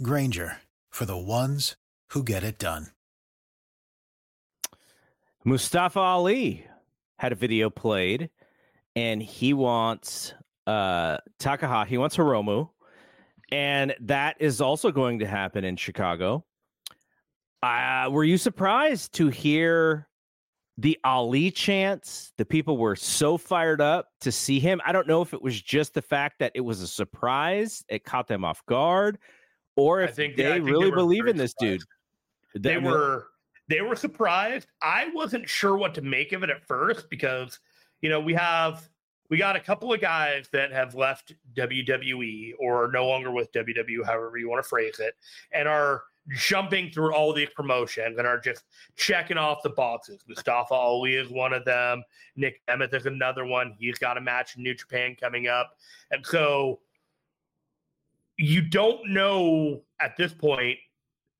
Grainger, 0.00 0.58
for 0.90 1.04
the 1.04 1.18
ones 1.18 1.76
who 2.10 2.22
get 2.22 2.44
it 2.44 2.58
done. 2.58 2.92
Mustafa 5.44 5.98
Ali 5.98 6.66
had 7.18 7.32
a 7.32 7.36
video 7.36 7.68
played, 7.68 8.30
and 8.96 9.22
he 9.22 9.52
wants 9.52 10.34
uh, 10.66 11.18
Takahashi, 11.38 11.90
he 11.90 11.98
wants 11.98 12.16
Hiromu, 12.16 12.70
and 13.50 13.94
that 14.00 14.36
is 14.40 14.60
also 14.60 14.90
going 14.90 15.18
to 15.18 15.26
happen 15.26 15.64
in 15.64 15.76
Chicago. 15.76 16.44
Uh, 17.62 18.08
were 18.10 18.24
you 18.24 18.38
surprised 18.38 19.12
to 19.14 19.28
hear 19.28 20.08
the 20.78 20.98
Ali 21.04 21.50
chants? 21.50 22.32
The 22.38 22.44
people 22.44 22.76
were 22.76 22.96
so 22.96 23.36
fired 23.36 23.80
up 23.80 24.08
to 24.22 24.32
see 24.32 24.58
him. 24.58 24.80
I 24.84 24.92
don't 24.92 25.06
know 25.06 25.22
if 25.22 25.34
it 25.34 25.42
was 25.42 25.60
just 25.60 25.94
the 25.94 26.02
fact 26.02 26.38
that 26.38 26.52
it 26.54 26.60
was 26.60 26.80
a 26.80 26.88
surprise, 26.88 27.84
it 27.88 28.04
caught 28.04 28.26
them 28.26 28.44
off 28.44 28.64
guard, 28.66 29.18
or 29.76 30.02
if 30.02 30.14
think- 30.14 30.36
they 30.36 30.44
yeah, 30.44 30.64
really 30.64 30.90
they 30.90 30.96
believe 30.96 31.26
in 31.26 31.36
this 31.36 31.54
dude. 31.54 31.82
They 32.54 32.74
That- 32.74 32.82
were 32.82 33.28
they 33.68 33.80
were 33.80 33.96
surprised. 33.96 34.68
I 34.82 35.10
wasn't 35.14 35.48
sure 35.48 35.76
what 35.76 35.94
to 35.94 36.02
make 36.02 36.32
of 36.32 36.42
it 36.42 36.50
at 36.50 36.66
first 36.66 37.08
because 37.08 37.58
you 38.00 38.10
know 38.10 38.20
we 38.20 38.34
have 38.34 38.88
we 39.30 39.38
got 39.38 39.56
a 39.56 39.60
couple 39.60 39.92
of 39.92 40.00
guys 40.00 40.48
that 40.52 40.72
have 40.72 40.94
left 40.94 41.32
WWE 41.54 42.52
or 42.58 42.84
are 42.84 42.92
no 42.92 43.06
longer 43.06 43.30
with 43.30 43.50
WWE, 43.52 44.04
however 44.04 44.36
you 44.36 44.50
want 44.50 44.62
to 44.62 44.68
phrase 44.68 44.98
it, 44.98 45.14
and 45.52 45.66
are 45.66 46.02
jumping 46.36 46.90
through 46.90 47.14
all 47.14 47.32
these 47.32 47.48
promotions 47.50 48.18
and 48.18 48.26
are 48.26 48.38
just 48.38 48.64
checking 48.94 49.38
off 49.38 49.62
the 49.62 49.70
boxes. 49.70 50.22
Mustafa 50.28 50.74
Ali 50.74 51.14
is 51.16 51.30
one 51.30 51.52
of 51.54 51.64
them. 51.64 52.02
Nic 52.36 52.60
Nemeth 52.68 52.92
is 52.92 53.06
another 53.06 53.46
one. 53.46 53.74
He's 53.78 53.98
got 53.98 54.18
a 54.18 54.20
match 54.20 54.56
in 54.56 54.62
New 54.62 54.74
Japan 54.74 55.16
coming 55.18 55.48
up. 55.48 55.78
And 56.10 56.24
so 56.26 56.80
you 58.38 58.62
don't 58.62 59.08
know 59.08 59.82
at 60.00 60.16
this 60.16 60.32
point 60.32 60.78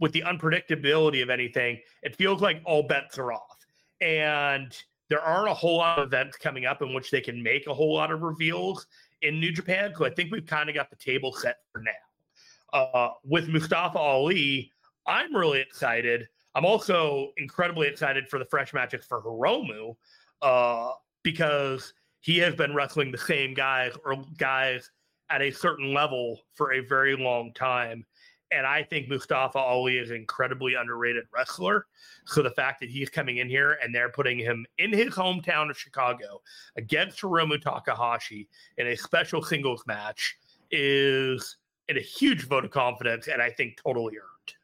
with 0.00 0.12
the 0.12 0.22
unpredictability 0.22 1.22
of 1.22 1.30
anything, 1.30 1.78
it 2.02 2.16
feels 2.16 2.40
like 2.42 2.60
all 2.64 2.82
bets 2.82 3.18
are 3.18 3.32
off. 3.32 3.58
And 4.00 4.76
there 5.08 5.20
aren't 5.20 5.48
a 5.48 5.54
whole 5.54 5.78
lot 5.78 5.98
of 5.98 6.06
events 6.06 6.36
coming 6.36 6.64
up 6.64 6.82
in 6.82 6.94
which 6.94 7.10
they 7.10 7.20
can 7.20 7.42
make 7.42 7.66
a 7.66 7.74
whole 7.74 7.94
lot 7.94 8.10
of 8.10 8.22
reveals 8.22 8.86
in 9.22 9.38
New 9.38 9.52
Japan. 9.52 9.92
So 9.96 10.04
I 10.04 10.10
think 10.10 10.32
we've 10.32 10.46
kind 10.46 10.68
of 10.68 10.74
got 10.74 10.90
the 10.90 10.96
table 10.96 11.32
set 11.32 11.58
for 11.72 11.82
now. 11.82 12.78
Uh, 12.78 13.10
with 13.24 13.48
Mustafa 13.48 13.98
Ali, 13.98 14.72
I'm 15.06 15.34
really 15.34 15.60
excited. 15.60 16.28
I'm 16.54 16.64
also 16.64 17.32
incredibly 17.36 17.88
excited 17.88 18.28
for 18.28 18.38
the 18.38 18.44
fresh 18.46 18.72
matches 18.72 19.04
for 19.04 19.22
Hiromu 19.22 19.96
uh, 20.40 20.92
because 21.22 21.94
he 22.20 22.38
has 22.38 22.54
been 22.54 22.74
wrestling 22.74 23.10
the 23.12 23.18
same 23.18 23.54
guys 23.54 23.92
or 24.04 24.16
guys 24.38 24.90
at 25.32 25.40
a 25.42 25.50
certain 25.50 25.94
level 25.94 26.40
for 26.54 26.74
a 26.74 26.80
very 26.80 27.16
long 27.16 27.52
time. 27.54 28.04
And 28.52 28.66
I 28.66 28.82
think 28.82 29.08
Mustafa 29.08 29.58
Ali 29.58 29.96
is 29.96 30.10
an 30.10 30.16
incredibly 30.16 30.74
underrated 30.74 31.24
wrestler. 31.34 31.86
So 32.26 32.42
the 32.42 32.50
fact 32.50 32.80
that 32.80 32.90
he's 32.90 33.08
coming 33.08 33.38
in 33.38 33.48
here 33.48 33.78
and 33.82 33.94
they're 33.94 34.10
putting 34.10 34.38
him 34.38 34.66
in 34.76 34.92
his 34.92 35.14
hometown 35.14 35.70
of 35.70 35.78
Chicago 35.78 36.42
against 36.76 37.22
Hiromu 37.22 37.58
Takahashi 37.62 38.48
in 38.76 38.88
a 38.88 38.96
special 38.96 39.42
singles 39.42 39.82
match 39.86 40.36
is 40.70 41.56
in 41.88 41.96
a 41.96 42.00
huge 42.00 42.46
vote 42.46 42.66
of 42.66 42.70
confidence 42.70 43.26
and 43.26 43.40
I 43.40 43.48
think 43.50 43.78
totally 43.82 44.16
earned. 44.18 44.54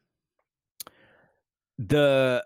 the 1.89 2.45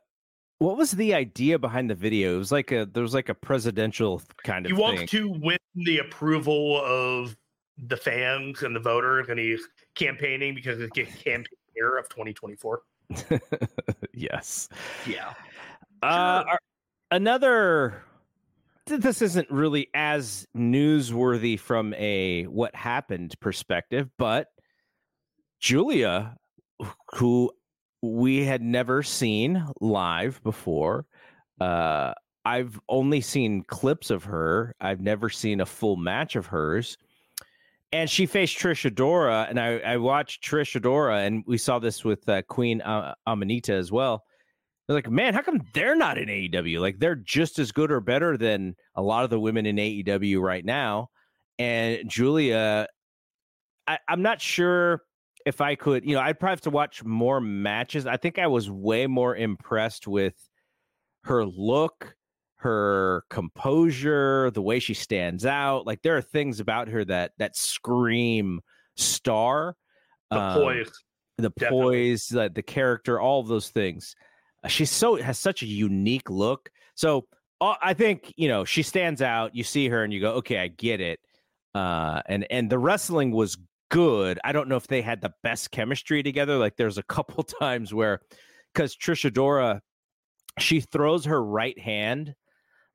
what 0.60 0.78
was 0.78 0.92
the 0.92 1.14
idea 1.14 1.60
behind 1.60 1.90
the 1.90 1.96
video? 1.96 2.36
It 2.36 2.38
was 2.38 2.52
like 2.54 2.72
a 2.72 2.86
there 2.86 3.04
was 3.04 3.14
like 3.14 3.28
a 3.28 3.34
presidential 3.36 4.22
kind 4.46 4.66
of 4.66 4.70
He 4.72 4.74
wants 4.78 5.00
thing. 5.00 5.08
to 5.08 5.30
win 5.42 5.58
the 5.76 5.98
approval 6.00 6.82
of 6.86 7.36
the 7.78 7.98
fans 7.98 8.64
and 8.64 8.76
the 8.76 8.80
voters, 8.80 9.28
and 9.30 9.40
he's 9.40 9.68
campaigning 9.96 10.54
because 10.56 10.80
it's 10.80 10.98
a 10.98 11.04
campaign 11.04 11.46
year 11.76 11.98
of 11.98 12.08
2024. 12.10 12.82
yes. 14.14 14.70
Yeah. 15.08 15.34
Uh, 16.02 16.44
Sure. 16.44 16.60
another. 17.12 18.04
This 18.86 19.22
isn't 19.22 19.50
really 19.50 19.88
as 19.94 20.46
newsworthy 20.56 21.58
from 21.58 21.94
a 21.94 22.44
what 22.44 22.76
happened 22.76 23.34
perspective, 23.40 24.10
but 24.18 24.48
Julia, 25.62 26.36
who 27.14 27.50
we 28.02 28.44
had 28.44 28.62
never 28.62 29.02
seen 29.02 29.66
live 29.80 30.44
before, 30.44 31.06
uh, 31.62 32.14
I've 32.44 32.78
only 32.90 33.22
seen 33.22 33.64
clips 33.64 34.10
of 34.10 34.26
her. 34.26 34.76
I've 34.82 35.00
never 35.00 35.30
seen 35.30 35.62
a 35.62 35.66
full 35.66 35.96
match 35.96 36.36
of 36.36 36.48
hers. 36.48 36.98
And 37.94 38.10
she 38.10 38.26
faced 38.26 38.58
Trish 38.58 38.90
Adora, 38.92 39.48
and 39.48 39.60
I, 39.60 39.78
I 39.78 39.98
watched 39.98 40.44
Trish 40.44 40.80
Adora, 40.80 41.28
and 41.28 41.44
we 41.46 41.60
saw 41.60 41.78
this 41.78 42.04
with 42.04 42.28
uh, 42.28 42.42
Queen 42.42 42.82
uh, 42.82 43.14
Aminata 43.28 43.70
as 43.70 43.92
well. 43.92 44.24
They're 44.88 44.96
like, 44.96 45.12
man, 45.12 45.36
how 45.36 45.44
come 45.44 45.62
they're 45.76 45.96
not 45.96 46.18
in 46.18 46.28
AEW? 46.28 46.80
Like 46.80 46.98
they're 46.98 47.16
just 47.16 47.60
as 47.60 47.72
good 47.72 47.92
or 47.92 48.02
better 48.02 48.36
than 48.36 48.76
a 48.96 49.02
lot 49.04 49.24
of 49.24 49.30
the 49.30 49.40
women 49.40 49.68
in 49.68 49.76
AEW 49.76 50.42
right 50.42 50.66
now. 50.66 51.10
And 51.60 52.10
Julia, 52.10 52.88
I, 53.88 54.00
I'm 54.10 54.24
not 54.24 54.42
sure 54.42 55.04
if 55.46 55.62
I 55.62 55.76
could, 55.76 56.04
you 56.04 56.16
know, 56.16 56.22
I'd 56.22 56.40
probably 56.40 56.54
have 56.54 56.62
to 56.62 56.70
watch 56.72 57.04
more 57.04 57.40
matches. 57.40 58.08
I 58.08 58.18
think 58.18 58.40
I 58.40 58.48
was 58.48 58.72
way 58.72 59.08
more 59.08 59.36
impressed 59.36 60.08
with 60.08 60.36
her 61.26 61.46
look, 61.46 62.16
her 62.64 63.24
composure, 63.30 64.50
the 64.52 64.62
way 64.62 64.80
she 64.80 64.94
stands 64.94 65.46
out. 65.46 65.86
Like 65.86 66.02
there 66.02 66.16
are 66.16 66.22
things 66.22 66.60
about 66.60 66.88
her 66.88 67.04
that 67.06 67.34
that 67.38 67.56
scream 67.56 68.62
star. 68.96 69.76
The 70.32 70.40
um, 70.40 70.62
poise, 70.62 70.92
the 71.38 71.50
Definitely. 71.50 71.82
poise, 71.82 72.28
the, 72.28 72.50
the 72.54 72.64
character, 72.64 73.20
all 73.20 73.42
of 73.42 73.48
those 73.48 73.70
things. 73.70 74.16
Uh, 74.64 74.70
she's 74.70 74.90
so 74.90 75.16
has 75.16 75.38
such 75.38 75.62
a 75.62 75.66
unique 75.66 76.30
look. 76.30 76.70
So 76.96 77.28
uh, 77.60 77.76
I 77.82 77.94
think 77.94 78.34
you 78.38 78.48
know 78.48 78.64
she 78.66 78.82
stands 78.82 79.22
out. 79.22 79.54
You 79.54 79.64
see 79.64 79.90
her 79.90 80.04
and 80.04 80.14
you 80.14 80.22
go, 80.22 80.34
okay, 80.36 80.58
I 80.58 80.70
get 80.70 81.02
it. 81.02 81.20
Uh, 81.76 82.22
and 82.28 82.48
and 82.50 82.70
the 82.70 82.80
wrestling 82.80 83.32
was 83.32 83.58
good. 83.92 84.40
I 84.44 84.54
don't 84.54 84.70
know 84.70 84.78
if 84.78 84.88
they 84.88 85.02
had 85.02 85.22
the 85.22 85.34
best 85.44 85.72
chemistry 85.72 86.24
together. 86.24 86.58
Like 86.58 86.78
there's 86.78 86.98
a 86.98 87.04
couple 87.04 87.44
times 87.62 87.94
where, 87.94 88.22
because 88.74 88.96
Trish 88.96 89.30
Adora, 89.30 89.82
she 90.60 90.80
throws 90.80 91.26
her 91.26 91.44
right 91.44 91.78
hand 91.78 92.36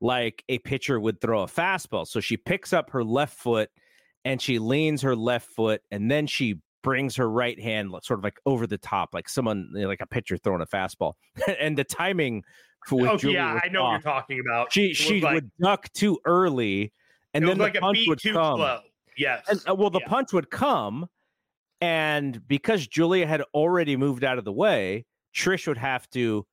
like 0.01 0.45
a 0.49 0.59
pitcher 0.59 1.01
would 1.01 1.21
throw 1.21 1.43
a 1.43 1.47
fastball. 1.47 2.07
So 2.07 2.21
she 2.21 2.37
picks 2.37 2.73
up 2.73 2.91
her 2.91 3.05
left 3.05 3.39
foot 3.39 3.71
and 4.25 4.41
she 4.41 4.59
leans 4.59 5.03
her 5.03 5.17
left 5.17 5.51
foot 5.51 5.81
and 5.91 6.11
then 6.11 6.27
she 6.27 6.57
brings 6.83 7.17
her 7.17 7.29
right 7.29 7.61
hand 7.61 7.91
sort 8.03 8.21
of 8.21 8.25
like 8.25 8.39
over 8.47 8.67
the 8.67 8.79
top, 8.79 9.11
like 9.13 9.29
someone 9.29 9.71
like 9.75 10.01
a 10.01 10.07
pitcher 10.07 10.37
throwing 10.37 10.63
a 10.63 10.67
fastball. 10.67 11.15
and 11.61 11.77
the 11.77 11.85
timing 11.85 12.43
for 12.87 13.09
oh, 13.09 13.19
yeah, 13.23 13.59
I 13.63 13.69
know 13.69 13.83
off. 13.83 13.87
what 13.87 14.05
you're 14.05 14.13
talking 14.13 14.41
about. 14.41 14.73
She 14.73 14.95
she 14.95 15.21
like, 15.21 15.35
would 15.35 15.51
duck 15.61 15.93
too 15.93 16.19
early, 16.25 16.93
and 17.35 17.47
then 17.47 17.59
the 17.59 17.65
like 17.65 17.75
punch 17.75 17.99
would 18.07 18.23
come. 18.23 18.59
Slow. 18.59 18.81
Yes. 19.17 19.45
And, 19.49 19.61
uh, 19.69 19.75
well, 19.75 19.91
the 19.91 20.01
yeah. 20.01 20.09
punch 20.09 20.33
would 20.33 20.51
come, 20.51 21.09
and 21.81 22.47
because 22.47 22.87
Julia 22.87 23.27
had 23.27 23.43
already 23.53 23.97
moved 23.97 24.23
out 24.23 24.39
of 24.39 24.45
the 24.45 24.53
way, 24.53 25.05
Trish 25.35 25.67
would 25.67 25.79
have 25.79 26.09
to 26.11 26.47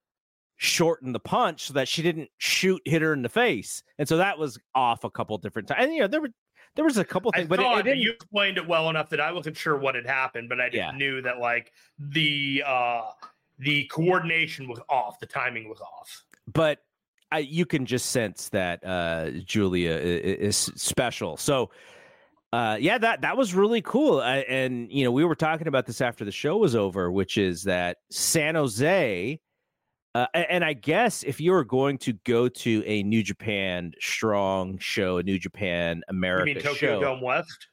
shorten 0.57 1.11
the 1.11 1.19
punch 1.19 1.67
so 1.67 1.73
that 1.73 1.87
she 1.87 2.01
didn't 2.01 2.29
shoot 2.37 2.81
hit 2.85 3.01
her 3.01 3.13
in 3.13 3.21
the 3.21 3.29
face, 3.29 3.83
and 3.97 4.07
so 4.07 4.17
that 4.17 4.37
was 4.37 4.57
off 4.73 5.03
a 5.03 5.09
couple 5.09 5.37
different 5.37 5.67
times. 5.67 5.83
And 5.83 5.93
you 5.93 6.01
know 6.01 6.07
there 6.07 6.21
were 6.21 6.31
there 6.75 6.85
was 6.85 6.97
a 6.97 7.05
couple 7.05 7.31
things, 7.31 7.45
I 7.45 7.47
but 7.47 7.59
it, 7.59 7.87
it 7.87 7.97
you 7.97 8.11
explained 8.11 8.57
it 8.57 8.67
well 8.67 8.89
enough 8.89 9.09
that 9.09 9.19
I 9.19 9.31
wasn't 9.31 9.57
sure 9.57 9.77
what 9.77 9.95
had 9.95 10.05
happened, 10.05 10.49
but 10.49 10.59
I 10.59 10.67
just 10.67 10.77
yeah. 10.77 10.91
knew 10.91 11.21
that 11.21 11.39
like 11.39 11.71
the 11.99 12.63
uh 12.65 13.03
the 13.59 13.85
coordination 13.85 14.67
was 14.67 14.79
off, 14.89 15.19
the 15.19 15.25
timing 15.25 15.69
was 15.69 15.79
off. 15.79 16.23
But 16.51 16.79
I, 17.31 17.39
you 17.39 17.65
can 17.65 17.85
just 17.85 18.07
sense 18.07 18.49
that 18.49 18.85
uh 18.85 19.31
Julia 19.45 19.91
is, 19.91 20.67
is 20.69 20.81
special. 20.81 21.37
So 21.37 21.71
uh, 22.55 22.77
yeah, 22.79 22.97
that 22.97 23.21
that 23.21 23.35
was 23.35 23.53
really 23.53 23.81
cool. 23.81 24.19
Uh, 24.19 24.43
and 24.47 24.89
you 24.89 25.03
know, 25.03 25.11
we 25.11 25.25
were 25.25 25.35
talking 25.35 25.67
about 25.67 25.85
this 25.85 25.99
after 25.99 26.23
the 26.23 26.31
show 26.31 26.55
was 26.55 26.73
over, 26.73 27.11
which 27.11 27.37
is 27.37 27.63
that 27.63 27.97
San 28.11 28.55
Jose. 28.55 29.41
Uh, 30.15 30.27
and 30.33 30.63
I 30.63 30.71
guess 30.71 31.23
if 31.23 31.41
you 31.41 31.51
were 31.51 31.65
going 31.65 31.97
to 31.97 32.13
go 32.23 32.47
to 32.47 32.83
a 32.85 33.03
New 33.03 33.21
Japan 33.21 33.91
Strong 33.99 34.77
show, 34.77 35.17
a 35.17 35.23
New 35.23 35.37
Japan 35.37 36.03
America 36.07 36.47
you 36.47 36.55
mean 36.55 36.63
Tokyo 36.63 36.75
show, 36.75 37.01
Dome 37.01 37.21
West, 37.21 37.67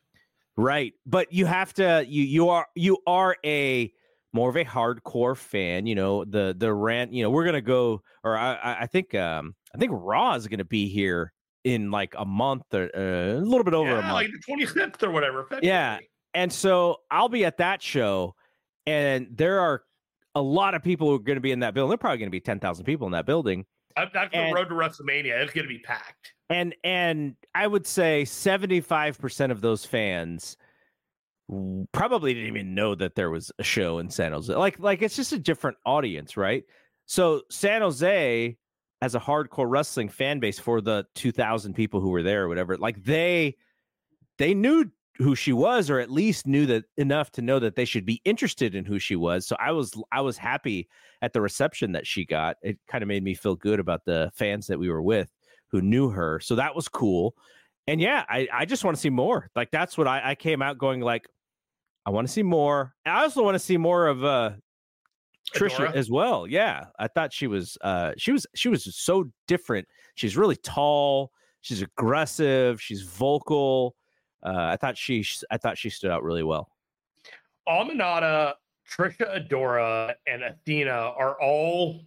right? 0.57 0.93
But 1.07 1.33
you 1.33 1.47
have 1.47 1.73
to 1.75 2.05
you 2.05 2.25
you 2.25 2.49
are 2.49 2.67
you 2.75 2.99
are 3.07 3.37
a 3.47 3.93
more 4.33 4.51
of 4.51 4.57
a 4.57 4.65
hardcore 4.65 5.37
fan. 5.37 5.87
You 5.87 5.95
know 5.95 6.25
the 6.25 6.53
the 6.59 6.75
rant. 6.75 7.13
You 7.13 7.23
know 7.23 7.31
we're 7.31 7.45
gonna 7.45 7.61
go, 7.61 8.03
or 8.25 8.37
I 8.37 8.79
I 8.81 8.87
think 8.89 9.15
um 9.15 9.55
I 9.73 9.79
think 9.79 9.93
Raw 9.95 10.35
is 10.35 10.49
gonna 10.49 10.65
be 10.65 10.89
here 10.89 11.33
in 11.63 11.93
like 11.93 12.13
a 12.19 12.25
month 12.25 12.75
or 12.75 12.91
uh, 12.93 13.39
a 13.39 13.41
little 13.41 13.63
bit 13.63 13.75
over 13.75 13.91
yeah, 13.91 13.99
a 14.01 14.03
month, 14.03 14.15
like 14.15 14.31
the 14.33 14.67
25th 14.67 15.01
or 15.05 15.13
whatever. 15.13 15.47
Yeah. 15.63 16.01
And 16.35 16.53
so 16.53 17.03
I'll 17.09 17.29
be 17.29 17.45
at 17.45 17.59
that 17.59 17.83
show, 17.83 18.35
and 18.85 19.29
there 19.31 19.61
are 19.61 19.85
a 20.35 20.43
lot 20.43 20.75
of 20.75 20.83
people 20.83 21.13
are 21.13 21.19
going 21.19 21.37
to 21.37 21.41
be 21.41 21.53
in 21.53 21.61
that 21.61 21.75
building. 21.75 21.91
They're 21.91 21.99
probably 21.99 22.19
going 22.19 22.29
to 22.29 22.33
be 22.33 22.41
10,000 22.41 22.85
people 22.85 23.07
in 23.07 23.13
that 23.13 23.27
building. 23.27 23.65
That's 23.97 24.33
the 24.33 24.53
road 24.55 24.69
to 24.69 24.75
WrestleMania. 24.75 25.43
It's 25.43 25.53
going 25.53 25.67
to 25.67 25.69
be 25.69 25.81
packed. 25.81 26.33
And 26.49 26.75
and 26.83 27.35
I 27.55 27.67
would 27.67 27.87
say 27.87 28.25
75% 28.25 29.51
of 29.51 29.61
those 29.61 29.85
fans 29.85 30.57
probably 31.93 32.35
didn't 32.35 32.49
even 32.49 32.75
know 32.75 32.95
that 32.95 33.15
there 33.15 33.31
was 33.31 33.53
a 33.59 33.63
show 33.63 33.99
in 33.99 34.09
San 34.11 34.33
Jose. 34.33 34.55
Like 34.55 34.79
like 34.79 35.03
it's 35.03 35.17
just 35.17 35.33
a 35.33 35.39
different 35.39 35.77
audience, 35.85 36.37
right? 36.37 36.65
So 37.07 37.43
San 37.51 37.83
Jose 37.83 38.57
as 39.03 39.15
a 39.15 39.21
hardcore 39.21 39.69
wrestling 39.69 40.09
fan 40.09 40.41
base 40.41 40.59
for 40.59 40.81
the 40.81 41.05
2000 41.17 41.75
people 41.75 42.01
who 42.01 42.11
were 42.11 42.23
there 42.23 42.45
or 42.45 42.49
whatever 42.49 42.77
like 42.79 43.03
they 43.03 43.57
they 44.39 44.55
knew 44.55 44.89
who 45.19 45.35
she 45.35 45.53
was 45.53 45.91
or 45.91 45.99
at 45.99 46.11
least 46.11 46.47
knew 46.47 46.65
that 46.67 46.85
enough 46.97 47.31
to 47.31 47.43
know 47.43 47.59
that 47.59 47.77
they 47.77 47.85
should 47.85 48.07
be 48.07 48.21
interested 48.25 48.75
in 48.75 48.85
who 48.85 48.99
she 48.99 49.15
was 49.15 49.47
so 49.47 49.55
i 49.61 49.71
was 49.71 49.93
i 50.11 50.21
was 50.21 50.39
happy 50.39 50.89
at 51.21 51.33
the 51.33 51.41
reception 51.41 51.93
that 51.93 52.07
she 52.07 52.25
got 52.25 52.57
it 52.63 52.79
kind 52.89 53.03
of 53.03 53.09
made 53.09 53.23
me 53.23 53.35
feel 53.35 53.55
good 53.55 53.79
about 53.79 54.05
the 54.05 54.31
fans 54.35 54.67
that 54.67 54.79
we 54.79 54.89
were 54.89 55.03
with 55.03 55.31
who 55.71 55.83
knew 55.83 56.09
her 56.09 56.41
so 56.41 56.55
that 56.55 56.75
was 56.75 56.89
cool 56.89 57.35
and 57.87 58.01
yeah 58.01 58.25
i 58.29 58.49
i 58.53 58.65
just 58.65 58.85
want 58.85 58.97
to 58.97 59.01
see 59.01 59.11
more 59.11 59.51
like 59.55 59.71
that's 59.71 59.99
what 59.99 60.09
i 60.09 60.31
i 60.31 60.35
came 60.35 60.63
out 60.63 60.79
going 60.79 61.01
like 61.01 61.27
i 62.07 62.11
want 62.11 62.27
to 62.27 62.33
see 62.33 62.43
more 62.43 62.95
i 63.05 63.23
also 63.23 63.43
want 63.43 63.55
to 63.55 63.59
see 63.59 63.77
more 63.77 64.07
of 64.07 64.25
uh 64.25 64.53
Trish 65.55 65.73
Adora? 65.73 65.95
as 65.95 66.11
well. 66.11 66.47
Yeah, 66.47 66.87
I 66.99 67.09
thought 67.09 67.31
she 67.31 67.47
was 67.47 67.77
uh 67.83 68.13
she 68.17 68.33
was 68.33 68.47
she 68.55 68.69
was 68.69 68.85
so 68.97 69.31
different. 69.47 69.87
She's 70.15 70.35
really 70.35 70.57
tall. 70.57 71.31
She's 71.61 71.83
aggressive. 71.83 72.81
She's 72.81 73.03
vocal. 73.03 73.95
Uh, 74.43 74.69
I 74.73 74.77
thought 74.77 74.97
she 74.97 75.25
I 75.51 75.57
thought 75.57 75.79
she 75.79 75.91
stood 75.91 76.11
out 76.11 76.23
really 76.23 76.43
well. 76.43 76.69
Aminata, 77.69 78.55
Trish 78.91 79.19
Adora, 79.19 80.15
and 80.27 80.43
Athena 80.43 80.91
are 81.17 81.41
all 81.41 82.05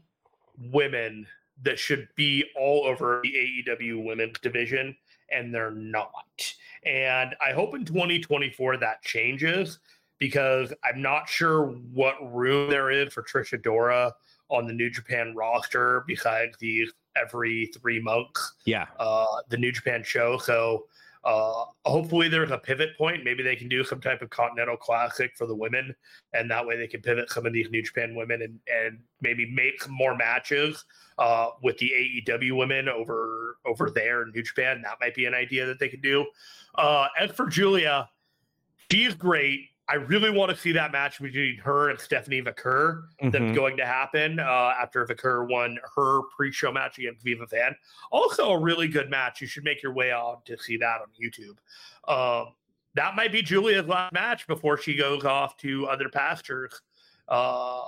women 0.71 1.25
that 1.63 1.79
should 1.79 2.07
be 2.15 2.43
all 2.59 2.85
over 2.85 3.21
the 3.23 3.63
AEW 3.67 4.03
women's 4.03 4.39
division, 4.39 4.95
and 5.31 5.53
they're 5.53 5.71
not. 5.71 6.53
And 6.85 7.33
I 7.45 7.53
hope 7.53 7.75
in 7.75 7.85
2024 7.85 8.77
that 8.77 9.01
changes 9.01 9.79
because 10.19 10.73
I'm 10.83 11.01
not 11.01 11.27
sure 11.27 11.67
what 11.93 12.15
room 12.33 12.69
there 12.69 12.91
is 12.91 13.13
for 13.13 13.23
Trish 13.23 13.57
Adora 13.57 14.11
on 14.49 14.67
the 14.67 14.73
New 14.73 14.89
Japan 14.89 15.33
roster 15.35 16.03
besides 16.07 16.57
these 16.59 16.91
every 17.15 17.71
three 17.81 17.99
months. 17.99 18.53
Yeah. 18.65 18.85
Uh, 18.99 19.25
the 19.49 19.57
New 19.57 19.71
Japan 19.71 20.03
show. 20.03 20.37
So 20.37 20.85
uh, 21.25 21.65
hopefully 21.85 22.27
there's 22.29 22.51
a 22.51 22.57
pivot 22.57 22.95
point. 22.97 23.23
Maybe 23.23 23.41
they 23.41 23.55
can 23.55 23.67
do 23.67 23.83
some 23.83 23.99
type 23.99 24.21
of 24.21 24.29
Continental 24.29 24.77
Classic 24.77 25.31
for 25.35 25.47
the 25.47 25.55
women, 25.55 25.95
and 26.33 26.49
that 26.51 26.65
way 26.65 26.77
they 26.77 26.87
can 26.87 27.01
pivot 27.01 27.31
some 27.31 27.47
of 27.47 27.53
these 27.53 27.69
New 27.71 27.81
Japan 27.81 28.13
women 28.13 28.43
and 28.43 28.59
and 28.67 28.99
maybe 29.21 29.51
make 29.51 29.81
some 29.81 29.93
more 29.93 30.15
matches 30.15 30.85
uh, 31.17 31.47
with 31.63 31.79
the 31.79 31.91
AEW 32.27 32.55
women 32.55 32.87
over 32.87 33.57
over 33.65 33.89
there 33.89 34.21
in 34.21 34.31
New 34.35 34.43
Japan. 34.43 34.83
That 34.83 34.97
might 35.01 35.15
be 35.15 35.25
an 35.25 35.33
idea 35.33 35.65
that 35.65 35.79
they 35.79 35.89
could 35.89 36.03
do. 36.03 36.27
Uh, 36.75 37.07
as 37.19 37.31
for 37.31 37.47
Julia, 37.47 38.07
she's 38.91 39.15
great. 39.15 39.69
I 39.87 39.95
really 39.95 40.31
want 40.31 40.49
to 40.49 40.57
see 40.57 40.71
that 40.71 40.91
match 40.91 41.21
between 41.21 41.57
her 41.57 41.89
and 41.89 41.99
Stephanie 41.99 42.41
Vaquer 42.41 43.03
mm-hmm. 43.21 43.29
that's 43.29 43.55
going 43.55 43.77
to 43.77 43.85
happen 43.85 44.39
uh, 44.39 44.73
after 44.81 45.05
Vaquer 45.05 45.47
won 45.47 45.77
her 45.95 46.21
pre-show 46.35 46.71
match 46.71 46.97
against 46.97 47.23
Viva 47.23 47.45
Van. 47.45 47.75
Also, 48.11 48.49
a 48.51 48.59
really 48.59 48.87
good 48.87 49.11
match. 49.11 49.41
You 49.41 49.47
should 49.47 49.63
make 49.63 49.83
your 49.83 49.93
way 49.93 50.11
out 50.11 50.43
to 50.45 50.57
see 50.57 50.77
that 50.77 51.01
on 51.01 51.07
YouTube. 51.21 51.57
Um, 52.11 52.53
that 52.95 53.15
might 53.15 53.31
be 53.31 53.43
Julia's 53.43 53.87
last 53.87 54.13
match 54.13 54.47
before 54.47 54.77
she 54.77 54.95
goes 54.95 55.23
off 55.23 55.55
to 55.57 55.85
other 55.87 56.09
pastures 56.09 56.81
uh, 57.27 57.83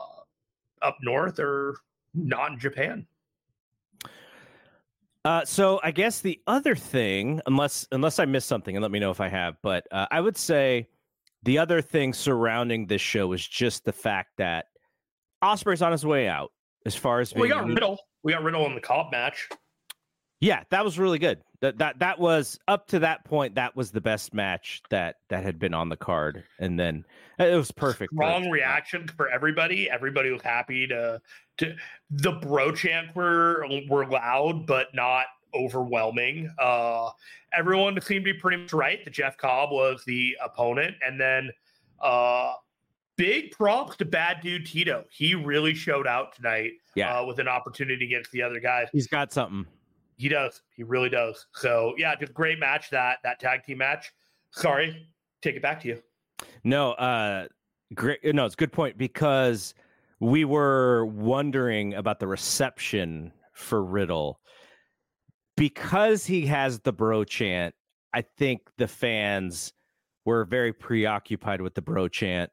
up 0.81 0.97
north 1.01 1.39
or 1.39 1.77
not 2.13 2.51
in 2.51 2.59
Japan. 2.59 3.07
Uh, 5.25 5.43
so 5.43 5.79
I 5.83 5.91
guess 5.91 6.21
the 6.21 6.39
other 6.47 6.75
thing, 6.75 7.41
unless 7.47 7.87
unless 7.91 8.17
I 8.19 8.25
missed 8.25 8.47
something, 8.47 8.75
and 8.75 8.81
let 8.81 8.91
me 8.91 8.99
know 8.99 9.11
if 9.11 9.19
I 9.19 9.27
have, 9.27 9.57
but 9.61 9.85
uh, 9.91 10.05
I 10.09 10.21
would 10.21 10.37
say 10.37 10.87
the 11.43 11.57
other 11.57 11.81
thing 11.81 12.13
surrounding 12.13 12.87
this 12.87 13.01
show 13.01 13.31
is 13.33 13.45
just 13.45 13.85
the 13.85 13.93
fact 13.93 14.31
that 14.37 14.65
Ospreay's 15.43 15.81
on 15.81 15.91
his 15.91 16.05
way 16.05 16.27
out. 16.27 16.51
As 16.85 16.95
far 16.95 17.19
as 17.19 17.33
we 17.35 17.49
got 17.49 17.67
Riddle, 17.67 17.99
we 18.23 18.31
got 18.33 18.43
Riddle 18.43 18.65
in 18.65 18.75
the 18.75 18.81
cop 18.81 19.11
match. 19.11 19.49
Yeah, 20.39 20.63
that 20.69 20.85
was 20.85 20.99
really 20.99 21.19
good. 21.19 21.41
That 21.61 21.79
that 21.79 21.99
that 21.99 22.19
was 22.19 22.59
up 22.67 22.87
to 22.89 22.99
that 22.99 23.25
point. 23.25 23.55
That 23.55 23.75
was 23.75 23.91
the 23.91 23.99
best 23.99 24.33
match 24.33 24.81
that 24.89 25.15
that 25.29 25.43
had 25.43 25.59
been 25.59 25.73
on 25.73 25.89
the 25.89 25.97
card, 25.97 26.43
and 26.59 26.79
then 26.79 27.03
uh, 27.39 27.45
it 27.45 27.55
was 27.55 27.71
perfect. 27.71 28.13
Wrong 28.15 28.49
reaction 28.49 29.07
for 29.17 29.29
everybody. 29.29 29.89
Everybody 29.89 30.31
was 30.31 30.43
happy 30.43 30.87
to 30.87 31.19
to 31.57 31.75
the 32.11 32.33
bro 32.33 32.71
chant 32.71 33.15
were 33.15 33.65
were 33.89 34.05
loud, 34.05 34.67
but 34.67 34.87
not 34.93 35.25
overwhelming. 35.53 36.51
Uh, 36.59 37.09
everyone 37.53 37.99
seemed 38.01 38.25
to 38.25 38.33
be 38.33 38.39
pretty 38.39 38.57
much 38.57 38.73
right 38.73 39.03
that 39.03 39.11
Jeff 39.11 39.37
Cobb 39.37 39.71
was 39.71 40.03
the 40.05 40.35
opponent, 40.43 40.95
and 41.05 41.19
then 41.19 41.49
uh, 42.01 42.53
big 43.15 43.51
props 43.51 43.97
to 43.97 44.05
Bad 44.05 44.41
Dude 44.41 44.65
Tito. 44.65 45.05
He 45.11 45.35
really 45.35 45.73
showed 45.73 46.07
out 46.07 46.35
tonight. 46.35 46.71
Yeah, 46.95 47.19
uh, 47.19 47.25
with 47.25 47.39
an 47.39 47.47
opportunity 47.47 48.05
against 48.05 48.31
the 48.31 48.41
other 48.41 48.59
guys. 48.59 48.87
He's 48.91 49.07
got 49.07 49.31
something. 49.31 49.65
He 50.17 50.29
does. 50.29 50.61
He 50.75 50.83
really 50.83 51.09
does. 51.09 51.45
So 51.53 51.93
yeah, 51.97 52.15
just 52.15 52.33
great 52.33 52.59
match 52.59 52.89
that 52.89 53.19
that 53.23 53.39
tag 53.39 53.63
team 53.63 53.77
match. 53.77 54.11
Sorry, 54.51 55.07
take 55.41 55.55
it 55.55 55.61
back 55.61 55.81
to 55.81 55.87
you. 55.89 56.01
No, 56.63 56.93
uh 56.93 57.47
great 57.93 58.19
no, 58.23 58.45
it's 58.45 58.55
a 58.55 58.57
good 58.57 58.71
point 58.71 58.97
because 58.97 59.75
we 60.19 60.45
were 60.45 61.05
wondering 61.05 61.93
about 61.93 62.19
the 62.19 62.27
reception 62.27 63.31
for 63.53 63.83
Riddle. 63.83 64.39
Because 65.57 66.25
he 66.25 66.45
has 66.45 66.79
the 66.79 66.93
bro 66.93 67.23
chant, 67.25 67.75
I 68.13 68.21
think 68.37 68.61
the 68.77 68.87
fans 68.87 69.73
were 70.25 70.45
very 70.45 70.71
preoccupied 70.71 71.61
with 71.61 71.73
the 71.73 71.81
bro 71.81 72.07
chant. 72.07 72.51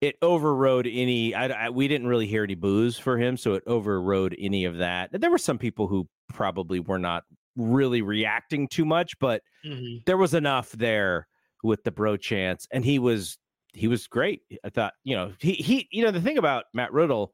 It 0.00 0.16
overrode 0.22 0.86
any. 0.86 1.34
I, 1.34 1.66
I, 1.66 1.70
we 1.70 1.88
didn't 1.88 2.08
really 2.08 2.26
hear 2.26 2.44
any 2.44 2.54
boos 2.54 2.98
for 2.98 3.16
him, 3.18 3.36
so 3.36 3.54
it 3.54 3.62
overrode 3.66 4.36
any 4.38 4.64
of 4.64 4.78
that. 4.78 5.10
There 5.12 5.30
were 5.30 5.38
some 5.38 5.58
people 5.58 5.86
who 5.86 6.08
probably 6.28 6.80
were 6.80 6.98
not 6.98 7.24
really 7.56 8.02
reacting 8.02 8.68
too 8.68 8.84
much, 8.84 9.18
but 9.18 9.42
mm-hmm. 9.64 9.98
there 10.06 10.16
was 10.16 10.34
enough 10.34 10.70
there 10.72 11.28
with 11.62 11.84
the 11.84 11.92
bro 11.92 12.16
chance, 12.16 12.66
and 12.72 12.84
he 12.84 12.98
was 12.98 13.38
he 13.72 13.88
was 13.88 14.06
great. 14.06 14.42
I 14.64 14.70
thought, 14.70 14.94
you 15.04 15.14
know, 15.14 15.32
he 15.38 15.52
he 15.52 15.88
you 15.90 16.04
know 16.04 16.10
the 16.10 16.20
thing 16.20 16.38
about 16.38 16.64
Matt 16.74 16.92
Riddle, 16.92 17.32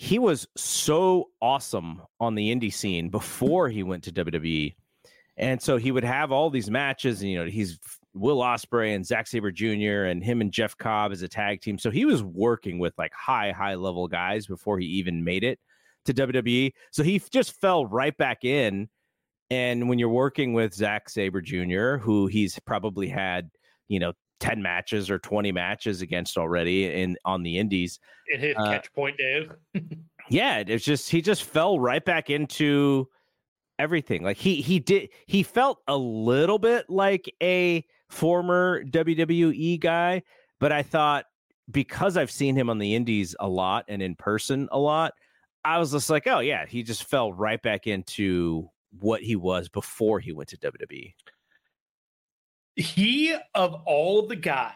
he 0.00 0.18
was 0.18 0.48
so 0.56 1.28
awesome 1.42 2.00
on 2.20 2.34
the 2.34 2.50
indie 2.50 2.72
scene 2.72 3.10
before 3.10 3.68
he 3.68 3.82
went 3.82 4.02
to 4.02 4.10
WWE. 4.10 4.74
And 5.36 5.60
so 5.60 5.76
he 5.76 5.92
would 5.92 6.04
have 6.04 6.32
all 6.32 6.48
these 6.48 6.70
matches, 6.70 7.20
and 7.20 7.30
you 7.30 7.38
know, 7.38 7.44
he's 7.44 7.78
Will 8.14 8.38
Ospreay 8.38 8.94
and 8.94 9.04
Zack 9.04 9.26
Sabre 9.26 9.50
Jr. 9.50 10.04
and 10.08 10.24
him 10.24 10.40
and 10.40 10.50
Jeff 10.50 10.74
Cobb 10.78 11.12
as 11.12 11.20
a 11.20 11.28
tag 11.28 11.60
team. 11.60 11.76
So 11.76 11.90
he 11.90 12.06
was 12.06 12.22
working 12.22 12.78
with 12.78 12.94
like 12.96 13.12
high, 13.12 13.52
high 13.52 13.74
level 13.74 14.08
guys 14.08 14.46
before 14.46 14.78
he 14.78 14.86
even 14.86 15.22
made 15.22 15.44
it 15.44 15.58
to 16.06 16.14
WWE. 16.14 16.72
So 16.92 17.02
he 17.02 17.20
just 17.30 17.60
fell 17.60 17.84
right 17.84 18.16
back 18.16 18.42
in. 18.42 18.88
And 19.50 19.86
when 19.86 19.98
you're 19.98 20.08
working 20.08 20.54
with 20.54 20.72
Zack 20.72 21.10
Sabre 21.10 21.42
Jr., 21.42 21.98
who 21.98 22.26
he's 22.26 22.58
probably 22.60 23.06
had, 23.06 23.50
you 23.88 23.98
know, 24.00 24.14
10 24.40 24.60
matches 24.60 25.10
or 25.10 25.18
20 25.18 25.52
matches 25.52 26.02
against 26.02 26.36
already 26.36 26.86
in 26.86 27.16
on 27.24 27.42
the 27.42 27.58
indies. 27.58 28.00
In 28.32 28.40
his 28.40 28.56
uh, 28.56 28.64
catch 28.64 28.92
point, 28.92 29.16
Dave. 29.16 29.52
yeah, 30.30 30.62
it's 30.66 30.84
just 30.84 31.10
he 31.10 31.22
just 31.22 31.44
fell 31.44 31.78
right 31.78 32.04
back 32.04 32.30
into 32.30 33.08
everything. 33.78 34.22
Like 34.22 34.36
he 34.36 34.60
he 34.60 34.78
did 34.78 35.10
he 35.26 35.42
felt 35.42 35.78
a 35.86 35.96
little 35.96 36.58
bit 36.58 36.88
like 36.88 37.32
a 37.42 37.84
former 38.08 38.84
WWE 38.84 39.78
guy, 39.80 40.22
but 40.58 40.72
I 40.72 40.82
thought 40.82 41.26
because 41.70 42.16
I've 42.16 42.30
seen 42.30 42.56
him 42.56 42.68
on 42.68 42.78
the 42.78 42.94
indies 42.94 43.36
a 43.38 43.48
lot 43.48 43.84
and 43.88 44.02
in 44.02 44.16
person 44.16 44.68
a 44.72 44.78
lot, 44.78 45.14
I 45.64 45.78
was 45.78 45.92
just 45.92 46.10
like, 46.10 46.26
oh 46.26 46.40
yeah, 46.40 46.66
he 46.66 46.82
just 46.82 47.04
fell 47.04 47.32
right 47.32 47.60
back 47.60 47.86
into 47.86 48.68
what 48.98 49.22
he 49.22 49.36
was 49.36 49.68
before 49.68 50.20
he 50.20 50.32
went 50.32 50.48
to 50.50 50.56
WWE. 50.56 51.14
He 52.80 53.36
of 53.54 53.74
all 53.86 54.26
the 54.26 54.36
guys 54.36 54.74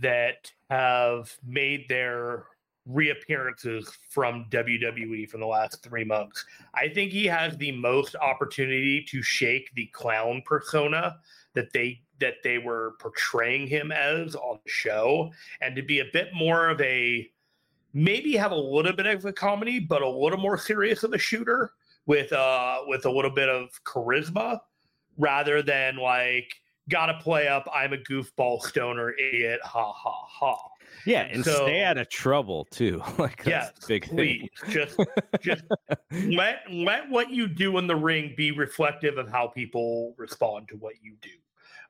that 0.00 0.50
have 0.70 1.34
made 1.46 1.88
their 1.88 2.46
reappearances 2.86 3.96
from 4.08 4.46
WWE 4.50 5.28
from 5.28 5.40
the 5.40 5.46
last 5.46 5.82
three 5.82 6.04
months, 6.04 6.44
I 6.74 6.88
think 6.88 7.12
he 7.12 7.26
has 7.26 7.56
the 7.56 7.72
most 7.72 8.16
opportunity 8.16 9.04
to 9.08 9.22
shake 9.22 9.70
the 9.74 9.86
clown 9.92 10.42
persona 10.44 11.18
that 11.54 11.72
they 11.72 12.02
that 12.20 12.34
they 12.42 12.58
were 12.58 12.94
portraying 13.00 13.66
him 13.66 13.92
as 13.92 14.34
on 14.34 14.58
the 14.64 14.70
show. 14.70 15.30
And 15.60 15.76
to 15.76 15.82
be 15.82 16.00
a 16.00 16.06
bit 16.12 16.30
more 16.34 16.68
of 16.68 16.80
a 16.80 17.30
maybe 17.92 18.36
have 18.36 18.52
a 18.52 18.56
little 18.56 18.92
bit 18.92 19.06
of 19.06 19.24
a 19.24 19.32
comedy, 19.32 19.78
but 19.78 20.02
a 20.02 20.08
little 20.08 20.38
more 20.38 20.58
serious 20.58 21.02
of 21.02 21.12
a 21.12 21.18
shooter 21.18 21.72
with 22.06 22.32
uh 22.32 22.80
with 22.86 23.06
a 23.06 23.10
little 23.10 23.30
bit 23.30 23.48
of 23.48 23.68
charisma 23.84 24.58
rather 25.18 25.62
than 25.62 25.96
like 25.96 26.61
gotta 26.92 27.14
play 27.14 27.48
up 27.48 27.66
I'm 27.74 27.92
a 27.92 27.98
goofball 27.98 28.60
stoner 28.60 29.12
idiot 29.12 29.60
ha 29.64 29.92
ha 29.92 30.26
ha. 30.28 30.58
Yeah, 31.06 31.22
and 31.22 31.44
so, 31.44 31.64
stay 31.64 31.82
out 31.82 31.98
of 31.98 32.08
trouble 32.10 32.66
too. 32.66 33.02
like 33.18 33.42
yeah, 33.46 33.70
big 33.88 34.08
please 34.08 34.48
thing. 34.60 34.70
just 34.70 35.00
just 35.40 35.64
let 36.12 36.60
let 36.70 37.08
what 37.08 37.30
you 37.30 37.48
do 37.48 37.78
in 37.78 37.86
the 37.86 37.96
ring 37.96 38.34
be 38.36 38.52
reflective 38.52 39.18
of 39.18 39.28
how 39.30 39.48
people 39.48 40.14
respond 40.18 40.68
to 40.68 40.76
what 40.76 40.94
you 41.02 41.16
do. 41.22 41.30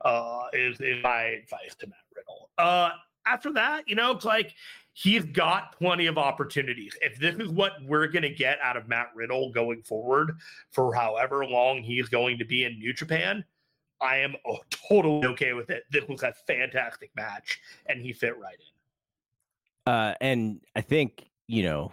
Uh, 0.02 0.44
is 0.52 0.80
is 0.80 1.02
my 1.02 1.22
advice 1.22 1.74
to 1.78 1.86
Matt 1.86 1.98
Riddle. 2.16 2.50
Uh, 2.58 2.90
after 3.26 3.52
that, 3.52 3.88
you 3.88 3.94
know, 3.94 4.12
it's 4.12 4.24
like 4.24 4.54
he's 4.92 5.24
got 5.24 5.76
plenty 5.78 6.06
of 6.06 6.18
opportunities. 6.18 6.96
If 7.00 7.18
this 7.18 7.36
is 7.36 7.48
what 7.48 7.72
we're 7.84 8.08
going 8.08 8.22
to 8.22 8.30
get 8.30 8.58
out 8.62 8.76
of 8.76 8.88
Matt 8.88 9.08
Riddle 9.14 9.52
going 9.52 9.82
forward 9.82 10.36
for 10.70 10.94
however 10.94 11.44
long 11.46 11.82
he's 11.82 12.08
going 12.08 12.38
to 12.38 12.44
be 12.44 12.64
in 12.64 12.78
New 12.78 12.92
Japan, 12.92 13.44
I 14.02 14.18
am 14.18 14.34
oh, 14.46 14.58
totally 14.88 15.26
okay 15.28 15.52
with 15.52 15.70
it. 15.70 15.84
This 15.90 16.06
was 16.08 16.22
a 16.22 16.32
fantastic 16.46 17.10
match, 17.16 17.60
and 17.86 18.00
he 18.00 18.12
fit 18.12 18.38
right 18.38 18.56
in. 18.56 19.92
Uh, 19.92 20.14
and 20.20 20.60
I 20.76 20.80
think 20.80 21.30
you 21.48 21.62
know 21.64 21.92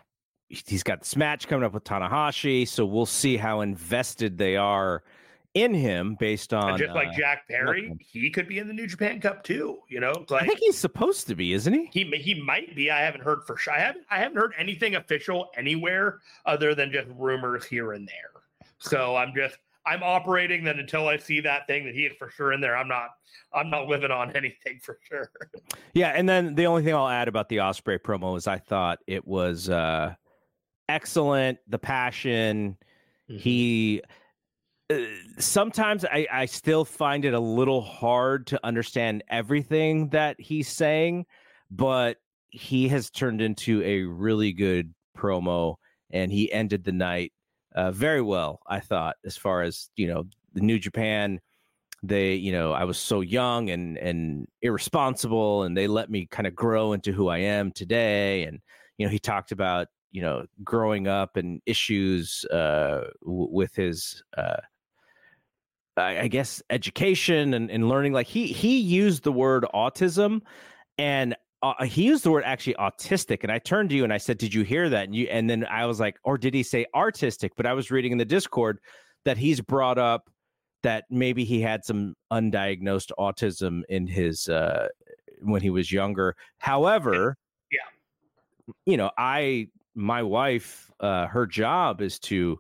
he's 0.50 0.84
got 0.84 1.00
this 1.02 1.16
match 1.16 1.48
coming 1.48 1.66
up 1.66 1.74
with 1.74 1.84
Tanahashi, 1.84 2.68
so 2.68 2.86
we'll 2.86 3.06
see 3.06 3.38
how 3.38 3.62
invested 3.62 4.38
they 4.38 4.56
are 4.58 5.04
in 5.56 5.74
him 5.74 6.16
based 6.20 6.54
on 6.54 6.70
and 6.70 6.78
just 6.78 6.94
like 6.94 7.08
uh, 7.10 7.14
Jack 7.18 7.48
Perry, 7.48 7.98
he 8.00 8.30
could 8.30 8.48
be 8.48 8.60
in 8.60 8.68
the 8.68 8.74
New 8.74 8.86
Japan 8.86 9.20
Cup 9.20 9.44
too. 9.44 9.80
You 9.88 10.00
know, 10.00 10.14
like 10.30 10.44
I 10.44 10.46
think 10.46 10.60
he's 10.60 10.78
supposed 10.78 11.28
to 11.28 11.36
be, 11.36 11.54
isn't 11.54 11.74
he? 11.74 11.90
He 11.92 12.18
he 12.18 12.42
might 12.42 12.76
be. 12.76 12.92
I 12.92 13.02
haven't 13.02 13.22
heard 13.22 13.44
for 13.46 13.58
sure. 13.58 13.74
I 13.74 13.80
haven't 13.80 14.06
I 14.10 14.20
haven't 14.20 14.38
heard 14.38 14.54
anything 14.58 14.96
official 14.96 15.50
anywhere 15.58 16.20
other 16.46 16.76
than 16.76 16.92
just 16.92 17.08
rumors 17.16 17.66
here 17.66 17.94
and 17.94 18.08
there. 18.08 18.44
So 18.78 19.16
I'm 19.16 19.34
just 19.36 19.58
I'm 19.90 20.04
operating 20.04 20.64
that 20.66 20.78
until 20.78 21.08
I 21.08 21.18
see 21.18 21.40
that 21.42 21.66
thing 21.66 21.86
that 21.86 21.96
he 21.96 22.02
is 22.06 22.14
for 22.18 22.30
sure 22.30 22.54
in 22.54 22.62
there. 22.62 22.78
I'm 22.78 22.88
not 22.88 23.10
I'm 23.54 23.72
not 23.72 23.88
living 23.88 24.12
on 24.12 24.32
anything 24.36 24.80
for 24.84 25.00
sure. 25.02 25.32
Yeah, 25.94 26.10
and 26.10 26.30
then 26.30 26.54
the 26.54 26.68
only 26.68 26.84
thing 26.84 26.94
I'll 26.94 27.08
add 27.08 27.28
about 27.28 27.50
the 27.50 27.62
Osprey 27.62 27.98
promo 27.98 28.38
is 28.38 28.48
I 28.48 28.60
thought 28.60 29.00
it 29.08 29.26
was 29.26 29.70
uh 29.70 30.14
excellent. 30.88 31.58
The 31.68 31.80
passion. 31.80 32.78
Mm-hmm. 33.30 33.40
He 33.40 34.02
uh, 34.92 34.98
sometimes 35.40 36.06
I, 36.06 36.28
I 36.32 36.46
still 36.46 36.86
find 36.86 37.26
it 37.26 37.34
a 37.34 37.40
little 37.40 37.82
hard 37.82 38.48
to 38.48 38.60
understand 38.64 39.24
everything 39.30 40.10
that 40.10 40.40
he's 40.40 40.68
saying, 40.68 41.26
but 41.72 42.18
he 42.50 42.88
has 42.90 43.10
turned 43.10 43.42
into 43.42 43.82
a 43.84 44.02
really 44.02 44.54
good 44.54 44.94
promo 45.18 45.76
and 46.12 46.32
he 46.32 46.52
ended 46.52 46.84
the 46.84 46.92
night 46.92 47.34
uh, 47.80 47.92
very 47.92 48.22
well, 48.22 48.60
I 48.68 48.82
thought, 48.82 49.16
as 49.26 49.38
far 49.38 49.62
as, 49.62 49.90
you 49.96 50.08
know, 50.08 50.26
the 50.54 50.60
New 50.62 50.80
Japan. 50.80 51.40
They, 52.04 52.34
you 52.36 52.52
know, 52.52 52.74
I 52.74 52.84
was 52.84 52.98
so 52.98 53.22
young 53.22 53.70
and 53.70 53.98
and 53.98 54.48
irresponsible, 54.62 55.64
and 55.64 55.76
they 55.78 55.88
let 55.88 56.10
me 56.10 56.28
kind 56.30 56.48
of 56.48 56.56
grow 56.56 56.94
into 56.94 57.12
who 57.12 57.28
I 57.28 57.40
am 57.40 57.72
today. 57.72 58.44
And 58.44 58.60
you 58.98 59.06
know, 59.06 59.12
he 59.12 59.20
talked 59.20 59.52
about 59.52 59.88
you 60.12 60.22
know 60.22 60.46
growing 60.64 61.08
up 61.08 61.38
and 61.38 61.62
issues 61.66 62.46
uh, 62.46 63.04
w- 63.22 63.50
with 63.52 63.76
his 63.76 64.24
uh, 64.38 64.62
I 65.98 66.30
guess 66.30 66.62
education 66.70 67.54
and, 67.54 67.70
and 67.70 67.90
learning. 67.90 68.14
Like 68.14 68.28
he 68.28 68.48
he 68.48 68.80
used 68.80 69.24
the 69.24 69.34
word 69.34 69.66
autism, 69.74 70.42
and 70.98 71.36
uh, 71.62 71.84
he 71.84 72.04
used 72.04 72.24
the 72.24 72.32
word 72.32 72.44
actually 72.46 72.76
autistic. 72.76 73.44
And 73.44 73.52
I 73.52 73.60
turned 73.60 73.90
to 73.90 73.96
you 73.96 74.04
and 74.04 74.14
I 74.14 74.18
said, 74.18 74.38
"Did 74.38 74.54
you 74.54 74.64
hear 74.64 74.90
that?" 74.90 75.06
And 75.06 75.16
you 75.16 75.28
and 75.28 75.50
then 75.50 75.66
I 75.66 75.86
was 75.86 76.00
like, 76.00 76.18
"Or 76.24 76.38
did 76.38 76.54
he 76.54 76.64
say 76.64 76.86
artistic?" 76.96 77.54
But 77.56 77.66
I 77.66 77.74
was 77.74 77.92
reading 77.92 78.12
in 78.12 78.18
the 78.18 78.26
Discord 78.26 78.80
that 79.26 79.38
he's 79.38 79.62
brought 79.62 79.98
up 79.98 80.30
that 80.84 81.04
maybe 81.10 81.44
he 81.44 81.60
had 81.62 81.84
some 81.84 82.16
undiagnosed 82.32 83.12
autism 83.20 83.82
in 83.90 84.08
his 84.08 84.48
uh, 84.48 84.88
when 85.42 85.62
he 85.62 85.70
was 85.70 85.92
younger. 85.92 86.36
However, 86.60 87.36
yeah, 87.72 88.74
you 88.86 88.98
know, 88.98 89.12
I 89.18 89.68
my 89.96 90.24
wife, 90.24 90.92
uh, 91.00 91.28
her 91.28 91.46
job 91.46 92.02
is 92.02 92.20
to 92.20 92.60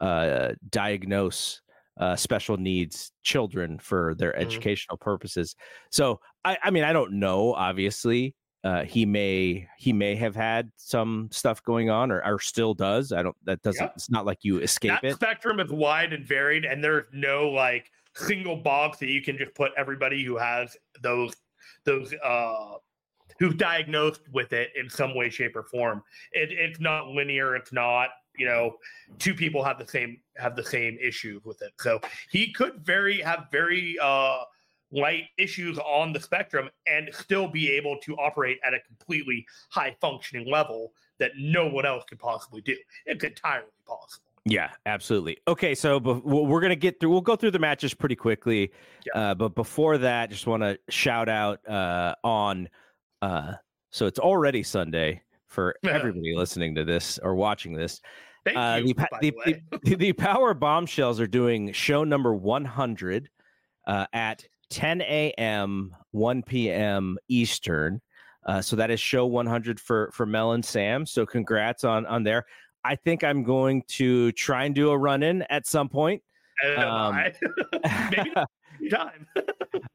uh, 0.00 0.48
diagnose 0.70 1.60
uh, 2.02 2.16
special 2.16 2.56
needs 2.56 3.12
children 3.22 3.78
for 3.78 4.14
their 4.16 4.32
mm-hmm. 4.32 4.42
educational 4.42 4.96
purposes. 4.96 5.54
So, 5.90 6.18
I, 6.44 6.58
I 6.60 6.70
mean, 6.72 6.82
I 6.82 6.92
don't 6.92 7.12
know, 7.12 7.54
obviously, 7.54 8.34
uh, 8.64 8.84
he 8.84 9.06
may 9.06 9.68
he 9.76 9.92
may 9.92 10.14
have 10.16 10.36
had 10.36 10.70
some 10.76 11.28
stuff 11.32 11.62
going 11.62 11.90
on 11.90 12.10
or, 12.12 12.24
or 12.24 12.40
still 12.40 12.74
does. 12.74 13.12
I 13.12 13.22
don't 13.22 13.36
that 13.44 13.60
doesn't 13.62 13.90
it's 13.96 14.10
not 14.10 14.24
like 14.24 14.38
you 14.42 14.58
escape 14.58 14.92
that 15.02 15.04
it. 15.04 15.14
spectrum 15.14 15.58
is 15.58 15.70
wide 15.70 16.12
and 16.12 16.24
varied, 16.26 16.64
and 16.64 16.82
there's 16.82 17.06
no 17.12 17.48
like 17.48 17.90
single 18.14 18.56
box 18.56 18.98
that 18.98 19.08
you 19.08 19.20
can 19.20 19.36
just 19.36 19.54
put 19.54 19.72
everybody 19.76 20.22
who 20.24 20.36
has 20.36 20.76
those 21.02 21.34
those 21.84 22.14
uh 22.22 22.74
who's 23.40 23.54
diagnosed 23.54 24.22
with 24.32 24.52
it 24.52 24.70
in 24.76 24.88
some 24.88 25.14
way, 25.16 25.28
shape, 25.28 25.56
or 25.56 25.64
form. 25.64 26.02
It, 26.32 26.52
it's 26.52 26.78
not 26.78 27.08
linear. 27.08 27.56
It's 27.56 27.72
not 27.72 28.10
you 28.42 28.48
know 28.48 28.76
two 29.20 29.34
people 29.34 29.62
have 29.62 29.78
the 29.78 29.86
same 29.86 30.18
have 30.36 30.56
the 30.56 30.64
same 30.64 30.98
issue 31.00 31.40
with 31.44 31.62
it. 31.62 31.72
So 31.78 32.00
he 32.30 32.52
could 32.52 32.84
very 32.84 33.20
have 33.20 33.46
very 33.52 33.96
uh 34.02 34.38
light 34.90 35.26
issues 35.38 35.78
on 35.78 36.12
the 36.12 36.20
spectrum 36.20 36.68
and 36.88 37.08
still 37.14 37.46
be 37.48 37.70
able 37.70 37.96
to 38.02 38.14
operate 38.16 38.58
at 38.66 38.74
a 38.74 38.80
completely 38.80 39.46
high 39.70 39.96
functioning 40.00 40.50
level 40.50 40.92
that 41.18 41.30
no 41.38 41.66
one 41.68 41.86
else 41.86 42.04
could 42.08 42.18
possibly 42.18 42.60
do. 42.62 42.76
It's 43.06 43.22
entirely 43.24 43.68
possible. 43.86 44.26
Yeah, 44.44 44.70
absolutely. 44.86 45.38
Okay, 45.46 45.74
so 45.76 46.00
be- 46.00 46.20
we're 46.24 46.60
gonna 46.60 46.74
get 46.74 46.98
through. 46.98 47.10
We'll 47.10 47.20
go 47.20 47.36
through 47.36 47.52
the 47.52 47.60
matches 47.60 47.94
pretty 47.94 48.16
quickly, 48.16 48.72
Yeah. 49.06 49.30
uh, 49.30 49.34
but 49.34 49.54
before 49.54 49.98
that, 49.98 50.30
just 50.30 50.48
want 50.48 50.64
to 50.64 50.76
shout 50.90 51.28
out 51.28 51.66
uh, 51.68 52.16
on. 52.24 52.68
Uh, 53.22 53.52
so 53.92 54.06
it's 54.06 54.18
already 54.18 54.64
Sunday 54.64 55.22
for 55.46 55.76
everybody 55.84 56.34
listening 56.34 56.74
to 56.74 56.84
this 56.84 57.18
or 57.22 57.34
watching 57.36 57.72
this. 57.72 58.00
Thank 58.44 58.56
Uh, 58.56 58.80
you. 58.84 58.94
the, 58.94 59.06
the, 59.20 59.78
the 59.84 59.94
the, 59.96 60.12
Power 60.12 60.54
Bombshells 60.54 61.20
are 61.20 61.26
doing 61.26 61.72
show 61.72 62.04
number 62.04 62.34
100 62.34 63.28
uh, 63.86 64.06
at 64.12 64.44
10 64.70 65.02
a.m., 65.02 65.94
1 66.12 66.42
p.m. 66.42 67.18
Eastern. 67.28 68.00
Uh, 68.44 68.60
so 68.60 68.74
that 68.76 68.90
is 68.90 68.98
show 68.98 69.26
100 69.26 69.78
for 69.78 70.10
for 70.12 70.26
Mel 70.26 70.52
and 70.52 70.64
Sam. 70.64 71.06
So 71.06 71.24
congrats 71.24 71.84
on 71.84 72.04
on 72.06 72.24
there. 72.24 72.44
I 72.84 72.96
think 72.96 73.22
I'm 73.22 73.44
going 73.44 73.84
to 73.90 74.32
try 74.32 74.64
and 74.64 74.74
do 74.74 74.90
a 74.90 74.98
run 74.98 75.22
in 75.22 75.42
at 75.42 75.66
some 75.66 75.88
point. 75.88 76.22
Um, 76.76 77.14
Maybe 78.10 78.32
time. 78.90 79.26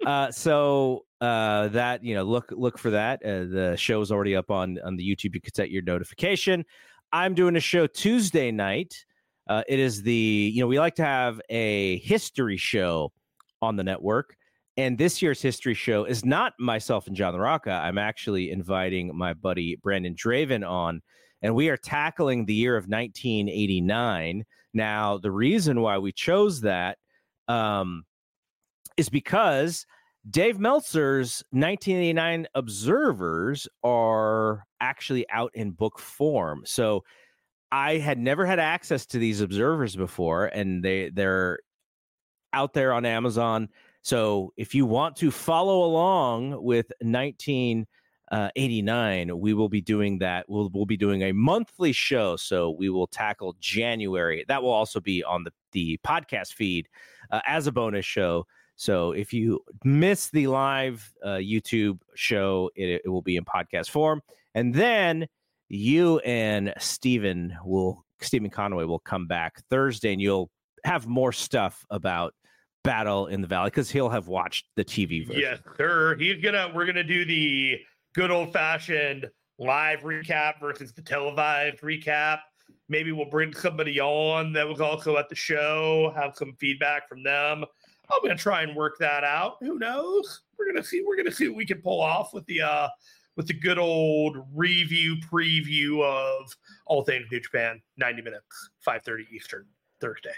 uh, 0.05 0.31
so 0.31 1.03
uh, 1.19 1.67
that 1.69 2.03
you 2.03 2.15
know, 2.15 2.23
look 2.23 2.51
look 2.51 2.77
for 2.77 2.91
that. 2.91 3.21
Uh, 3.23 3.43
the 3.45 3.75
show 3.77 3.99
is 3.99 4.11
already 4.11 4.35
up 4.35 4.49
on 4.49 4.79
on 4.85 4.95
the 4.95 5.03
YouTube. 5.03 5.35
You 5.35 5.41
can 5.41 5.53
set 5.53 5.69
your 5.69 5.81
notification. 5.81 6.63
I'm 7.11 7.33
doing 7.33 7.55
a 7.55 7.61
show 7.61 7.87
Tuesday 7.87 8.51
night. 8.51 8.93
Uh, 9.47 9.63
it 9.67 9.79
is 9.79 10.01
the 10.01 10.51
you 10.53 10.61
know 10.61 10.67
we 10.67 10.79
like 10.79 10.95
to 10.95 11.05
have 11.05 11.39
a 11.49 11.99
history 11.99 12.57
show 12.57 13.11
on 13.61 13.75
the 13.75 13.83
network, 13.83 14.35
and 14.75 14.97
this 14.97 15.21
year's 15.21 15.41
history 15.41 15.73
show 15.73 16.03
is 16.03 16.25
not 16.25 16.53
myself 16.59 17.07
and 17.07 17.15
John 17.15 17.33
LaRocca. 17.33 17.81
I'm 17.81 17.97
actually 17.97 18.51
inviting 18.51 19.15
my 19.15 19.33
buddy 19.33 19.77
Brandon 19.77 20.15
Draven 20.15 20.67
on, 20.67 21.01
and 21.41 21.55
we 21.55 21.69
are 21.69 21.77
tackling 21.77 22.45
the 22.45 22.53
year 22.53 22.75
of 22.75 22.87
1989. 22.87 24.43
Now, 24.73 25.17
the 25.17 25.31
reason 25.31 25.81
why 25.81 25.97
we 25.97 26.11
chose 26.11 26.61
that 26.61 26.97
um, 27.47 28.03
is 28.97 29.07
because 29.07 29.85
Dave 30.29 30.59
Meltzer's 30.59 31.43
1989 31.51 32.47
observers 32.55 33.67
are 33.83 34.65
actually 34.81 35.29
out 35.29 35.51
in 35.53 35.71
book 35.71 35.99
form. 35.99 36.63
So 36.65 37.03
I 37.71 37.97
had 37.97 38.17
never 38.17 38.45
had 38.45 38.59
access 38.59 39.05
to 39.07 39.19
these 39.19 39.41
observers 39.41 39.95
before, 39.95 40.47
and 40.47 40.83
they 40.83 41.09
they're 41.09 41.59
out 42.53 42.73
there 42.73 42.93
on 42.93 43.05
Amazon. 43.05 43.69
So 44.01 44.53
if 44.57 44.73
you 44.73 44.85
want 44.85 45.17
to 45.17 45.31
follow 45.31 45.83
along 45.83 46.63
with 46.63 46.91
1989, 47.01 49.39
we 49.39 49.53
will 49.53 49.69
be 49.69 49.81
doing 49.81 50.19
that. 50.19 50.45
We'll 50.49 50.69
we'll 50.73 50.85
be 50.85 50.97
doing 50.97 51.23
a 51.23 51.33
monthly 51.33 51.91
show. 51.91 52.37
So 52.37 52.71
we 52.71 52.89
will 52.89 53.07
tackle 53.07 53.55
January. 53.59 54.45
That 54.47 54.63
will 54.63 54.71
also 54.71 54.99
be 54.99 55.23
on 55.23 55.43
the 55.43 55.51
the 55.73 55.99
podcast 56.05 56.53
feed 56.53 56.87
uh, 57.31 57.41
as 57.45 57.67
a 57.67 57.71
bonus 57.71 58.05
show. 58.05 58.45
So 58.77 59.11
if 59.11 59.33
you 59.33 59.59
miss 59.83 60.29
the 60.29 60.47
live 60.47 61.11
uh, 61.23 61.37
YouTube 61.37 61.99
show, 62.15 62.69
it, 62.75 63.01
it 63.03 63.09
will 63.09 63.23
be 63.23 63.35
in 63.35 63.43
podcast 63.43 63.89
form. 63.89 64.21
And 64.55 64.73
then 64.73 65.27
you 65.67 66.19
and 66.19 66.73
Stephen 66.77 67.57
will, 67.65 68.05
Stephen 68.21 68.49
Conway 68.49 68.85
will 68.85 68.99
come 68.99 69.27
back 69.27 69.61
Thursday 69.69 70.13
and 70.13 70.21
you'll 70.21 70.51
have 70.83 71.07
more 71.07 71.31
stuff 71.31 71.85
about 71.89 72.33
Battle 72.83 73.27
in 73.27 73.41
the 73.41 73.47
Valley 73.47 73.69
because 73.69 73.91
he'll 73.91 74.09
have 74.09 74.27
watched 74.27 74.67
the 74.77 74.85
TV 74.85 75.27
version. 75.27 75.41
Yes, 75.41 75.59
sir. 75.75 76.15
He's 76.17 76.41
gonna. 76.41 76.71
We're 76.73 76.85
gonna 76.85 77.03
do 77.03 77.25
the 77.25 77.79
good 78.15 78.31
old 78.31 78.53
fashioned 78.53 79.29
live 79.59 79.99
recap 80.01 80.61
versus 80.61 80.93
the 80.93 81.01
televised 81.01 81.81
recap. 81.81 82.39
Maybe 82.87 83.11
we'll 83.11 83.29
bring 83.29 83.53
somebody 83.53 83.99
on 83.99 84.53
that 84.53 84.65
was 84.65 84.79
also 84.79 85.17
at 85.17 85.27
the 85.27 85.35
show, 85.35 86.13
have 86.15 86.37
some 86.37 86.53
feedback 86.59 87.09
from 87.09 87.23
them. 87.23 87.65
I'm 88.09 88.21
gonna 88.21 88.35
try 88.37 88.63
and 88.63 88.75
work 88.75 88.97
that 88.99 89.23
out. 89.23 89.57
Who 89.61 89.77
knows? 89.79 90.41
We're 90.57 90.67
gonna 90.71 90.83
see. 90.83 91.03
We're 91.05 91.17
gonna 91.17 91.31
see 91.31 91.47
what 91.49 91.57
we 91.57 91.65
can 91.65 91.81
pull 91.81 92.01
off 92.01 92.33
with 92.33 92.45
the 92.45 92.61
uh 92.61 92.87
with 93.35 93.47
the 93.47 93.53
good 93.53 93.77
old 93.77 94.37
review 94.55 95.17
preview 95.31 96.03
of 96.03 96.55
all 96.85 97.03
things 97.03 97.25
New 97.31 97.39
Japan. 97.39 97.81
90 97.97 98.21
minutes, 98.23 98.69
5:30 98.87 99.25
Eastern, 99.31 99.65
Thursday. 100.01 100.33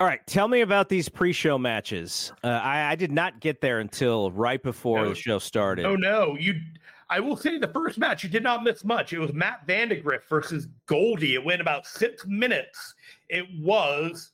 All 0.00 0.06
right, 0.08 0.26
tell 0.26 0.48
me 0.48 0.62
about 0.62 0.88
these 0.88 1.08
pre-show 1.08 1.58
matches. 1.58 2.32
Uh, 2.42 2.48
I, 2.48 2.90
I 2.90 2.94
did 2.96 3.12
not 3.12 3.38
get 3.38 3.60
there 3.60 3.78
until 3.78 4.32
right 4.32 4.60
before 4.60 5.02
No. 5.02 5.10
the 5.10 5.14
show 5.14 5.38
started. 5.38 5.84
Oh 5.86 5.94
no, 5.94 6.36
you! 6.40 6.60
I 7.08 7.20
will 7.20 7.36
say 7.36 7.56
the 7.58 7.68
first 7.68 7.98
match 7.98 8.24
you 8.24 8.28
did 8.30 8.42
not 8.42 8.64
miss 8.64 8.84
much. 8.84 9.12
It 9.12 9.20
was 9.20 9.32
Matt 9.32 9.60
Vandegrift 9.66 10.28
versus 10.28 10.66
Goldie. 10.86 11.34
It 11.34 11.44
went 11.44 11.60
about 11.60 11.86
six 11.86 12.26
minutes. 12.26 12.94
It 13.28 13.44
was 13.60 14.32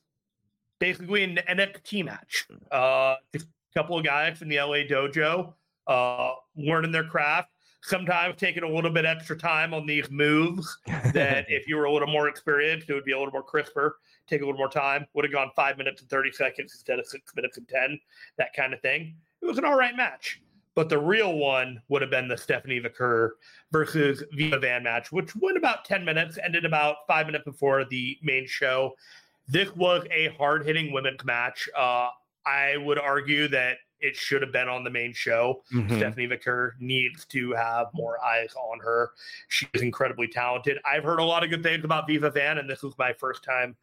basically 0.79 1.23
an 1.23 1.39
NXT 1.47 2.05
match. 2.05 2.47
Uh, 2.71 3.15
just 3.33 3.45
a 3.45 3.79
couple 3.79 3.97
of 3.97 4.03
guys 4.03 4.37
from 4.37 4.49
the 4.49 4.57
LA 4.57 4.83
dojo 4.89 5.53
uh, 5.87 6.31
learning 6.55 6.91
their 6.91 7.03
craft. 7.03 7.49
Sometimes 7.81 8.35
taking 8.37 8.63
a 8.63 8.69
little 8.69 8.91
bit 8.91 9.05
extra 9.05 9.37
time 9.37 9.73
on 9.73 9.85
these 9.85 10.09
moves. 10.09 10.77
That 11.13 11.45
if 11.47 11.67
you 11.67 11.75
were 11.77 11.85
a 11.85 11.91
little 11.91 12.07
more 12.07 12.27
experienced, 12.27 12.89
it 12.89 12.93
would 12.93 13.05
be 13.05 13.13
a 13.13 13.17
little 13.17 13.31
more 13.31 13.41
crisper. 13.41 13.97
Take 14.27 14.41
a 14.41 14.45
little 14.45 14.59
more 14.59 14.69
time. 14.69 15.07
Would 15.13 15.25
have 15.25 15.33
gone 15.33 15.49
five 15.55 15.77
minutes 15.77 16.01
and 16.01 16.09
thirty 16.09 16.31
seconds 16.31 16.73
instead 16.73 16.99
of 16.99 17.07
six 17.07 17.33
minutes 17.35 17.57
and 17.57 17.67
ten. 17.67 17.99
That 18.37 18.53
kind 18.53 18.73
of 18.73 18.81
thing. 18.81 19.15
It 19.41 19.45
was 19.45 19.57
an 19.57 19.65
all 19.65 19.77
right 19.77 19.95
match. 19.95 20.41
But 20.75 20.87
the 20.87 20.99
real 20.99 21.33
one 21.33 21.81
would 21.89 22.01
have 22.01 22.11
been 22.11 22.27
the 22.27 22.37
Stephanie 22.37 22.79
Vaquer 22.79 23.31
versus 23.71 24.23
Viva 24.33 24.59
Van 24.59 24.83
match, 24.83 25.11
which 25.11 25.35
went 25.35 25.57
about 25.57 25.83
10 25.83 26.05
minutes, 26.05 26.37
ended 26.41 26.63
about 26.63 26.97
five 27.07 27.25
minutes 27.25 27.43
before 27.43 27.85
the 27.85 28.17
main 28.21 28.47
show. 28.47 28.93
This 29.49 29.75
was 29.75 30.05
a 30.11 30.27
hard 30.37 30.65
hitting 30.65 30.91
women's 30.93 31.23
match. 31.25 31.67
Uh, 31.75 32.09
I 32.45 32.77
would 32.77 32.99
argue 32.99 33.47
that 33.49 33.77
it 33.99 34.15
should 34.15 34.41
have 34.41 34.51
been 34.51 34.69
on 34.69 34.83
the 34.83 34.89
main 34.89 35.11
show. 35.11 35.63
Mhm. 35.73 35.97
Stephanie 35.97 36.27
Vaquer 36.27 36.73
needs 36.79 37.25
to 37.25 37.51
have 37.53 37.87
more 37.93 38.23
eyes 38.23 38.53
on 38.55 38.79
her. 38.79 39.11
She 39.49 39.67
is 39.73 39.81
incredibly 39.81 40.27
talented. 40.27 40.77
I've 40.85 41.03
heard 41.03 41.19
a 41.19 41.23
lot 41.23 41.43
of 41.43 41.49
good 41.49 41.63
things 41.63 41.83
about 41.83 42.07
Viva 42.07 42.29
Van, 42.29 42.59
and 42.59 42.69
this 42.69 42.81
was 42.81 42.97
my 42.97 43.11
first 43.11 43.43
time 43.43 43.75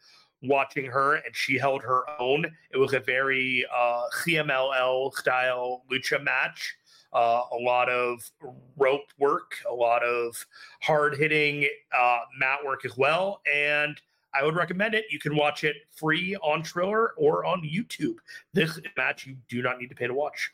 watching 0.42 0.86
her, 0.86 1.16
and 1.16 1.34
she 1.34 1.58
held 1.58 1.82
her 1.82 2.08
own. 2.20 2.46
It 2.70 2.78
was 2.78 2.94
a 2.94 3.00
very 3.00 3.66
uh, 3.74 4.04
CMLL 4.24 5.10
style 5.16 5.84
lucha 5.90 6.22
match. 6.22 6.76
Uh, 7.12 7.42
a 7.52 7.56
lot 7.56 7.88
of 7.88 8.30
rope 8.76 9.10
work, 9.18 9.52
a 9.68 9.72
lot 9.72 10.02
of 10.02 10.46
hard 10.82 11.16
hitting 11.16 11.68
uh, 11.96 12.20
mat 12.38 12.58
work 12.64 12.84
as 12.84 12.96
well. 12.96 13.40
And 13.52 14.00
I 14.38 14.44
would 14.44 14.56
recommend 14.56 14.94
it. 14.94 15.06
You 15.10 15.18
can 15.18 15.36
watch 15.36 15.64
it 15.64 15.76
free 15.94 16.36
on 16.36 16.62
Triller 16.62 17.12
or 17.16 17.44
on 17.44 17.62
YouTube. 17.62 18.16
This 18.52 18.78
match 18.96 19.26
you 19.26 19.36
do 19.48 19.62
not 19.62 19.78
need 19.78 19.88
to 19.88 19.94
pay 19.94 20.06
to 20.06 20.14
watch. 20.14 20.50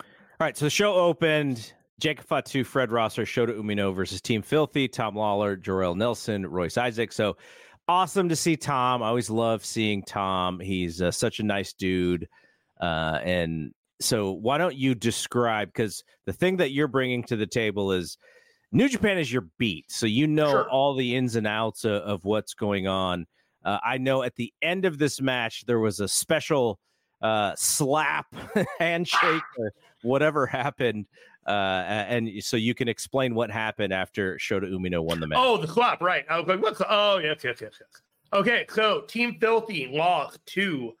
All 0.00 0.06
right, 0.46 0.56
so 0.56 0.66
the 0.66 0.70
show 0.70 0.94
opened. 0.94 1.72
Jacob 2.00 2.24
Fatu, 2.26 2.64
Fred 2.64 2.90
Rosser, 2.90 3.24
Shota 3.24 3.50
Umino 3.50 3.94
versus 3.94 4.22
Team 4.22 4.40
Filthy, 4.40 4.88
Tom 4.88 5.14
Lawler, 5.14 5.54
Jorel 5.54 5.94
Nelson, 5.94 6.46
Royce 6.46 6.78
Isaac. 6.78 7.12
So 7.12 7.36
awesome 7.86 8.28
to 8.30 8.36
see 8.36 8.56
Tom. 8.56 9.02
I 9.02 9.08
always 9.08 9.28
love 9.28 9.64
seeing 9.64 10.02
Tom. 10.02 10.60
He's 10.60 11.02
uh, 11.02 11.10
such 11.10 11.40
a 11.40 11.42
nice 11.42 11.74
dude. 11.74 12.26
Uh, 12.80 13.20
and 13.22 13.72
so 14.00 14.32
why 14.32 14.56
don't 14.56 14.74
you 14.74 14.94
describe 14.94 15.68
because 15.68 16.02
the 16.24 16.32
thing 16.32 16.56
that 16.56 16.70
you're 16.70 16.88
bringing 16.88 17.22
to 17.24 17.36
the 17.36 17.46
table 17.46 17.92
is 17.92 18.16
New 18.72 18.88
Japan 18.88 19.18
is 19.18 19.32
your 19.32 19.46
beat, 19.58 19.90
so 19.90 20.06
you 20.06 20.26
know 20.26 20.50
Sure. 20.50 20.70
all 20.70 20.94
the 20.94 21.16
ins 21.16 21.34
and 21.36 21.46
outs 21.46 21.84
of, 21.84 22.02
of 22.02 22.24
what's 22.24 22.54
going 22.54 22.86
on. 22.86 23.26
Uh, 23.64 23.78
I 23.84 23.98
know 23.98 24.22
at 24.22 24.36
the 24.36 24.52
end 24.62 24.84
of 24.84 24.96
this 24.98 25.20
match 25.20 25.64
there 25.66 25.80
was 25.80 26.00
a 26.00 26.06
special 26.08 26.78
uh, 27.20 27.52
slap, 27.56 28.26
handshake, 28.78 29.42
or 29.58 29.72
whatever 30.02 30.46
happened, 30.46 31.06
uh, 31.46 31.50
and 31.50 32.30
so 32.40 32.56
you 32.56 32.74
can 32.74 32.88
explain 32.88 33.34
what 33.34 33.50
happened 33.50 33.92
after 33.92 34.36
Shota 34.36 34.70
Umino 34.70 35.02
won 35.02 35.20
the 35.20 35.26
match. 35.26 35.38
Oh, 35.40 35.56
the 35.56 35.66
slap, 35.68 36.00
right. 36.00 36.24
I 36.30 36.38
was 36.38 36.46
like, 36.48 36.62
what's 36.62 36.78
the, 36.78 36.86
oh, 36.88 37.18
yes, 37.18 37.40
yes, 37.42 37.58
yes, 37.60 37.72
yes. 37.80 38.02
Okay, 38.32 38.64
so 38.70 39.00
Team 39.02 39.36
Filthy 39.40 39.88
lost 39.92 40.38
to 40.46 40.92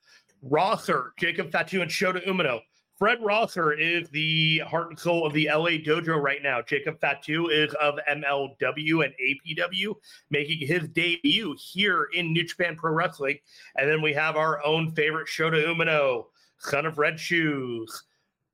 Rosser, 0.42 1.12
Jacob 1.18 1.52
Fatu, 1.52 1.80
and 1.82 1.90
Shota 1.90 2.26
Umino. 2.26 2.60
Fred 3.00 3.22
Rosser 3.22 3.72
is 3.72 4.10
the 4.10 4.58
heart 4.58 4.90
and 4.90 4.98
soul 4.98 5.26
of 5.26 5.32
the 5.32 5.48
LA 5.50 5.78
dojo 5.80 6.20
right 6.20 6.42
now. 6.42 6.60
Jacob 6.60 7.00
Fatu 7.00 7.48
is 7.48 7.72
of 7.80 7.98
MLW 8.06 9.04
and 9.06 9.14
APW, 9.18 9.94
making 10.28 10.66
his 10.66 10.86
debut 10.88 11.56
here 11.58 12.08
in 12.12 12.34
New 12.34 12.44
Japan 12.44 12.76
Pro 12.76 12.92
Wrestling. 12.92 13.38
And 13.76 13.90
then 13.90 14.02
we 14.02 14.12
have 14.12 14.36
our 14.36 14.62
own 14.62 14.90
favorite 14.90 15.28
Shota 15.28 15.64
Umino, 15.64 16.26
son 16.58 16.84
of 16.84 16.98
Red 16.98 17.18
Shoes, 17.18 18.04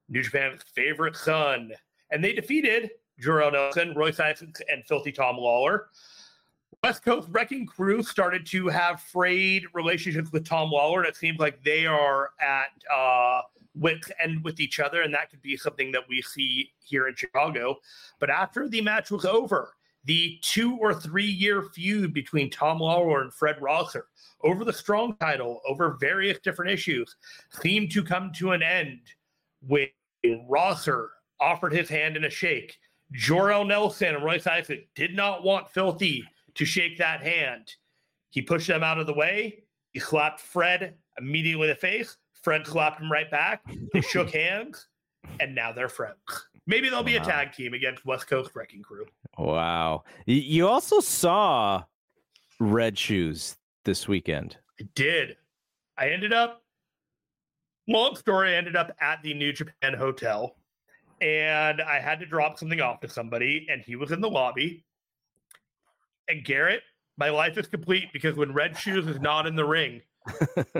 New 0.08 0.22
Japan's 0.22 0.62
favorite 0.76 1.16
son. 1.16 1.72
And 2.12 2.22
they 2.22 2.32
defeated 2.32 2.90
Jorel 3.20 3.52
Nelson, 3.52 3.94
Royce 3.96 4.20
Isaacs, 4.20 4.62
and 4.70 4.86
Filthy 4.86 5.10
Tom 5.10 5.38
Lawler. 5.38 5.88
West 6.84 7.04
Coast 7.04 7.26
Wrecking 7.32 7.66
Crew 7.66 8.00
started 8.04 8.46
to 8.46 8.68
have 8.68 9.00
frayed 9.00 9.64
relationships 9.74 10.30
with 10.30 10.46
Tom 10.46 10.70
Lawler, 10.70 11.00
and 11.00 11.08
it 11.08 11.16
seems 11.16 11.40
like 11.40 11.64
they 11.64 11.84
are 11.84 12.30
at 12.40 12.68
uh, 12.94 13.40
with 13.76 14.10
and 14.22 14.42
with 14.42 14.60
each 14.60 14.80
other, 14.80 15.02
and 15.02 15.12
that 15.14 15.30
could 15.30 15.42
be 15.42 15.56
something 15.56 15.92
that 15.92 16.08
we 16.08 16.22
see 16.22 16.72
here 16.80 17.08
in 17.08 17.14
Chicago. 17.14 17.76
But 18.18 18.30
after 18.30 18.68
the 18.68 18.80
match 18.80 19.10
was 19.10 19.24
over, 19.24 19.74
the 20.04 20.38
two 20.40 20.76
or 20.76 20.94
three 20.94 21.26
year 21.26 21.62
feud 21.62 22.14
between 22.14 22.50
Tom 22.50 22.78
Lawler 22.78 23.22
and 23.22 23.34
Fred 23.34 23.60
Rosser 23.60 24.06
over 24.42 24.64
the 24.64 24.72
strong 24.72 25.16
title, 25.16 25.60
over 25.68 25.96
various 26.00 26.38
different 26.38 26.70
issues, 26.70 27.16
seemed 27.60 27.90
to 27.92 28.04
come 28.04 28.32
to 28.36 28.52
an 28.52 28.62
end 28.62 29.00
when 29.66 29.88
Rosser 30.48 31.10
offered 31.40 31.72
his 31.72 31.88
hand 31.88 32.16
in 32.16 32.24
a 32.24 32.30
shake. 32.30 32.78
Jorel 33.14 33.66
Nelson 33.66 34.14
and 34.14 34.24
Royce 34.24 34.46
Isaac 34.46 34.88
did 34.94 35.14
not 35.14 35.42
want 35.42 35.70
Filthy 35.70 36.24
to 36.54 36.64
shake 36.64 36.98
that 36.98 37.22
hand. 37.22 37.74
He 38.30 38.42
pushed 38.42 38.68
them 38.68 38.82
out 38.82 38.98
of 38.98 39.06
the 39.06 39.14
way. 39.14 39.64
He 39.92 40.00
slapped 40.00 40.40
Fred 40.40 40.94
immediately 41.18 41.68
in 41.68 41.70
the 41.70 41.76
face. 41.76 42.16
Fred 42.46 42.64
slapped 42.64 43.00
him 43.00 43.10
right 43.10 43.28
back. 43.28 43.60
They 43.92 44.00
shook 44.00 44.30
hands, 44.30 44.86
and 45.40 45.52
now 45.52 45.72
they're 45.72 45.88
friends. 45.88 46.16
Maybe 46.68 46.88
they'll 46.88 47.02
be 47.02 47.18
wow. 47.18 47.24
a 47.24 47.26
tag 47.26 47.52
team 47.52 47.74
against 47.74 48.06
West 48.06 48.28
Coast 48.28 48.52
Wrecking 48.54 48.82
Crew. 48.82 49.04
Wow. 49.36 50.04
You 50.26 50.68
also 50.68 51.00
saw 51.00 51.82
Red 52.60 52.96
Shoes 52.96 53.56
this 53.84 54.06
weekend. 54.06 54.58
I 54.80 54.84
did. 54.94 55.38
I 55.98 56.10
ended 56.10 56.32
up, 56.32 56.62
long 57.88 58.14
story, 58.14 58.54
I 58.54 58.58
ended 58.58 58.76
up 58.76 58.94
at 59.00 59.24
the 59.24 59.34
New 59.34 59.52
Japan 59.52 59.94
Hotel 59.94 60.54
and 61.20 61.82
I 61.82 61.98
had 61.98 62.20
to 62.20 62.26
drop 62.26 62.60
something 62.60 62.80
off 62.80 63.00
to 63.00 63.08
somebody, 63.08 63.66
and 63.68 63.82
he 63.82 63.96
was 63.96 64.12
in 64.12 64.20
the 64.20 64.30
lobby. 64.30 64.84
And 66.28 66.44
Garrett, 66.44 66.82
my 67.18 67.28
life 67.30 67.58
is 67.58 67.66
complete 67.66 68.12
because 68.12 68.36
when 68.36 68.52
Red 68.52 68.78
Shoes 68.78 69.08
is 69.08 69.18
not 69.18 69.48
in 69.48 69.56
the 69.56 69.64
ring, 69.64 70.00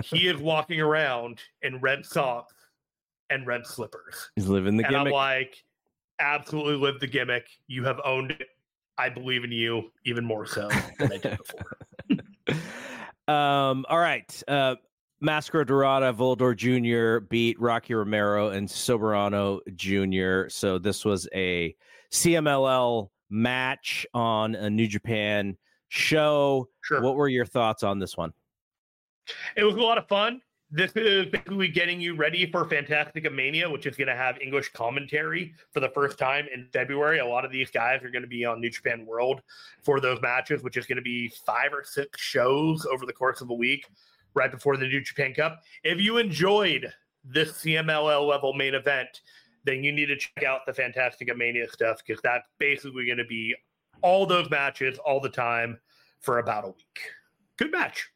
he 0.05 0.29
is 0.29 0.37
walking 0.37 0.81
around 0.81 1.41
in 1.63 1.81
red 1.81 2.05
socks 2.05 2.55
and 3.31 3.47
red 3.47 3.67
slippers. 3.67 4.31
He's 4.37 4.47
living 4.47 4.77
the 4.77 4.85
and 4.85 4.93
gimmick. 4.93 5.07
I'm 5.09 5.13
like, 5.13 5.65
absolutely 6.21 6.77
live 6.77 7.01
the 7.01 7.07
gimmick. 7.07 7.49
You 7.67 7.85
have 7.85 8.01
owned 8.05 8.33
it. 8.33 8.49
I 8.99 9.09
believe 9.09 9.45
in 9.45 9.53
you 9.53 9.91
even 10.05 10.25
more 10.25 10.47
so 10.47 10.69
than 10.99 11.13
I 11.13 11.19
did 11.19 11.39
before. 11.39 12.55
um, 13.35 13.85
all 13.89 13.99
right. 13.99 14.43
Uh, 14.49 14.77
Mascara 15.21 15.67
Dorada, 15.67 16.13
Volador 16.13 16.55
Jr. 16.55 17.25
beat 17.27 17.61
Rocky 17.61 17.95
Romero 17.95 18.51
and 18.51 18.69
Soberano 18.69 19.61
Jr. 19.75 20.49
So 20.49 20.79
this 20.79 21.05
was 21.05 21.29
a 21.35 21.75
CMLL 22.13 23.09
match 23.31 24.07
on 24.15 24.55
a 24.55 24.71
New 24.71 24.87
Japan 24.87 25.57
show. 25.89 26.69
Sure. 26.83 27.03
What 27.03 27.17
were 27.17 27.29
your 27.29 27.47
thoughts 27.47 27.83
on 27.83 27.99
this 27.99 28.17
one? 28.17 28.33
It 29.57 29.65
was 29.65 29.75
a 29.75 29.81
lot 29.81 29.99
of 29.99 30.09
fun. 30.09 30.41
This 30.71 30.91
is 30.97 31.27
basically 31.27 31.69
getting 31.69 32.01
you 32.01 32.17
ready 32.17 32.51
for 32.51 32.65
Fantastica 32.65 33.33
Mania, 33.33 33.71
which 33.71 33.87
is 33.87 33.97
going 33.97 34.09
to 34.09 34.17
have 34.17 34.37
English 34.41 34.73
commentary 34.73 35.55
for 35.71 35.79
the 35.79 35.91
first 35.91 36.19
time 36.19 36.47
in 36.53 36.67
February. 36.73 37.21
A 37.21 37.27
lot 37.27 37.45
of 37.45 37.53
these 37.53 37.71
guys 37.71 38.03
are 38.03 38.11
going 38.11 38.23
to 38.23 38.29
be 38.29 38.45
on 38.45 38.61
New 38.61 38.71
Japan 38.71 39.07
World 39.07 39.43
for 39.85 40.01
those 40.01 40.21
matches, 40.21 40.65
which 40.65 40.77
is 40.77 40.85
going 40.85 40.97
to 40.97 41.03
be 41.03 41.29
five 41.29 41.73
or 41.73 41.85
six 41.85 42.21
shows 42.21 42.85
over 42.85 43.07
the 43.07 43.13
course 43.13 43.41
of 43.41 43.51
a 43.51 43.55
week, 43.55 43.87
right 44.35 44.51
before 44.51 44.77
the 44.77 44.89
New 44.89 45.01
Japan 45.01 45.35
Cup. 45.35 45.63
If 45.85 46.01
you 46.01 46.19
enjoyed 46.19 46.93
this 47.25 47.53
CMLL 47.53 48.29
level 48.29 48.53
main 48.53 48.75
event, 48.75 49.21
then 49.63 49.85
you 49.85 49.93
need 49.93 50.07
to 50.07 50.17
check 50.17 50.43
out 50.45 50.67
the 50.67 50.73
Fantastica 50.73 51.37
Mania 51.37 51.71
stuff 51.71 52.03
because 52.05 52.21
that's 52.23 52.49
basically 52.59 53.07
going 53.07 53.19
to 53.19 53.25
be 53.25 53.55
all 54.03 54.27
those 54.27 54.51
matches 54.51 54.99
all 54.99 55.21
the 55.21 55.29
time 55.29 55.79
for 56.21 56.39
about 56.39 56.65
a 56.65 56.69
week. 56.69 57.01
Good 57.57 57.71
match. 57.71 58.11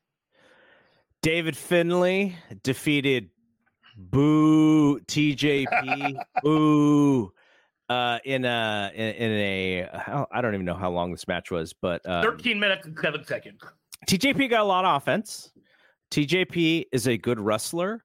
David 1.23 1.57
Finlay 1.57 2.37
defeated 2.63 3.31
Boo 3.97 5.01
TJP 5.01 6.17
Boo 6.43 7.33
uh, 7.89 8.19
in 8.25 8.45
a 8.45 8.91
in, 8.95 9.09
in 9.09 9.31
a 9.33 10.27
I 10.33 10.41
don't 10.41 10.55
even 10.55 10.65
know 10.65 10.75
how 10.75 10.91
long 10.91 11.11
this 11.11 11.29
match 11.29 11.51
was, 11.51 11.73
but 11.73 12.07
um, 12.09 12.23
13 12.23 12.59
minutes 12.59 12.87
and 12.87 12.99
seven 12.99 13.25
seconds. 13.25 13.61
TJP 14.07 14.49
got 14.49 14.63
a 14.63 14.65
lot 14.65 14.85
of 14.85 14.97
offense. 14.97 15.53
TJP 16.11 16.87
is 16.93 17.07
a 17.07 17.19
good 17.19 17.39
wrestler. 17.39 18.05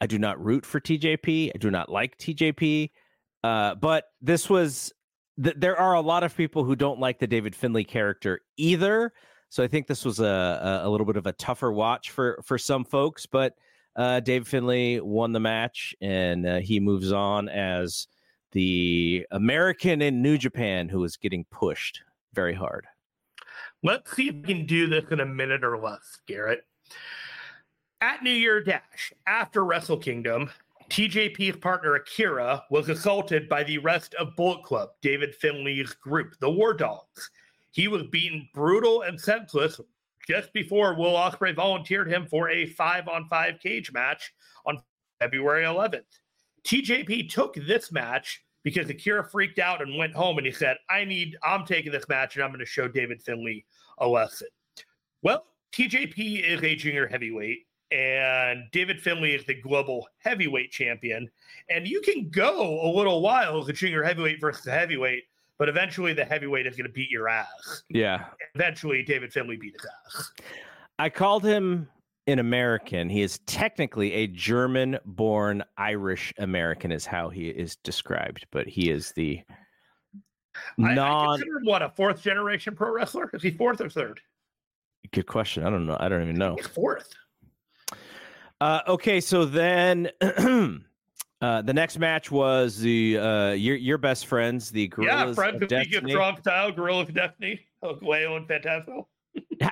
I 0.00 0.06
do 0.06 0.18
not 0.18 0.42
root 0.42 0.66
for 0.66 0.80
TJP. 0.80 1.52
I 1.54 1.58
do 1.58 1.70
not 1.70 1.88
like 1.90 2.16
TJP. 2.18 2.90
Uh, 3.42 3.74
but 3.74 4.04
this 4.20 4.50
was 4.50 4.92
th- 5.42 5.56
there 5.58 5.78
are 5.78 5.94
a 5.94 6.00
lot 6.00 6.22
of 6.22 6.36
people 6.36 6.64
who 6.64 6.76
don't 6.76 7.00
like 7.00 7.18
the 7.18 7.26
David 7.26 7.54
Finlay 7.54 7.84
character 7.84 8.40
either. 8.56 9.12
So 9.50 9.62
I 9.64 9.68
think 9.68 9.86
this 9.86 10.04
was 10.04 10.20
a, 10.20 10.80
a 10.84 10.88
little 10.88 11.06
bit 11.06 11.16
of 11.16 11.26
a 11.26 11.32
tougher 11.32 11.72
watch 11.72 12.10
for 12.10 12.40
for 12.44 12.56
some 12.56 12.84
folks, 12.84 13.26
but 13.26 13.54
uh, 13.96 14.20
Dave 14.20 14.46
Finlay 14.46 15.00
won 15.00 15.32
the 15.32 15.40
match, 15.40 15.94
and 16.00 16.46
uh, 16.46 16.58
he 16.60 16.78
moves 16.80 17.12
on 17.12 17.48
as 17.48 18.06
the 18.52 19.26
American 19.32 20.02
in 20.02 20.22
New 20.22 20.38
Japan 20.38 20.88
who 20.88 21.04
is 21.04 21.16
getting 21.16 21.44
pushed 21.50 22.00
very 22.32 22.54
hard. 22.54 22.86
Let's 23.82 24.14
see 24.14 24.28
if 24.28 24.36
we 24.36 24.42
can 24.42 24.66
do 24.66 24.86
this 24.86 25.04
in 25.10 25.20
a 25.20 25.26
minute 25.26 25.64
or 25.64 25.78
less, 25.78 26.18
Garrett. 26.26 26.64
At 28.00 28.22
New 28.22 28.30
Year 28.30 28.62
Dash, 28.62 29.12
after 29.26 29.64
Wrestle 29.64 29.96
Kingdom, 29.96 30.50
TJP's 30.90 31.56
partner 31.56 31.96
Akira 31.96 32.64
was 32.70 32.88
assaulted 32.88 33.48
by 33.48 33.62
the 33.62 33.78
rest 33.78 34.14
of 34.14 34.36
Bullet 34.36 34.62
Club, 34.62 34.90
David 35.02 35.34
Finlay's 35.34 35.92
group, 35.94 36.34
the 36.40 36.50
War 36.50 36.72
Dogs. 36.72 37.30
He 37.70 37.88
was 37.88 38.02
beaten 38.04 38.48
brutal 38.52 39.02
and 39.02 39.20
senseless 39.20 39.80
just 40.26 40.52
before 40.52 40.94
Will 40.94 41.14
Ospreay 41.14 41.54
volunteered 41.54 42.08
him 42.08 42.26
for 42.26 42.50
a 42.50 42.66
five 42.66 43.08
on 43.08 43.28
five 43.28 43.58
cage 43.60 43.92
match 43.92 44.32
on 44.66 44.80
February 45.18 45.64
11th. 45.64 46.02
TJP 46.64 47.30
took 47.30 47.54
this 47.54 47.90
match 47.90 48.44
because 48.62 48.90
Akira 48.90 49.24
freaked 49.24 49.58
out 49.58 49.80
and 49.80 49.96
went 49.96 50.14
home 50.14 50.38
and 50.38 50.46
he 50.46 50.52
said, 50.52 50.76
I 50.88 51.04
need, 51.04 51.36
I'm 51.42 51.64
taking 51.64 51.92
this 51.92 52.08
match 52.08 52.36
and 52.36 52.44
I'm 52.44 52.50
going 52.50 52.60
to 52.60 52.66
show 52.66 52.88
David 52.88 53.22
Finlay 53.22 53.64
a 53.98 54.06
lesson. 54.06 54.48
Well, 55.22 55.44
TJP 55.72 56.44
is 56.44 56.62
a 56.62 56.74
junior 56.74 57.06
heavyweight 57.06 57.66
and 57.90 58.64
David 58.72 59.00
Finlay 59.00 59.32
is 59.32 59.44
the 59.46 59.54
global 59.54 60.06
heavyweight 60.18 60.70
champion. 60.70 61.28
And 61.68 61.88
you 61.88 62.00
can 62.02 62.28
go 62.30 62.80
a 62.82 62.90
little 62.94 63.20
while 63.20 63.60
as 63.60 63.68
a 63.68 63.72
junior 63.72 64.02
heavyweight 64.02 64.40
versus 64.40 64.66
a 64.66 64.72
heavyweight 64.72 65.24
but 65.60 65.68
eventually 65.68 66.14
the 66.14 66.24
heavyweight 66.24 66.66
is 66.66 66.74
going 66.74 66.86
to 66.86 66.92
beat 66.92 67.10
your 67.10 67.28
ass. 67.28 67.82
Yeah. 67.90 68.24
Eventually, 68.54 69.02
David 69.02 69.30
Finlay 69.30 69.56
beat 69.56 69.74
his 69.74 69.86
ass. 70.06 70.32
I 70.98 71.10
called 71.10 71.44
him 71.44 71.86
an 72.26 72.38
American. 72.38 73.10
He 73.10 73.20
is 73.20 73.40
technically 73.40 74.10
a 74.14 74.26
German 74.26 74.98
born 75.04 75.62
Irish 75.76 76.32
American, 76.38 76.90
is 76.90 77.04
how 77.04 77.28
he 77.28 77.50
is 77.50 77.76
described, 77.76 78.46
but 78.50 78.66
he 78.66 78.90
is 78.90 79.12
the 79.12 79.42
non. 80.78 80.98
I, 80.98 81.34
I 81.34 81.38
what 81.64 81.82
a 81.82 81.90
fourth 81.90 82.22
generation 82.22 82.74
pro 82.74 82.90
wrestler? 82.90 83.28
Is 83.34 83.42
he 83.42 83.50
fourth 83.50 83.82
or 83.82 83.90
third? 83.90 84.18
Good 85.12 85.26
question. 85.26 85.64
I 85.64 85.68
don't 85.68 85.86
know. 85.86 85.98
I 86.00 86.08
don't 86.08 86.22
even 86.22 86.36
know. 86.36 86.56
He's 86.56 86.68
fourth. 86.68 87.10
Uh, 88.62 88.80
okay, 88.88 89.20
so 89.20 89.44
then 89.44 90.08
Uh, 91.40 91.62
the 91.62 91.72
next 91.72 91.98
match 91.98 92.30
was 92.30 92.78
the 92.78 93.18
uh, 93.18 93.50
your 93.52 93.76
your 93.76 93.98
best 93.98 94.26
friends, 94.26 94.70
the 94.70 94.88
Guerrillas 94.88 95.28
yeah, 95.28 95.42
friends 95.42 95.62
of 95.62 95.68
Destiny. 95.68 96.10
Strong 96.10 96.38
Style, 96.40 96.70
Guerrillas 96.70 97.08
of 97.08 97.14
Destiny, 97.14 97.60
Leo 98.02 98.36
and 98.36 98.46
Phantasmo. 98.46 99.06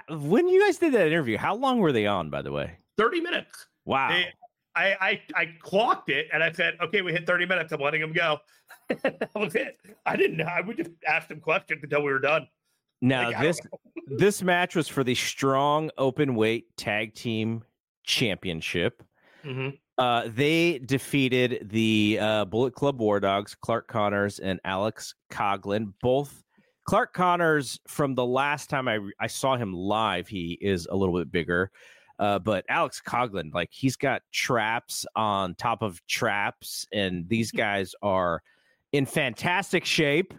when 0.09 0.49
you 0.49 0.65
guys 0.65 0.79
did 0.79 0.95
that 0.95 1.07
interview, 1.07 1.37
how 1.37 1.55
long 1.55 1.79
were 1.79 1.93
they 1.93 2.07
on? 2.07 2.31
By 2.31 2.41
the 2.41 2.53
way, 2.53 2.79
thirty 2.97 3.21
minutes. 3.21 3.67
Wow. 3.85 4.09
They, 4.09 4.27
I, 4.75 4.97
I 5.01 5.23
I 5.35 5.55
clocked 5.61 6.09
it 6.09 6.29
and 6.33 6.43
I 6.43 6.53
said, 6.53 6.77
okay, 6.81 7.03
we 7.03 7.13
hit 7.13 7.27
thirty 7.27 7.45
minutes. 7.45 7.73
I'm 7.73 7.81
letting 7.81 8.01
them 8.01 8.13
go. 8.13 8.39
that 9.03 9.31
was 9.35 9.55
it. 9.55 9.79
I 10.07 10.17
didn't 10.17 10.39
know. 10.39 10.45
I 10.45 10.63
would 10.63 10.77
just 10.77 10.91
ask 11.07 11.29
them 11.29 11.41
questions 11.41 11.81
until 11.83 12.03
we 12.03 12.11
were 12.11 12.19
done. 12.19 12.49
Now 13.03 13.31
like, 13.31 13.41
this 13.41 13.61
this 14.07 14.43
match 14.43 14.75
was 14.75 14.89
for 14.89 15.05
the 15.05 15.15
strong 15.15 15.91
open 15.99 16.35
weight 16.35 16.75
tag 16.77 17.15
team 17.15 17.65
championship. 18.05 19.03
Mm-hmm. 19.45 19.77
Uh, 19.99 20.29
they 20.29 20.79
defeated 20.79 21.69
the 21.71 22.19
uh, 22.21 22.45
Bullet 22.45 22.73
Club 22.73 23.01
War 23.01 23.19
Dogs, 23.19 23.57
Clark 23.57 23.89
Connors 23.89 24.39
and 24.39 24.61
Alex 24.65 25.15
Coughlin. 25.31 25.93
Both 26.01 26.45
Clark 26.85 27.13
Connors, 27.13 27.81
from 27.89 28.15
the 28.15 28.25
last 28.25 28.71
time 28.71 28.87
I 28.87 29.01
I 29.19 29.27
saw 29.27 29.57
him 29.57 29.73
live, 29.73 30.29
he 30.29 30.57
is 30.61 30.87
a 30.91 30.97
little 30.97 31.19
bit 31.19 31.33
bigger. 31.33 31.73
Uh, 32.21 32.39
but 32.39 32.65
Alex 32.69 33.03
Coughlin, 33.05 33.53
like 33.53 33.71
he's 33.73 33.97
got 33.97 34.23
traps 34.33 35.05
on 35.17 35.55
top 35.57 35.83
of 35.83 36.05
traps, 36.07 36.87
and 36.93 37.29
these 37.29 37.51
guys 37.51 37.95
are 38.01 38.43
in 38.93 39.05
fantastic 39.05 39.85
shape, 39.85 40.33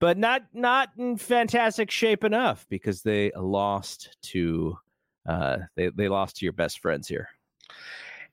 but 0.00 0.16
not 0.16 0.42
not 0.54 0.88
in 0.96 1.18
fantastic 1.18 1.90
shape 1.90 2.24
enough 2.24 2.66
because 2.70 3.02
they 3.02 3.30
lost 3.36 4.16
to 4.22 4.76
uh, 5.28 5.58
they 5.74 5.90
they 5.90 6.08
lost 6.08 6.36
to 6.36 6.46
your 6.46 6.52
best 6.54 6.80
friends 6.80 7.08
here. 7.08 7.28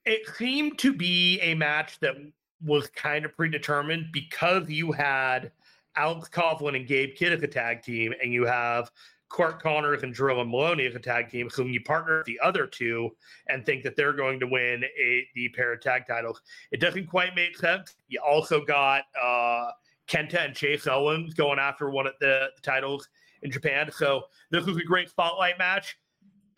It 0.05 0.27
seemed 0.35 0.77
to 0.79 0.93
be 0.93 1.39
a 1.41 1.53
match 1.55 1.99
that 1.99 2.15
was 2.61 2.87
kind 2.89 3.25
of 3.25 3.35
predetermined 3.35 4.07
because 4.11 4.69
you 4.69 4.91
had 4.91 5.51
Alex 5.95 6.29
Coughlin 6.29 6.75
and 6.75 6.87
Gabe 6.87 7.15
Kidd 7.15 7.33
as 7.33 7.43
a 7.43 7.47
tag 7.47 7.83
team, 7.83 8.13
and 8.21 8.33
you 8.33 8.45
have 8.45 8.91
Clark 9.29 9.61
Connors 9.61 10.03
and 10.03 10.13
Drilla 10.13 10.47
Moloney 10.47 10.85
as 10.85 10.95
a 10.95 10.99
tag 10.99 11.29
team, 11.29 11.49
whom 11.49 11.69
you 11.69 11.81
partner 11.81 12.23
the 12.25 12.39
other 12.43 12.67
two 12.67 13.09
and 13.47 13.65
think 13.65 13.83
that 13.83 13.95
they're 13.95 14.13
going 14.13 14.39
to 14.39 14.47
win 14.47 14.83
a, 14.83 15.27
the 15.35 15.49
pair 15.49 15.73
of 15.73 15.81
tag 15.81 16.05
titles. 16.07 16.41
It 16.71 16.79
doesn't 16.79 17.07
quite 17.07 17.35
make 17.35 17.57
sense. 17.57 17.95
You 18.07 18.19
also 18.19 18.63
got 18.63 19.05
uh, 19.21 19.71
Kenta 20.07 20.45
and 20.45 20.55
Chase 20.55 20.85
Owens 20.85 21.33
going 21.33 21.59
after 21.59 21.89
one 21.89 22.05
of 22.05 22.13
the, 22.19 22.49
the 22.55 22.61
titles 22.61 23.09
in 23.41 23.51
Japan. 23.51 23.89
So 23.91 24.23
this 24.51 24.65
was 24.65 24.77
a 24.77 24.83
great 24.83 25.09
spotlight 25.09 25.57
match. 25.57 25.97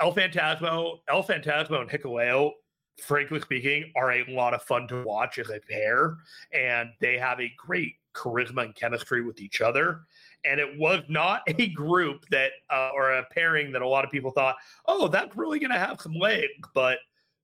El 0.01 0.13
Phantasmo, 0.13 0.97
El 1.07 1.23
Phantasmo 1.23 1.79
and 1.79 1.89
Hikuleo, 1.89 2.51
frankly 2.97 3.39
speaking, 3.41 3.91
are 3.95 4.11
a 4.11 4.25
lot 4.29 4.53
of 4.53 4.61
fun 4.63 4.87
to 4.87 5.03
watch 5.03 5.39
as 5.39 5.49
a 5.49 5.59
pair, 5.59 6.17
and 6.53 6.89
they 6.99 7.17
have 7.17 7.39
a 7.39 7.51
great 7.57 7.95
charisma 8.13 8.63
and 8.63 8.75
chemistry 8.75 9.21
with 9.21 9.39
each 9.41 9.61
other. 9.61 10.01
And 10.43 10.59
it 10.59 10.77
was 10.77 11.03
not 11.09 11.41
a 11.47 11.67
group 11.69 12.25
that, 12.31 12.51
uh, 12.69 12.91
or 12.93 13.11
a 13.11 13.25
pairing 13.31 13.71
that 13.73 13.81
a 13.81 13.87
lot 13.87 14.05
of 14.05 14.11
people 14.11 14.31
thought, 14.31 14.55
oh, 14.87 15.07
that's 15.07 15.35
really 15.35 15.59
going 15.59 15.71
to 15.71 15.79
have 15.79 16.01
some 16.01 16.13
legs, 16.13 16.67
but 16.73 16.99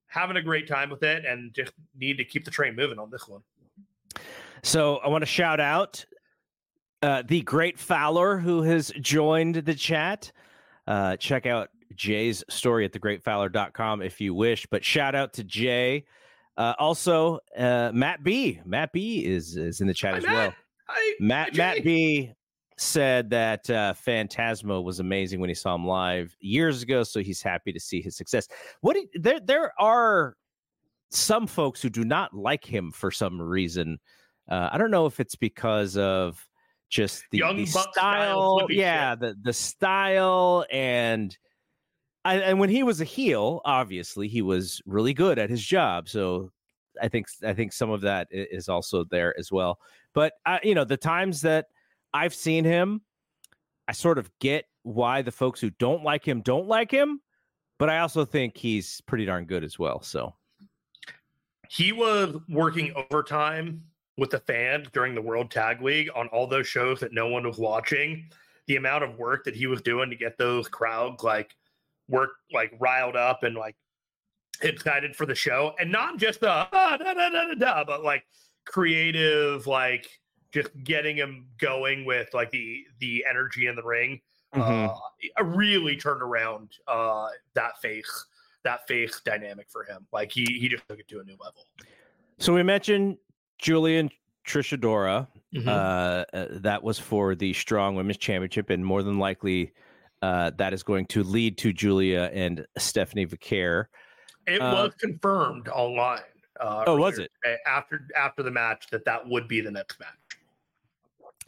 having 0.07 0.37
a 0.37 0.41
great 0.41 0.67
time 0.67 0.89
with 0.89 1.03
it 1.03 1.25
and 1.25 1.53
just 1.53 1.71
need 1.97 2.17
to 2.17 2.25
keep 2.25 2.43
the 2.43 2.51
train 2.51 2.75
moving 2.75 2.99
on 2.99 3.09
this 3.09 3.27
one. 3.27 3.41
So 4.63 4.97
I 4.97 5.07
want 5.07 5.21
to 5.21 5.25
shout 5.25 5.59
out 5.59 6.05
uh, 7.01 7.23
the 7.25 7.41
great 7.41 7.79
Fowler 7.79 8.37
who 8.37 8.61
has 8.61 8.91
joined 8.99 9.55
the 9.55 9.73
chat. 9.73 10.31
Uh, 10.85 11.15
check 11.15 11.45
out 11.45 11.69
Jay's 11.95 12.43
story 12.49 12.85
at 12.85 12.93
thegreatfowler.com 12.93 14.01
if 14.01 14.21
you 14.21 14.33
wish. 14.33 14.65
But 14.69 14.83
shout 14.83 15.15
out 15.15 15.33
to 15.33 15.43
Jay. 15.43 16.05
Uh, 16.57 16.73
also, 16.79 17.39
uh, 17.57 17.91
Matt 17.93 18.23
B. 18.23 18.59
Matt 18.65 18.91
B 18.91 19.25
is 19.25 19.55
is 19.55 19.81
in 19.81 19.87
the 19.87 19.93
chat 19.93 20.11
Hi, 20.11 20.17
as 20.17 20.23
Matt. 20.23 20.33
well. 20.33 20.53
Hi, 20.87 21.13
Matt 21.19 21.53
Jay. 21.53 21.57
Matt 21.57 21.83
B 21.83 22.33
said 22.77 23.29
that 23.29 23.69
uh, 23.69 23.93
Phantasmo 23.93 24.83
was 24.83 24.99
amazing 24.99 25.39
when 25.39 25.49
he 25.49 25.53
saw 25.53 25.75
him 25.75 25.85
live 25.85 26.35
years 26.39 26.81
ago, 26.81 27.03
so 27.03 27.19
he's 27.21 27.41
happy 27.41 27.71
to 27.71 27.79
see 27.79 28.01
his 28.01 28.17
success. 28.17 28.47
What 28.81 28.95
do 28.95 29.07
there 29.19 29.39
there 29.39 29.73
are 29.79 30.35
some 31.09 31.47
folks 31.47 31.81
who 31.81 31.89
do 31.89 32.03
not 32.03 32.33
like 32.33 32.65
him 32.65 32.91
for 32.91 33.11
some 33.11 33.41
reason. 33.41 33.99
Uh, 34.49 34.69
I 34.71 34.77
don't 34.77 34.91
know 34.91 35.05
if 35.05 35.19
it's 35.19 35.35
because 35.35 35.95
of 35.97 36.45
just 36.89 37.23
the, 37.31 37.39
Young 37.39 37.57
the 37.57 37.65
style 37.65 37.91
style, 37.93 38.67
yeah, 38.69 39.15
the 39.15 39.35
the 39.41 39.53
style 39.53 40.65
and. 40.71 41.35
I, 42.23 42.35
and 42.37 42.59
when 42.59 42.69
he 42.69 42.83
was 42.83 43.01
a 43.01 43.05
heel, 43.05 43.61
obviously 43.65 44.27
he 44.27 44.41
was 44.41 44.81
really 44.85 45.13
good 45.13 45.39
at 45.39 45.49
his 45.49 45.63
job. 45.63 46.07
So 46.07 46.51
I 47.01 47.07
think 47.07 47.27
I 47.43 47.53
think 47.53 47.73
some 47.73 47.89
of 47.89 48.01
that 48.01 48.27
is 48.31 48.69
also 48.69 49.03
there 49.05 49.37
as 49.39 49.51
well. 49.51 49.79
But 50.13 50.33
uh, 50.45 50.59
you 50.63 50.75
know, 50.75 50.83
the 50.83 50.97
times 50.97 51.41
that 51.41 51.67
I've 52.13 52.33
seen 52.33 52.63
him, 52.63 53.01
I 53.87 53.93
sort 53.93 54.17
of 54.17 54.29
get 54.39 54.65
why 54.83 55.21
the 55.21 55.31
folks 55.31 55.59
who 55.59 55.69
don't 55.71 56.03
like 56.03 56.27
him 56.27 56.41
don't 56.41 56.67
like 56.67 56.91
him. 56.91 57.21
But 57.79 57.89
I 57.89 57.99
also 57.99 58.25
think 58.25 58.57
he's 58.57 59.01
pretty 59.01 59.25
darn 59.25 59.45
good 59.45 59.63
as 59.63 59.79
well. 59.79 60.01
So 60.01 60.35
he 61.69 61.91
was 61.91 62.35
working 62.49 62.93
overtime 62.95 63.81
with 64.17 64.29
the 64.29 64.39
fans 64.39 64.87
during 64.93 65.15
the 65.15 65.21
World 65.21 65.49
Tag 65.49 65.81
League 65.81 66.09
on 66.13 66.27
all 66.27 66.45
those 66.45 66.67
shows 66.67 66.99
that 66.99 67.13
no 67.13 67.27
one 67.27 67.47
was 67.47 67.57
watching. 67.57 68.29
The 68.67 68.75
amount 68.75 69.03
of 69.03 69.17
work 69.17 69.43
that 69.45 69.55
he 69.55 69.65
was 69.65 69.81
doing 69.81 70.09
to 70.11 70.15
get 70.15 70.37
those 70.37 70.67
crowds 70.67 71.23
like 71.23 71.55
work 72.07 72.31
like 72.53 72.73
riled 72.79 73.15
up 73.15 73.43
and 73.43 73.55
like 73.55 73.75
excited 74.61 75.15
for 75.15 75.25
the 75.25 75.35
show, 75.35 75.73
and 75.79 75.91
not 75.91 76.17
just 76.17 76.41
the 76.41 76.49
ah, 76.49 76.67
da, 76.71 76.97
da, 76.97 77.29
da, 77.29 77.29
da, 77.29 77.53
da, 77.53 77.83
but 77.83 78.03
like 78.03 78.23
creative, 78.65 79.67
like 79.67 80.07
just 80.53 80.69
getting 80.83 81.15
him 81.15 81.47
going 81.59 82.05
with 82.05 82.33
like 82.33 82.51
the 82.51 82.83
the 82.99 83.25
energy 83.29 83.67
in 83.67 83.75
the 83.75 83.83
ring. 83.83 84.21
Uh, 84.53 84.89
really 85.41 85.95
turned 85.95 86.21
around 86.21 86.71
uh, 86.85 87.27
that 87.53 87.79
face 87.81 88.25
that 88.65 88.85
face 88.85 89.21
dynamic 89.23 89.67
for 89.69 89.83
him. 89.85 90.05
Like 90.11 90.31
he 90.31 90.43
he 90.43 90.67
just 90.67 90.83
took 90.89 90.99
it 90.99 91.07
to 91.07 91.21
a 91.21 91.23
new 91.23 91.37
level. 91.41 91.65
so 92.37 92.53
we 92.53 92.61
mentioned 92.61 93.17
Julian 93.59 94.09
Trish 94.45 94.77
Adora. 94.77 95.27
Mhm. 95.55 95.67
Uh, 95.67 96.25
uh, 96.35 96.47
that 96.61 96.83
was 96.83 96.99
for 96.99 97.35
the 97.35 97.53
Strong 97.53 97.95
Women's 97.95 98.17
Championship, 98.17 98.69
and 98.69 98.85
more 98.85 99.03
than 99.03 99.19
likely, 99.19 99.73
uh, 100.21 100.51
that 100.57 100.73
is 100.73 100.83
going 100.83 101.05
to 101.07 101.23
lead 101.23 101.57
to 101.59 101.73
Julia 101.73 102.29
and 102.33 102.65
Stephanie 102.77 103.25
Vaquer. 103.25 103.85
It 104.47 104.61
Uh, 104.61 104.73
was 104.73 104.93
confirmed 104.99 105.67
online. 105.69 106.21
Uh, 106.59 106.83
Oh, 106.87 106.95
was 106.97 107.17
it 107.17 107.31
after 107.65 108.07
after 108.15 108.43
the 108.43 108.51
match 108.51 108.87
that 108.91 109.03
that 109.05 109.27
would 109.27 109.47
be 109.47 109.61
the 109.61 109.71
next 109.71 109.99
match? 109.99 110.09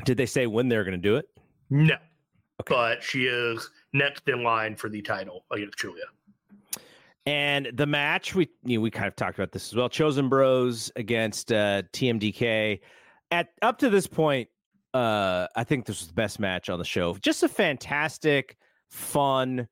Did 0.06 0.18
they 0.18 0.26
say 0.26 0.48
when 0.48 0.70
they're 0.70 0.84
going 0.84 1.00
to 1.00 1.10
do 1.10 1.18
it? 1.18 1.30
No, 1.70 1.98
but 2.66 3.04
she 3.04 3.26
is 3.26 3.70
next 3.94 4.28
in 4.28 4.44
line 4.44 4.76
for 4.76 4.90
the 4.90 5.02
title 5.02 5.46
against 5.52 5.78
Julia. 5.78 6.06
And 7.26 7.70
the 7.74 7.86
match 7.86 8.36
we 8.36 8.50
you 8.66 8.78
know, 8.78 8.82
we 8.82 8.92
kind 8.92 9.08
of 9.08 9.16
talked 9.16 9.38
about 9.38 9.52
this 9.52 9.72
as 9.72 9.76
well. 9.76 9.88
Chosen 9.88 10.30
Bros 10.30 10.92
against 10.96 11.52
uh, 11.52 11.84
TMDK. 11.94 12.80
At 13.32 13.50
up 13.62 13.80
to 13.80 13.90
this 13.90 14.08
point, 14.08 14.50
uh, 14.94 15.48
I 15.56 15.64
think 15.64 15.86
this 15.86 16.00
was 16.02 16.08
the 16.08 16.14
best 16.14 16.40
match 16.40 16.70
on 16.70 16.80
the 16.80 16.86
show. 16.86 17.16
Just 17.22 17.44
a 17.44 17.50
fantastic, 17.50 18.58
fun 18.94 19.68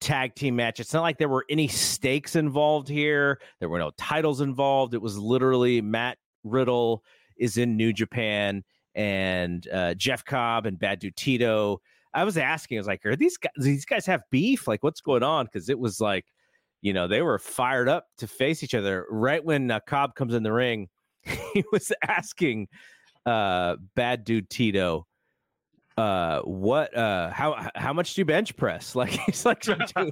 tag 0.00 0.34
team 0.34 0.56
match. 0.56 0.80
It's 0.80 0.92
not 0.92 1.02
like 1.02 1.18
there 1.18 1.28
were 1.28 1.46
any 1.48 1.68
stakes 1.68 2.36
involved 2.36 2.88
here. 2.88 3.40
There 3.60 3.68
were 3.68 3.78
no 3.78 3.92
titles 3.96 4.40
involved. 4.40 4.94
It 4.94 5.00
was 5.00 5.16
literally 5.16 5.80
Matt 5.80 6.18
Riddle 6.42 7.02
is 7.38 7.56
in 7.56 7.76
New 7.76 7.92
Japan 7.92 8.62
and 8.94 9.66
uh, 9.72 9.94
Jeff 9.94 10.24
Cobb 10.24 10.66
and 10.66 10.78
Bad 10.78 10.98
Dude 10.98 11.16
Tito. 11.16 11.80
I 12.12 12.24
was 12.24 12.36
asking, 12.36 12.78
I 12.78 12.80
was 12.80 12.86
like, 12.86 13.04
are 13.06 13.16
these 13.16 13.36
guys 13.36 13.52
these 13.56 13.84
guys 13.84 14.06
have 14.06 14.22
beef? 14.30 14.68
Like, 14.68 14.82
what's 14.82 15.00
going 15.00 15.22
on? 15.22 15.46
Because 15.46 15.68
it 15.68 15.78
was 15.78 16.00
like, 16.00 16.26
you 16.82 16.92
know, 16.92 17.08
they 17.08 17.22
were 17.22 17.38
fired 17.38 17.88
up 17.88 18.06
to 18.18 18.26
face 18.26 18.62
each 18.62 18.74
other. 18.74 19.06
Right 19.10 19.44
when 19.44 19.70
uh, 19.70 19.80
Cobb 19.86 20.14
comes 20.14 20.34
in 20.34 20.42
the 20.42 20.52
ring, 20.52 20.88
he 21.22 21.64
was 21.72 21.92
asking 22.06 22.68
uh, 23.26 23.76
Bad 23.96 24.24
Dude 24.24 24.50
Tito, 24.50 25.06
uh, 25.96 26.40
what, 26.40 26.96
uh, 26.96 27.30
how 27.30 27.68
how 27.74 27.92
much 27.92 28.14
do 28.14 28.20
you 28.20 28.24
bench 28.24 28.56
press? 28.56 28.94
Like 29.04 29.10
he's 29.10 29.44
like 29.44 29.60
doing, 29.60 29.80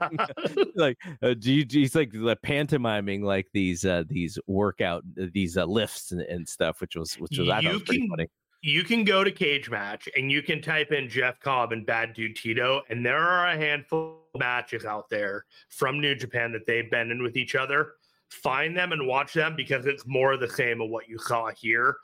like 0.74 0.98
uh, 1.22 1.34
do 1.34 1.52
you, 1.52 1.66
he's 1.68 1.94
like 1.94 2.10
like, 2.14 2.42
pantomiming 2.42 3.22
like 3.22 3.48
these 3.52 3.84
uh 3.84 4.04
these 4.06 4.38
workout 4.46 5.02
these 5.14 5.56
uh, 5.56 5.64
lifts 5.64 6.12
and, 6.12 6.20
and 6.22 6.48
stuff 6.48 6.80
which 6.80 6.96
was 6.96 7.14
which 7.14 7.38
was 7.38 7.48
I 7.48 7.54
thought 7.56 7.64
You 7.64 7.72
was 7.72 7.82
pretty 7.82 8.00
can- 8.00 8.08
funny 8.10 8.28
you 8.62 8.84
can 8.84 9.02
go 9.02 9.24
to 9.24 9.30
Cage 9.30 9.68
Match 9.68 10.08
and 10.16 10.30
you 10.30 10.40
can 10.40 10.62
type 10.62 10.92
in 10.92 11.08
Jeff 11.08 11.40
Cobb 11.40 11.72
and 11.72 11.84
Bad 11.84 12.14
Dude 12.14 12.36
Tito, 12.36 12.82
and 12.88 13.04
there 13.04 13.18
are 13.18 13.48
a 13.48 13.56
handful 13.56 14.20
of 14.34 14.38
matches 14.38 14.84
out 14.84 15.10
there 15.10 15.44
from 15.68 16.00
New 16.00 16.14
Japan 16.14 16.52
that 16.52 16.64
they've 16.66 16.90
been 16.90 17.10
in 17.10 17.22
with 17.22 17.36
each 17.36 17.56
other. 17.56 17.94
Find 18.30 18.76
them 18.76 18.92
and 18.92 19.06
watch 19.06 19.34
them 19.34 19.56
because 19.56 19.84
it's 19.84 20.06
more 20.06 20.32
of 20.32 20.40
the 20.40 20.48
same 20.48 20.80
of 20.80 20.88
what 20.90 21.08
you 21.08 21.18
saw 21.18 21.50
here. 21.50 21.96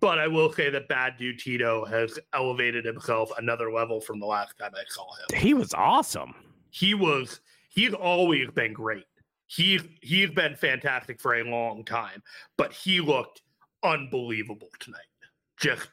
But 0.00 0.18
I 0.18 0.28
will 0.28 0.52
say 0.52 0.70
that 0.70 0.88
Bad 0.88 1.16
Dude 1.18 1.38
Tito 1.38 1.84
has 1.86 2.18
elevated 2.32 2.84
himself 2.84 3.30
another 3.38 3.72
level 3.72 4.00
from 4.00 4.20
the 4.20 4.26
last 4.26 4.56
time 4.58 4.70
I 4.74 4.82
saw 4.88 5.04
him. 5.16 5.40
he 5.40 5.54
was 5.54 5.74
awesome 5.74 6.34
He 6.70 6.94
was 6.94 7.40
he's 7.68 7.94
always 7.94 8.48
been 8.50 8.72
great. 8.72 9.04
He's 9.46 9.82
he's 10.02 10.30
been 10.30 10.54
fantastic 10.56 11.20
for 11.20 11.36
a 11.36 11.44
long 11.44 11.84
time, 11.84 12.22
but 12.56 12.72
he 12.72 13.00
looked 13.00 13.42
unbelievable 13.82 14.68
tonight. 14.78 15.00
Just 15.58 15.88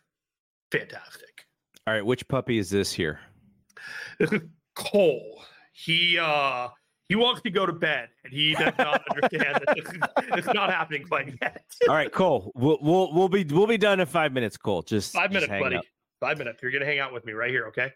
fantastic. 0.71 1.45
all 1.87 1.93
right 1.93 2.05
which 2.05 2.27
puppy 2.27 2.57
is 2.57 2.69
this 2.69 2.91
here 2.91 3.19
This 4.19 4.31
is 4.33 4.41
Cole. 4.75 5.43
He 5.73 6.17
uh 6.19 6.67
he 7.09 7.15
wants 7.15 7.41
to 7.41 7.49
go 7.49 7.65
to 7.65 7.73
bed 7.73 8.09
and 8.23 8.33
he 8.33 8.53
does 8.55 8.73
not 8.77 9.01
understand 9.11 9.61
that 9.65 9.75
this 9.75 9.85
is, 9.85 10.37
it's 10.37 10.53
not 10.53 10.71
happening 10.71 11.05
quite 11.07 11.33
yet. 11.41 11.63
all 11.87 11.95
right 11.95 12.11
Cole 12.11 12.51
we'll 12.55 12.77
we'll 12.81 13.13
we'll 13.13 13.29
be 13.29 13.43
we'll 13.43 13.67
be 13.67 13.77
done 13.77 13.99
in 13.99 14.05
five 14.07 14.31
minutes 14.33 14.57
Cole 14.57 14.81
just 14.81 15.13
Five 15.13 15.31
minutes, 15.31 15.49
hang 15.51 15.61
buddy. 15.61 15.75
out. 15.77 15.85
Five 16.19 16.37
minutes. 16.37 16.59
You're 16.63 16.71
gonna 16.71 16.85
hang 16.85 16.99
out 16.99 17.13
with 17.13 17.25
me 17.25 17.33
right 17.33 17.49
here, 17.51 17.67
okay? 17.67 17.91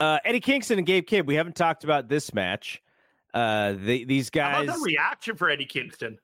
uh 0.00 0.18
Eddie 0.24 0.40
Kingston 0.40 0.78
and 0.78 0.86
Gabe 0.86 1.06
Kidd 1.06 1.26
we 1.26 1.34
haven't 1.34 1.56
talked 1.56 1.84
about 1.84 2.08
this 2.08 2.32
match 2.34 2.82
uh 3.34 3.74
they, 3.78 4.04
these 4.04 4.30
guys 4.30 4.66
the 4.66 4.80
reaction 4.82 5.36
for 5.36 5.48
Eddie 5.50 5.66
Kingston? 5.66 6.18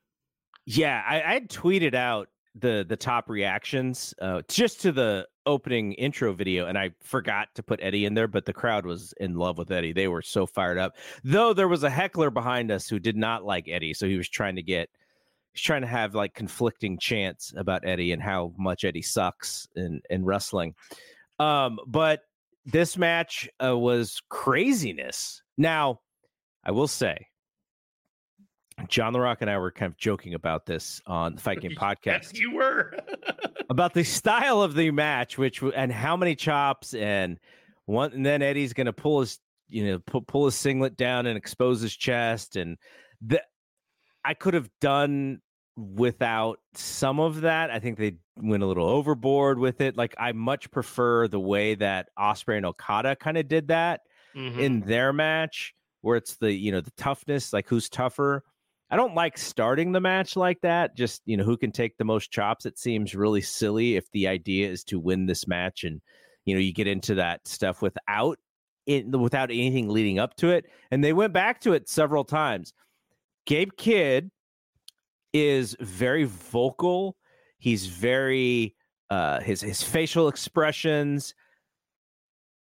Yeah, 0.65 1.01
I, 1.07 1.21
I 1.21 1.33
had 1.33 1.49
tweeted 1.49 1.95
out 1.95 2.29
the 2.55 2.85
the 2.87 2.97
top 2.97 3.29
reactions 3.29 4.13
uh, 4.21 4.41
just 4.47 4.81
to 4.81 4.91
the 4.91 5.27
opening 5.49 5.93
intro 5.93 6.31
video, 6.31 6.67
and 6.67 6.77
I 6.77 6.91
forgot 7.01 7.49
to 7.55 7.63
put 7.63 7.79
Eddie 7.81 8.05
in 8.05 8.13
there, 8.13 8.27
but 8.27 8.45
the 8.45 8.53
crowd 8.53 8.85
was 8.85 9.13
in 9.19 9.35
love 9.35 9.57
with 9.57 9.71
Eddie. 9.71 9.91
They 9.91 10.07
were 10.07 10.21
so 10.21 10.45
fired 10.45 10.77
up. 10.77 10.95
Though 11.23 11.53
there 11.53 11.67
was 11.67 11.83
a 11.83 11.89
heckler 11.89 12.29
behind 12.29 12.71
us 12.71 12.87
who 12.87 12.99
did 12.99 13.17
not 13.17 13.43
like 13.43 13.67
Eddie, 13.67 13.93
so 13.93 14.07
he 14.07 14.15
was 14.15 14.29
trying 14.29 14.55
to 14.55 14.63
get 14.63 14.89
he's 15.53 15.63
trying 15.63 15.81
to 15.81 15.87
have 15.87 16.13
like 16.13 16.35
conflicting 16.35 16.99
chants 16.99 17.53
about 17.57 17.85
Eddie 17.85 18.11
and 18.11 18.21
how 18.21 18.53
much 18.57 18.85
Eddie 18.85 19.01
sucks 19.01 19.67
in 19.75 20.01
in 20.09 20.23
wrestling. 20.23 20.75
Um, 21.39 21.79
but 21.87 22.21
this 22.65 22.97
match 22.97 23.49
uh, 23.63 23.77
was 23.77 24.21
craziness. 24.29 25.41
Now, 25.57 26.01
I 26.63 26.71
will 26.71 26.87
say, 26.87 27.27
John 28.87 29.13
The 29.13 29.19
Rock 29.19 29.39
and 29.41 29.49
I 29.49 29.57
were 29.57 29.71
kind 29.71 29.91
of 29.91 29.97
joking 29.97 30.33
about 30.33 30.65
this 30.65 31.01
on 31.05 31.35
the 31.35 31.41
Fight 31.41 31.61
Game 31.61 31.71
podcast. 31.77 32.05
yes, 32.05 32.33
you 32.39 32.51
were. 32.53 32.93
about 33.69 33.93
the 33.93 34.03
style 34.03 34.61
of 34.61 34.73
the 34.75 34.91
match, 34.91 35.37
which 35.37 35.61
and 35.75 35.91
how 35.91 36.15
many 36.17 36.35
chops 36.35 36.93
and 36.93 37.39
one, 37.85 38.11
and 38.13 38.25
then 38.25 38.41
Eddie's 38.41 38.73
going 38.73 38.85
to 38.87 38.93
pull 38.93 39.19
his, 39.21 39.39
you 39.67 39.85
know, 39.85 39.99
pull, 39.99 40.21
pull 40.21 40.45
his 40.45 40.55
singlet 40.55 40.95
down 40.97 41.25
and 41.25 41.37
expose 41.37 41.81
his 41.81 41.95
chest, 41.95 42.55
and 42.55 42.77
the 43.21 43.41
I 44.23 44.33
could 44.33 44.53
have 44.53 44.69
done 44.81 45.41
without 45.75 46.59
some 46.73 47.19
of 47.19 47.41
that. 47.41 47.69
I 47.71 47.79
think 47.79 47.97
they 47.97 48.15
went 48.35 48.63
a 48.63 48.65
little 48.65 48.87
overboard 48.87 49.59
with 49.59 49.81
it. 49.81 49.95
Like 49.97 50.13
I 50.17 50.31
much 50.33 50.69
prefer 50.71 51.27
the 51.27 51.39
way 51.39 51.75
that 51.75 52.09
Osprey 52.17 52.57
and 52.57 52.65
Okada 52.65 53.15
kind 53.15 53.37
of 53.37 53.47
did 53.47 53.69
that 53.69 54.01
Mhm. 54.35 54.59
in 54.59 54.79
their 54.81 55.13
match, 55.13 55.73
where 56.01 56.17
it's 56.17 56.35
the 56.37 56.51
you 56.51 56.71
know 56.71 56.81
the 56.81 56.91
toughness, 56.91 57.53
like 57.53 57.67
who's 57.67 57.89
tougher. 57.89 58.43
I 58.91 58.95
don't 58.95 59.15
like 59.15 59.37
starting 59.37 59.91
the 59.91 60.01
match 60.01 60.35
like 60.35 60.61
that. 60.61 60.95
Just 60.95 61.21
you 61.25 61.37
know 61.37 61.43
who 61.43 61.57
can 61.57 61.71
take 61.71 61.97
the 61.97 62.05
most 62.05 62.31
chops. 62.31 62.65
It 62.65 62.79
seems 62.79 63.13
really 63.13 63.41
silly 63.41 63.95
if 63.95 64.09
the 64.11 64.27
idea 64.27 64.69
is 64.69 64.83
to 64.85 64.99
win 64.99 65.25
this 65.25 65.47
match, 65.47 65.83
and 65.83 66.01
you 66.45 66.55
know 66.55 66.61
you 66.61 66.73
get 66.73 66.87
into 66.87 67.15
that 67.15 67.47
stuff 67.47 67.81
without 67.81 68.39
it 68.87 69.07
without 69.07 69.51
anything 69.51 69.89
leading 69.89 70.17
up 70.17 70.35
to 70.37 70.49
it. 70.49 70.65
And 70.89 71.03
they 71.03 71.13
went 71.13 71.33
back 71.33 71.61
to 71.61 71.73
it 71.73 71.87
several 71.87 72.23
times. 72.23 72.73
Gabe 73.45 73.69
Kidd 73.77 74.31
is 75.33 75.75
very 75.79 76.23
vocal. 76.23 77.15
He's 77.59 77.85
very 77.85 78.75
uh 79.11 79.39
his 79.41 79.61
his 79.61 79.83
facial 79.83 80.27
expressions. 80.27 81.35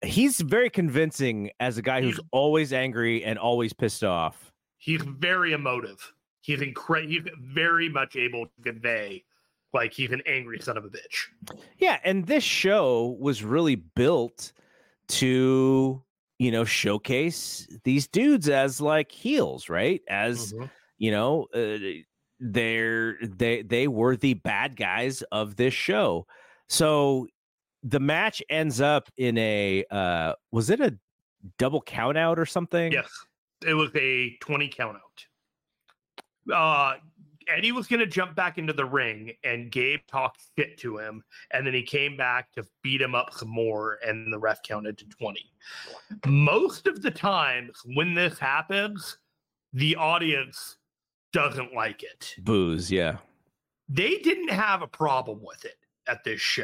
He's 0.03 0.41
very 0.41 0.69
convincing 0.69 1.51
as 1.59 1.77
a 1.77 1.81
guy 1.81 2.01
who's 2.01 2.19
always 2.31 2.71
angry 2.71 3.23
and 3.23 3.37
always 3.37 3.73
pissed 3.73 4.03
off. 4.03 4.48
He's 4.79 5.01
very 5.03 5.53
emotive. 5.53 6.13
He's 6.41 6.61
incredible. 6.61 7.11
He's 7.11 7.23
very 7.39 7.89
much 7.89 8.15
able 8.15 8.45
to 8.47 8.61
convey 8.63 9.23
like 9.73 9.93
he's 9.93 10.11
an 10.11 10.23
angry 10.25 10.59
son 10.59 10.77
of 10.77 10.85
a 10.85 10.89
bitch. 10.89 11.27
Yeah, 11.77 11.99
and 12.03 12.25
this 12.25 12.43
show 12.43 13.15
was 13.19 13.43
really 13.43 13.75
built 13.75 14.51
to, 15.09 16.01
you 16.39 16.51
know, 16.51 16.63
showcase 16.65 17.67
these 17.83 18.07
dudes 18.07 18.49
as 18.49 18.81
like 18.81 19.11
heels, 19.11 19.69
right? 19.69 20.01
As 20.07 20.53
Mhm. 20.53 20.69
you 20.97 21.11
know, 21.11 21.47
uh, 21.53 21.77
they're 22.39 23.17
they 23.21 23.61
they 23.63 23.87
were 23.87 24.15
the 24.15 24.33
bad 24.35 24.75
guys 24.75 25.21
of 25.23 25.55
this 25.57 25.73
show. 25.73 26.25
So 26.67 27.27
the 27.83 27.99
match 27.99 28.41
ends 28.49 28.79
up 28.81 29.09
in 29.17 29.37
a 29.37 29.83
uh 29.91 30.33
was 30.51 30.69
it 30.69 30.79
a 30.79 30.97
double 31.57 31.81
count 31.81 32.17
out 32.17 32.39
or 32.39 32.45
something? 32.45 32.91
Yes, 32.91 33.09
it 33.65 33.73
was 33.73 33.89
a 33.95 34.37
twenty 34.41 34.67
count 34.67 34.97
out. 34.97 35.25
Uh, 36.53 36.97
Eddie 37.47 37.71
was 37.71 37.87
going 37.87 37.99
to 37.99 38.05
jump 38.05 38.35
back 38.35 38.57
into 38.57 38.73
the 38.73 38.85
ring, 38.85 39.31
and 39.43 39.71
Gabe 39.71 40.01
talked 40.07 40.41
shit 40.57 40.77
to 40.79 40.97
him, 40.99 41.23
and 41.51 41.65
then 41.65 41.73
he 41.73 41.81
came 41.81 42.15
back 42.15 42.51
to 42.53 42.63
beat 42.83 43.01
him 43.01 43.15
up 43.15 43.33
some 43.33 43.49
more, 43.49 43.97
and 44.05 44.31
the 44.31 44.37
ref 44.37 44.61
counted 44.63 44.97
to 44.99 45.05
twenty. 45.05 45.51
Most 46.27 46.87
of 46.87 47.01
the 47.01 47.11
times 47.11 47.81
when 47.95 48.13
this 48.13 48.37
happens, 48.37 49.17
the 49.73 49.95
audience 49.95 50.77
doesn't 51.33 51.73
like 51.73 52.03
it. 52.03 52.35
Booze, 52.39 52.91
yeah. 52.91 53.17
they 53.89 54.19
didn't 54.19 54.49
have 54.49 54.81
a 54.81 54.87
problem 54.87 55.41
with 55.43 55.65
it 55.65 55.77
at 56.07 56.23
this 56.23 56.39
show. 56.39 56.63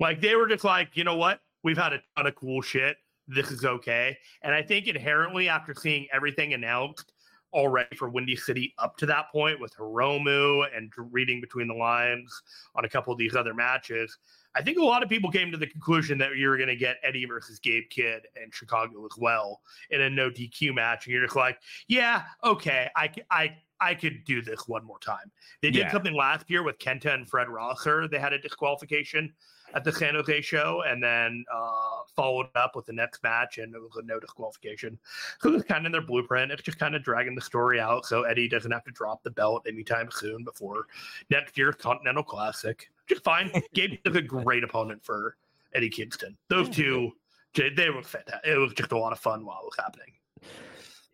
Like 0.00 0.20
they 0.20 0.34
were 0.34 0.48
just 0.48 0.64
like, 0.64 0.96
you 0.96 1.04
know 1.04 1.16
what? 1.16 1.40
We've 1.62 1.78
had 1.78 1.92
a 1.92 2.02
ton 2.16 2.26
of 2.26 2.34
cool 2.34 2.60
shit. 2.62 2.96
This 3.28 3.50
is 3.50 3.64
okay. 3.64 4.16
And 4.42 4.54
I 4.54 4.62
think 4.62 4.86
inherently, 4.86 5.48
after 5.48 5.74
seeing 5.74 6.06
everything 6.12 6.54
announced 6.54 7.12
already 7.54 7.96
for 7.96 8.08
Windy 8.10 8.36
City 8.36 8.74
up 8.78 8.96
to 8.98 9.06
that 9.06 9.30
point 9.32 9.58
with 9.60 9.74
Hiromu 9.74 10.64
and 10.76 10.92
reading 10.96 11.40
between 11.40 11.68
the 11.68 11.74
lines 11.74 12.30
on 12.74 12.84
a 12.84 12.88
couple 12.88 13.12
of 13.12 13.18
these 13.18 13.34
other 13.34 13.54
matches, 13.54 14.18
I 14.54 14.62
think 14.62 14.78
a 14.78 14.84
lot 14.84 15.02
of 15.02 15.08
people 15.08 15.30
came 15.30 15.50
to 15.52 15.58
the 15.58 15.66
conclusion 15.66 16.18
that 16.18 16.36
you 16.36 16.48
were 16.48 16.56
going 16.56 16.68
to 16.68 16.76
get 16.76 16.96
Eddie 17.02 17.26
versus 17.26 17.58
Gabe 17.58 17.84
Kidd 17.90 18.22
in 18.42 18.50
Chicago 18.50 19.04
as 19.04 19.16
well 19.18 19.60
in 19.90 20.00
a 20.00 20.10
no 20.10 20.30
DQ 20.30 20.74
match. 20.74 21.06
And 21.06 21.12
you're 21.14 21.24
just 21.24 21.36
like, 21.36 21.58
yeah, 21.86 22.24
okay, 22.44 22.88
I, 22.96 23.10
I 23.30 23.56
I 23.80 23.94
could 23.94 24.24
do 24.24 24.42
this 24.42 24.66
one 24.66 24.84
more 24.84 24.98
time. 24.98 25.30
They 25.62 25.70
did 25.70 25.80
Yeah. 25.80 25.92
something 25.92 26.12
last 26.12 26.50
year 26.50 26.64
with 26.64 26.78
Kenta 26.78 27.14
and 27.14 27.28
Fred 27.30 27.48
Rosser. 27.48 28.08
They 28.08 28.18
had 28.18 28.32
a 28.32 28.38
disqualification 28.40 29.32
at 29.74 29.84
the 29.84 29.92
San 29.92 30.14
Jose 30.14 30.40
show 30.40 30.82
and 30.86 31.02
then 31.02 31.44
uh, 31.52 32.02
followed 32.14 32.48
up 32.54 32.74
with 32.74 32.86
the 32.86 32.92
next 32.92 33.22
match 33.22 33.58
and 33.58 33.74
it 33.74 33.80
was 33.80 33.96
a 33.96 34.02
no 34.02 34.18
disqualification. 34.18 34.98
So 35.40 35.54
it's 35.54 35.64
kind 35.64 35.80
of 35.80 35.86
in 35.86 35.92
their 35.92 36.02
blueprint. 36.02 36.52
It's 36.52 36.62
just 36.62 36.78
kind 36.78 36.94
of 36.94 37.02
dragging 37.02 37.34
the 37.34 37.40
story 37.40 37.80
out 37.80 38.06
so 38.06 38.22
Eddie 38.22 38.48
doesn't 38.48 38.70
have 38.70 38.84
to 38.84 38.90
drop 38.90 39.22
the 39.22 39.30
belt 39.30 39.66
anytime 39.68 40.08
soon 40.10 40.44
before 40.44 40.86
next 41.30 41.56
year's 41.58 41.76
Continental 41.76 42.22
Classic. 42.22 42.88
Just 43.06 43.24
fine. 43.24 43.50
Gabe 43.74 43.98
is 44.04 44.16
a 44.16 44.22
great 44.22 44.64
opponent 44.64 45.04
for 45.04 45.36
Eddie 45.74 45.90
Kingston. 45.90 46.36
Those 46.48 46.68
two, 46.68 47.12
they 47.54 47.70
they 47.70 47.90
were 47.90 48.02
fantastic. 48.02 48.50
It 48.50 48.58
was 48.58 48.72
just 48.72 48.92
a 48.92 48.98
lot 48.98 49.12
of 49.12 49.18
fun 49.18 49.44
while 49.44 49.60
it 49.62 49.66
was 49.66 49.76
happening. 49.78 50.12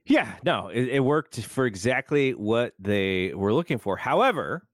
Yeah, 0.06 0.34
no, 0.44 0.68
it, 0.68 0.88
it 0.88 1.00
worked 1.00 1.40
for 1.40 1.64
exactly 1.64 2.34
what 2.34 2.74
they 2.78 3.32
were 3.32 3.54
looking 3.54 3.78
for. 3.78 3.96
However, 3.96 4.66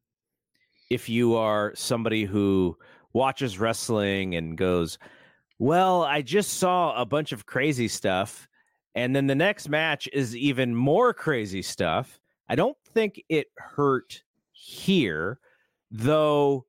if 0.90 1.08
you 1.08 1.36
are 1.36 1.72
somebody 1.76 2.24
who 2.24 2.76
watches 3.12 3.58
wrestling 3.58 4.34
and 4.34 4.56
goes, 4.56 4.98
Well, 5.58 6.02
I 6.02 6.22
just 6.22 6.54
saw 6.54 7.00
a 7.00 7.04
bunch 7.04 7.32
of 7.32 7.46
crazy 7.46 7.88
stuff, 7.88 8.48
and 8.94 9.14
then 9.14 9.26
the 9.26 9.34
next 9.34 9.68
match 9.68 10.08
is 10.12 10.36
even 10.36 10.74
more 10.74 11.12
crazy 11.14 11.62
stuff, 11.62 12.20
I 12.48 12.56
don't 12.56 12.76
think 12.94 13.22
it 13.28 13.46
hurt 13.56 14.22
here, 14.52 15.38
though 15.90 16.66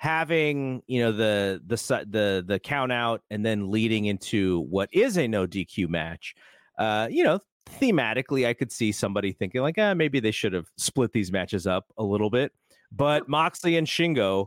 having 0.00 0.82
you 0.86 0.98
know 1.02 1.12
the 1.12 1.60
the 1.66 1.76
the 2.08 2.42
the 2.46 2.58
count 2.58 2.90
out 2.90 3.20
and 3.30 3.44
then 3.44 3.70
leading 3.70 4.06
into 4.06 4.60
what 4.60 4.88
is 4.92 5.18
a 5.18 5.28
no 5.28 5.46
DQ 5.46 5.90
match 5.90 6.34
uh 6.78 7.06
you 7.10 7.22
know 7.22 7.38
thematically 7.68 8.46
I 8.46 8.54
could 8.54 8.72
see 8.72 8.92
somebody 8.92 9.32
thinking 9.32 9.60
like 9.60 9.76
ah 9.76 9.92
maybe 9.92 10.18
they 10.18 10.30
should 10.30 10.54
have 10.54 10.68
split 10.78 11.12
these 11.12 11.30
matches 11.30 11.66
up 11.66 11.84
a 11.98 12.02
little 12.02 12.30
bit. 12.30 12.52
But 12.90 13.28
Moxley 13.28 13.76
and 13.76 13.86
Shingo 13.86 14.46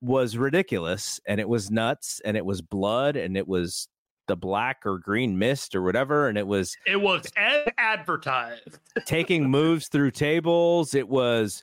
was 0.00 0.36
ridiculous 0.36 1.20
and 1.26 1.40
it 1.40 1.48
was 1.48 1.70
nuts 1.70 2.20
and 2.24 2.36
it 2.36 2.44
was 2.44 2.62
blood 2.62 3.16
and 3.16 3.36
it 3.36 3.46
was 3.48 3.88
the 4.28 4.36
black 4.36 4.82
or 4.84 4.98
green 4.98 5.38
mist 5.38 5.74
or 5.74 5.82
whatever 5.82 6.28
and 6.28 6.36
it 6.38 6.46
was 6.46 6.76
It 6.86 7.00
was 7.00 7.24
ad- 7.36 7.72
advertised. 7.78 8.78
taking 9.06 9.50
moves 9.50 9.88
through 9.88 10.10
tables. 10.12 10.94
It 10.94 11.08
was 11.08 11.62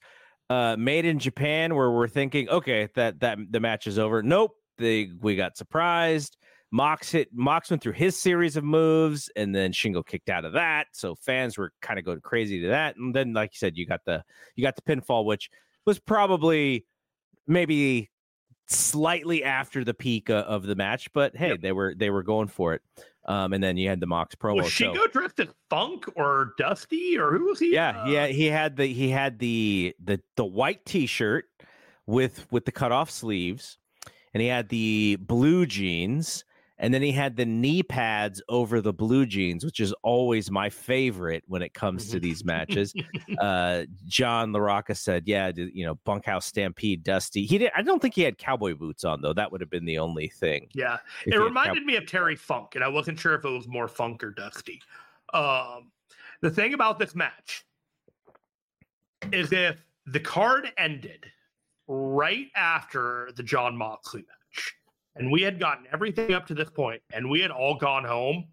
uh, 0.49 0.75
made 0.77 1.05
in 1.05 1.17
Japan, 1.17 1.75
where 1.75 1.91
we're 1.91 2.07
thinking, 2.07 2.49
okay, 2.49 2.87
that 2.95 3.19
that 3.21 3.39
the 3.49 3.59
match 3.59 3.87
is 3.87 3.97
over. 3.97 4.21
Nope, 4.21 4.55
they 4.77 5.09
we 5.21 5.35
got 5.35 5.57
surprised. 5.57 6.37
Mox 6.71 7.11
hit 7.11 7.29
Mox 7.33 7.69
went 7.69 7.81
through 7.81 7.93
his 7.93 8.15
series 8.17 8.55
of 8.57 8.63
moves, 8.63 9.29
and 9.35 9.55
then 9.55 9.71
Shingo 9.71 10.05
kicked 10.05 10.29
out 10.29 10.45
of 10.45 10.53
that. 10.53 10.87
So 10.93 11.15
fans 11.15 11.57
were 11.57 11.71
kind 11.81 11.97
of 11.97 12.05
going 12.05 12.21
crazy 12.21 12.61
to 12.61 12.67
that. 12.67 12.95
And 12.97 13.15
then, 13.15 13.33
like 13.33 13.53
you 13.53 13.57
said, 13.57 13.77
you 13.77 13.87
got 13.87 14.01
the 14.05 14.23
you 14.55 14.63
got 14.63 14.75
the 14.75 14.81
pinfall, 14.81 15.25
which 15.25 15.49
was 15.85 15.99
probably 15.99 16.85
maybe 17.47 18.09
slightly 18.67 19.43
after 19.43 19.83
the 19.83 19.93
peak 19.93 20.29
uh, 20.29 20.43
of 20.47 20.63
the 20.65 20.75
match, 20.75 21.11
but 21.13 21.35
hey, 21.35 21.49
Yep. 21.49 21.61
they 21.61 21.71
were 21.71 21.93
they 21.95 22.09
were 22.09 22.23
going 22.23 22.47
for 22.47 22.73
it. 22.73 22.81
Um, 23.27 23.53
and 23.53 23.63
then 23.63 23.75
you 23.75 23.89
had 23.89 23.99
the 23.99 24.05
Mox 24.05 24.35
promo. 24.35 24.57
Was 24.63 24.73
so- 24.73 24.93
Shingo 24.93 25.11
dressed 25.11 25.39
as 25.39 25.47
Funk 25.69 26.05
or 26.15 26.53
Dusty 26.59 27.17
or 27.17 27.31
who 27.31 27.45
was 27.45 27.59
he? 27.59 27.73
yeah, 27.73 28.03
Uh, 28.03 28.07
yeah, 28.07 28.27
he 28.27 28.45
had 28.45 28.75
the 28.77 28.85
he 28.85 29.09
had 29.09 29.39
the 29.39 29.95
the 30.03 30.21
the 30.35 30.45
white 30.45 30.85
t-shirt 30.85 31.45
with 32.05 32.45
with 32.51 32.65
the 32.65 32.71
cut 32.71 32.91
off 32.91 33.09
sleeves, 33.09 33.77
and 34.33 34.41
he 34.41 34.47
had 34.47 34.69
the 34.69 35.17
blue 35.19 35.65
jeans, 35.65 36.45
and 36.77 36.93
then 36.93 37.01
he 37.01 37.11
had 37.11 37.37
the 37.37 37.45
knee 37.45 37.83
pads 37.83 38.41
over 38.49 38.81
the 38.81 38.91
blue 38.91 39.25
jeans, 39.25 39.63
which 39.63 39.79
is 39.79 39.93
always 40.03 40.51
my 40.51 40.69
favorite 40.69 41.43
when 41.47 41.61
it 41.61 41.73
comes 41.73 42.09
to 42.09 42.19
these 42.19 42.43
matches. 42.43 42.93
uh, 43.39 43.83
John 44.05 44.51
LaRocca 44.51 44.95
said, 44.95 45.23
"Yeah, 45.25 45.51
you 45.55 45.85
know, 45.85 45.95
bunkhouse 46.03 46.45
stampede, 46.45 47.03
Dusty." 47.03 47.45
He 47.45 47.57
did. 47.57 47.71
I 47.75 47.81
don't 47.81 48.01
think 48.01 48.15
he 48.15 48.23
had 48.23 48.37
cowboy 48.37 48.75
boots 48.75 49.03
on 49.05 49.21
though. 49.21 49.33
That 49.33 49.51
would 49.51 49.61
have 49.61 49.69
been 49.69 49.85
the 49.85 49.99
only 49.99 50.27
thing. 50.27 50.67
Yeah, 50.73 50.97
it 51.25 51.33
had 51.33 51.39
cow- 51.39 51.45
reminded 51.45 51.85
me 51.85 51.95
of 51.95 52.05
Terry 52.07 52.35
Funk, 52.35 52.75
and 52.75 52.83
I 52.83 52.87
wasn't 52.87 53.19
sure 53.19 53.35
if 53.35 53.45
it 53.45 53.49
was 53.49 53.67
more 53.67 53.87
Funk 53.87 54.23
or 54.23 54.31
Dusty. 54.31 54.81
Um, 55.33 55.91
the 56.41 56.51
thing 56.51 56.73
about 56.73 56.99
this 56.99 57.15
match 57.15 57.65
is 59.31 59.51
if 59.51 59.83
the 60.05 60.19
card 60.19 60.71
ended 60.77 61.25
right 61.87 62.47
after 62.55 63.29
the 63.35 63.43
Jon 63.43 63.75
Moxley 63.77 64.21
match, 64.21 64.34
and 65.15 65.31
we 65.31 65.41
had 65.41 65.59
gotten 65.59 65.85
everything 65.91 66.33
up 66.33 66.45
to 66.47 66.53
this 66.53 66.69
point 66.69 67.01
and 67.13 67.29
we 67.29 67.39
had 67.39 67.51
all 67.51 67.75
gone 67.75 68.03
home, 68.03 68.45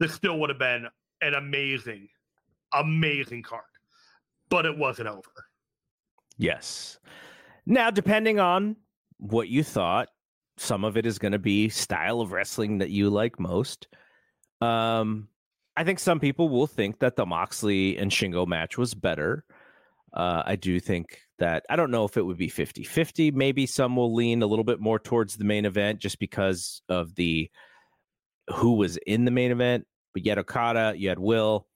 this 0.00 0.14
still 0.14 0.38
would 0.38 0.50
have 0.50 0.58
been 0.58 0.86
an 1.20 1.34
amazing, 1.34 2.08
amazing 2.72 3.42
card. 3.42 3.62
But 4.48 4.64
it 4.64 4.76
wasn't 4.76 5.08
over. 5.08 5.22
Yes. 6.38 6.98
Now, 7.66 7.90
depending 7.90 8.40
on 8.40 8.76
what 9.18 9.48
you 9.48 9.62
thought, 9.62 10.08
some 10.56 10.84
of 10.84 10.96
it 10.96 11.04
is 11.04 11.18
going 11.18 11.32
to 11.32 11.38
be 11.38 11.68
style 11.68 12.20
of 12.20 12.32
wrestling 12.32 12.78
that 12.78 12.90
you 12.90 13.10
like 13.10 13.38
most. 13.38 13.88
Um, 14.60 15.28
I 15.76 15.84
think 15.84 15.98
some 15.98 16.18
people 16.18 16.48
will 16.48 16.66
think 16.66 17.00
that 17.00 17.16
the 17.16 17.26
Moxley 17.26 17.98
and 17.98 18.10
Shingo 18.10 18.46
match 18.46 18.78
was 18.78 18.94
better. 18.94 19.44
Uh, 20.12 20.42
I 20.44 20.56
do 20.56 20.80
think 20.80 21.20
that 21.38 21.64
I 21.70 21.76
don't 21.76 21.90
know 21.90 22.04
if 22.04 22.16
it 22.16 22.26
would 22.26 22.36
be 22.36 22.48
50 22.48 22.84
50. 22.84 23.30
Maybe 23.30 23.66
some 23.66 23.96
will 23.96 24.14
lean 24.14 24.42
a 24.42 24.46
little 24.46 24.64
bit 24.64 24.80
more 24.80 24.98
towards 24.98 25.36
the 25.36 25.44
main 25.44 25.64
event 25.64 26.00
just 26.00 26.18
because 26.18 26.82
of 26.88 27.14
the 27.14 27.50
who 28.54 28.74
was 28.74 28.96
in 28.98 29.24
the 29.24 29.30
main 29.30 29.50
event. 29.50 29.86
But 30.14 30.26
had 30.26 30.38
Okada, 30.38 30.94
you 30.96 31.10
had 31.10 31.18
Will, 31.18 31.66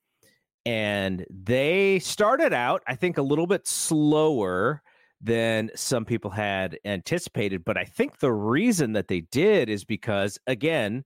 and 0.64 1.26
they 1.28 1.98
started 1.98 2.52
out, 2.52 2.82
I 2.86 2.94
think, 2.94 3.18
a 3.18 3.22
little 3.22 3.46
bit 3.46 3.66
slower 3.66 4.82
than 5.20 5.70
some 5.74 6.04
people 6.04 6.30
had 6.30 6.78
anticipated. 6.84 7.64
But 7.64 7.76
I 7.76 7.84
think 7.84 8.18
the 8.18 8.32
reason 8.32 8.94
that 8.94 9.08
they 9.08 9.20
did 9.20 9.68
is 9.68 9.84
because, 9.84 10.38
again, 10.46 11.04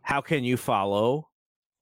how 0.00 0.20
can 0.20 0.42
you 0.42 0.56
follow 0.56 1.28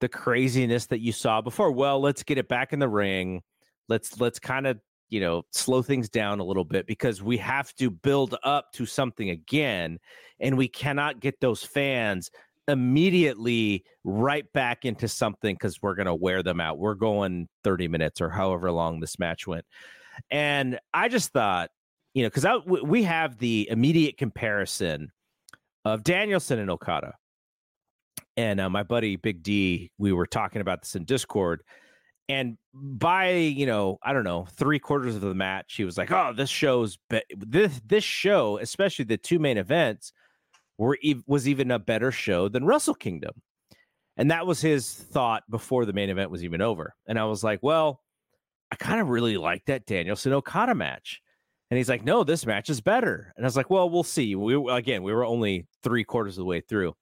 the 0.00 0.08
craziness 0.08 0.86
that 0.86 1.00
you 1.00 1.12
saw 1.12 1.40
before? 1.40 1.72
Well, 1.72 2.00
let's 2.00 2.22
get 2.22 2.38
it 2.38 2.48
back 2.48 2.72
in 2.72 2.78
the 2.78 2.88
ring. 2.88 3.42
Let's 3.88 4.20
let's 4.20 4.38
kind 4.38 4.66
of 4.66 4.78
you 5.10 5.20
know 5.20 5.42
slow 5.52 5.82
things 5.82 6.08
down 6.08 6.40
a 6.40 6.44
little 6.44 6.64
bit 6.64 6.86
because 6.86 7.22
we 7.22 7.36
have 7.38 7.74
to 7.74 7.90
build 7.90 8.36
up 8.42 8.72
to 8.74 8.86
something 8.86 9.30
again, 9.30 9.98
and 10.40 10.56
we 10.56 10.68
cannot 10.68 11.20
get 11.20 11.40
those 11.40 11.62
fans 11.62 12.30
immediately 12.68 13.84
right 14.04 14.50
back 14.52 14.84
into 14.84 15.08
something 15.08 15.54
because 15.54 15.82
we're 15.82 15.94
going 15.94 16.06
to 16.06 16.14
wear 16.14 16.42
them 16.42 16.60
out. 16.60 16.78
We're 16.78 16.94
going 16.94 17.48
30 17.64 17.88
minutes 17.88 18.20
or 18.20 18.30
however 18.30 18.70
long 18.70 19.00
this 19.00 19.18
match 19.18 19.46
went. 19.46 19.64
And 20.30 20.78
I 20.94 21.08
just 21.08 21.32
thought, 21.32 21.70
you 22.14 22.22
know, 22.22 22.30
because 22.30 22.82
we 22.82 23.02
have 23.04 23.38
the 23.38 23.68
immediate 23.70 24.16
comparison 24.16 25.10
of 25.84 26.02
Danielson 26.04 26.58
and 26.58 26.70
Okada. 26.70 27.14
And 28.36 28.60
uh, 28.60 28.70
my 28.70 28.82
buddy 28.82 29.16
Big 29.16 29.42
D, 29.42 29.90
we 29.98 30.12
were 30.12 30.26
talking 30.26 30.60
about 30.60 30.82
this 30.82 30.94
in 30.94 31.04
Discord. 31.04 31.62
And 32.30 32.58
by 32.72 33.32
you 33.32 33.66
know, 33.66 33.98
I 34.02 34.12
don't 34.12 34.24
know, 34.24 34.46
three 34.56 34.78
quarters 34.78 35.14
of 35.14 35.22
the 35.22 35.34
match, 35.34 35.74
he 35.76 35.84
was 35.84 35.98
like, 35.98 36.10
"Oh, 36.10 36.32
this 36.34 36.50
show's 36.50 36.98
be- 37.08 37.22
this 37.36 37.80
this 37.86 38.04
show, 38.04 38.58
especially 38.58 39.04
the 39.04 39.18
two 39.18 39.38
main 39.38 39.58
events, 39.58 40.12
were 40.78 40.98
e- 41.02 41.22
was 41.26 41.48
even 41.48 41.70
a 41.70 41.78
better 41.78 42.12
show 42.12 42.48
than 42.48 42.64
Wrestle 42.64 42.94
Kingdom." 42.94 43.42
And 44.16 44.30
that 44.30 44.46
was 44.46 44.60
his 44.60 44.92
thought 44.92 45.44
before 45.50 45.86
the 45.86 45.92
main 45.92 46.10
event 46.10 46.30
was 46.30 46.44
even 46.44 46.60
over. 46.60 46.94
And 47.06 47.18
I 47.18 47.24
was 47.24 47.42
like, 47.42 47.60
"Well, 47.62 48.02
I 48.70 48.76
kind 48.76 49.00
of 49.00 49.08
really 49.08 49.36
like 49.36 49.64
that 49.66 49.86
Danielson 49.86 50.32
Okada 50.32 50.74
match. 50.74 51.20
And 51.70 51.78
he's 51.78 51.88
like, 51.88 52.04
no, 52.04 52.24
this 52.24 52.46
match 52.46 52.68
is 52.68 52.80
better. 52.80 53.32
And 53.36 53.44
I 53.44 53.46
was 53.46 53.56
like, 53.56 53.70
well, 53.70 53.88
we'll 53.88 54.02
see. 54.02 54.34
We 54.34 54.54
again, 54.70 55.02
we 55.02 55.12
were 55.12 55.24
only 55.24 55.66
three 55.82 56.04
quarters 56.04 56.36
of 56.36 56.42
the 56.42 56.46
way 56.46 56.60
through. 56.60 56.94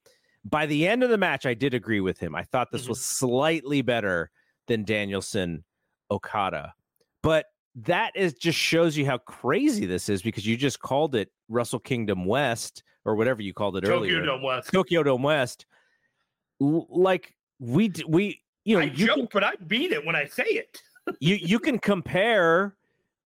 By 0.44 0.66
the 0.66 0.86
end 0.86 1.02
of 1.02 1.10
the 1.10 1.18
match, 1.18 1.46
I 1.46 1.54
did 1.54 1.74
agree 1.74 2.00
with 2.00 2.18
him. 2.18 2.34
I 2.34 2.44
thought 2.44 2.70
this 2.70 2.82
mm-hmm. 2.82 2.90
was 2.90 3.04
slightly 3.04 3.82
better 3.82 4.30
than 4.68 4.84
Danielson 4.84 5.64
Okada. 6.10 6.74
But 7.22 7.46
that 7.74 8.12
is 8.16 8.34
just 8.34 8.58
shows 8.58 8.96
you 8.96 9.06
how 9.06 9.18
crazy 9.18 9.86
this 9.86 10.08
is 10.08 10.22
because 10.22 10.46
you 10.46 10.56
just 10.56 10.80
called 10.80 11.14
it 11.14 11.30
Wrestle 11.48 11.78
Kingdom 11.78 12.24
West 12.24 12.82
or 13.04 13.16
whatever 13.16 13.42
you 13.42 13.52
called 13.52 13.76
it 13.76 13.82
Tokyo 13.82 13.96
earlier. 13.96 14.24
Dome 14.24 14.42
West. 14.42 14.72
Tokyo 14.72 15.02
Dome 15.02 15.22
West. 15.22 15.66
L- 16.60 16.86
like 16.90 17.34
we 17.60 17.92
we 18.06 18.40
you 18.64 18.76
know 18.76 18.82
I 18.82 18.86
you 18.86 19.06
joke, 19.06 19.16
can, 19.16 19.28
but 19.32 19.44
I 19.44 19.54
beat 19.66 19.92
it 19.92 20.04
when 20.04 20.16
I 20.16 20.26
say 20.26 20.44
it 20.44 20.80
you 21.20 21.36
you 21.36 21.58
can 21.58 21.78
compare 21.78 22.76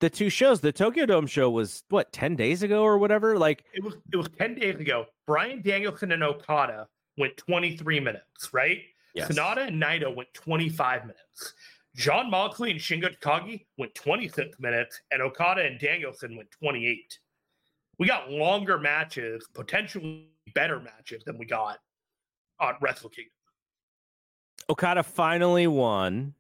the 0.01 0.11
two 0.11 0.29
shows. 0.29 0.61
The 0.61 0.73
Tokyo 0.73 1.07
Dome 1.07 1.27
show 1.27 1.49
was 1.51 1.85
what 1.89 2.13
ten 2.13 2.37
days 2.37 2.63
ago 2.63 2.83
or 2.83 2.99
whatever. 2.99 3.39
Like 3.39 3.65
it 3.73 3.83
was 3.83 3.95
it 4.13 4.17
was 4.17 4.29
ten 4.39 4.55
days 4.55 4.79
ago. 4.81 5.07
Bryan 5.27 5.63
Danielson 5.63 6.13
and 6.13 6.23
Okada 6.23 6.89
went 7.17 7.37
twenty 7.37 7.77
three 7.77 8.01
minutes, 8.01 8.53
right? 8.53 8.83
Yes. 9.15 9.29
Sanada 9.29 9.69
and 9.69 9.83
Naito 9.83 10.15
went 10.15 10.33
twenty 10.35 10.69
five 10.69 11.03
minutes. 11.03 11.55
Jon 11.95 12.31
Moxley 12.31 12.71
and 12.71 12.81
Shingo 12.81 13.15
Takagi 13.21 13.67
went 13.77 13.95
26 13.95 14.59
minutes, 14.59 15.01
and 15.11 15.21
Okada 15.21 15.63
and 15.63 15.79
Danielson 15.79 16.37
went 16.37 16.51
28. 16.51 17.19
We 17.99 18.07
got 18.07 18.31
longer 18.31 18.79
matches, 18.79 19.47
potentially 19.53 20.31
better 20.55 20.81
matches 20.81 21.23
than 21.25 21.37
we 21.37 21.45
got 21.45 21.79
on 22.61 22.75
Wrestle 22.81 23.11
Kingdom. 23.11 23.33
Okada 24.71 25.03
finally 25.03 25.67
won 25.67 26.35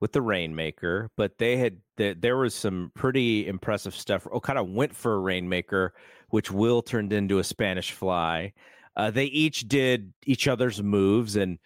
with 0.00 0.12
the 0.12 0.22
Rainmaker, 0.22 1.10
but 1.16 1.38
they 1.38 1.56
had 1.56 1.78
the, 1.96 2.14
there 2.14 2.36
was 2.36 2.54
some 2.54 2.90
pretty 2.94 3.46
impressive 3.46 3.94
stuff. 3.94 4.26
Okada 4.32 4.64
went 4.64 4.94
for 4.94 5.14
a 5.14 5.18
Rainmaker, 5.18 5.94
which 6.30 6.50
Will 6.50 6.82
turned 6.82 7.12
into 7.12 7.38
a 7.38 7.44
Spanish 7.44 7.92
Fly. 7.92 8.52
Uh, 8.96 9.10
they 9.10 9.26
each 9.26 9.68
did 9.68 10.12
each 10.26 10.48
other's 10.48 10.82
moves, 10.82 11.36
and 11.36 11.58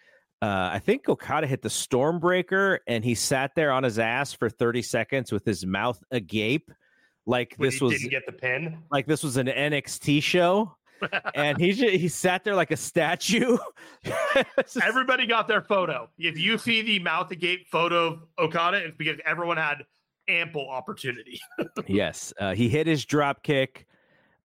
uh, 0.43 0.69
I 0.73 0.79
think 0.79 1.07
Okada 1.07 1.47
hit 1.47 1.61
the 1.61 1.69
Stormbreaker, 1.69 2.79
and 2.87 3.03
he 3.03 3.15
sat 3.15 3.55
there 3.55 3.71
on 3.71 3.83
his 3.83 3.99
ass 3.99 4.33
for 4.33 4.49
thirty 4.49 4.81
seconds 4.81 5.31
with 5.31 5.45
his 5.45 5.65
mouth 5.65 6.03
agape, 6.11 6.71
like 7.25 7.55
when 7.57 7.69
this 7.69 7.81
was 7.81 7.93
didn't 7.93 8.11
get 8.11 8.25
the 8.25 8.33
pin, 8.33 8.79
like 8.91 9.05
this 9.05 9.23
was 9.23 9.37
an 9.37 9.47
NXT 9.47 10.21
show 10.21 10.75
and 11.35 11.59
he 11.59 11.73
just, 11.73 11.93
he 11.93 12.07
sat 12.07 12.43
there 12.43 12.55
like 12.55 12.71
a 12.71 12.77
statue. 12.77 13.57
Everybody 14.81 15.25
got 15.25 15.47
their 15.47 15.61
photo. 15.61 16.09
If 16.17 16.37
you 16.37 16.57
see 16.57 16.81
the 16.81 16.99
mouth 16.99 17.31
agape 17.31 17.67
photo 17.67 18.07
of 18.07 18.19
Okada, 18.39 18.77
it's 18.77 18.97
because 18.97 19.19
everyone 19.25 19.57
had 19.57 19.85
ample 20.27 20.69
opportunity. 20.69 21.39
yes, 21.87 22.33
uh, 22.39 22.53
he 22.53 22.69
hit 22.69 22.87
his 22.87 23.05
drop 23.05 23.43
kick 23.43 23.87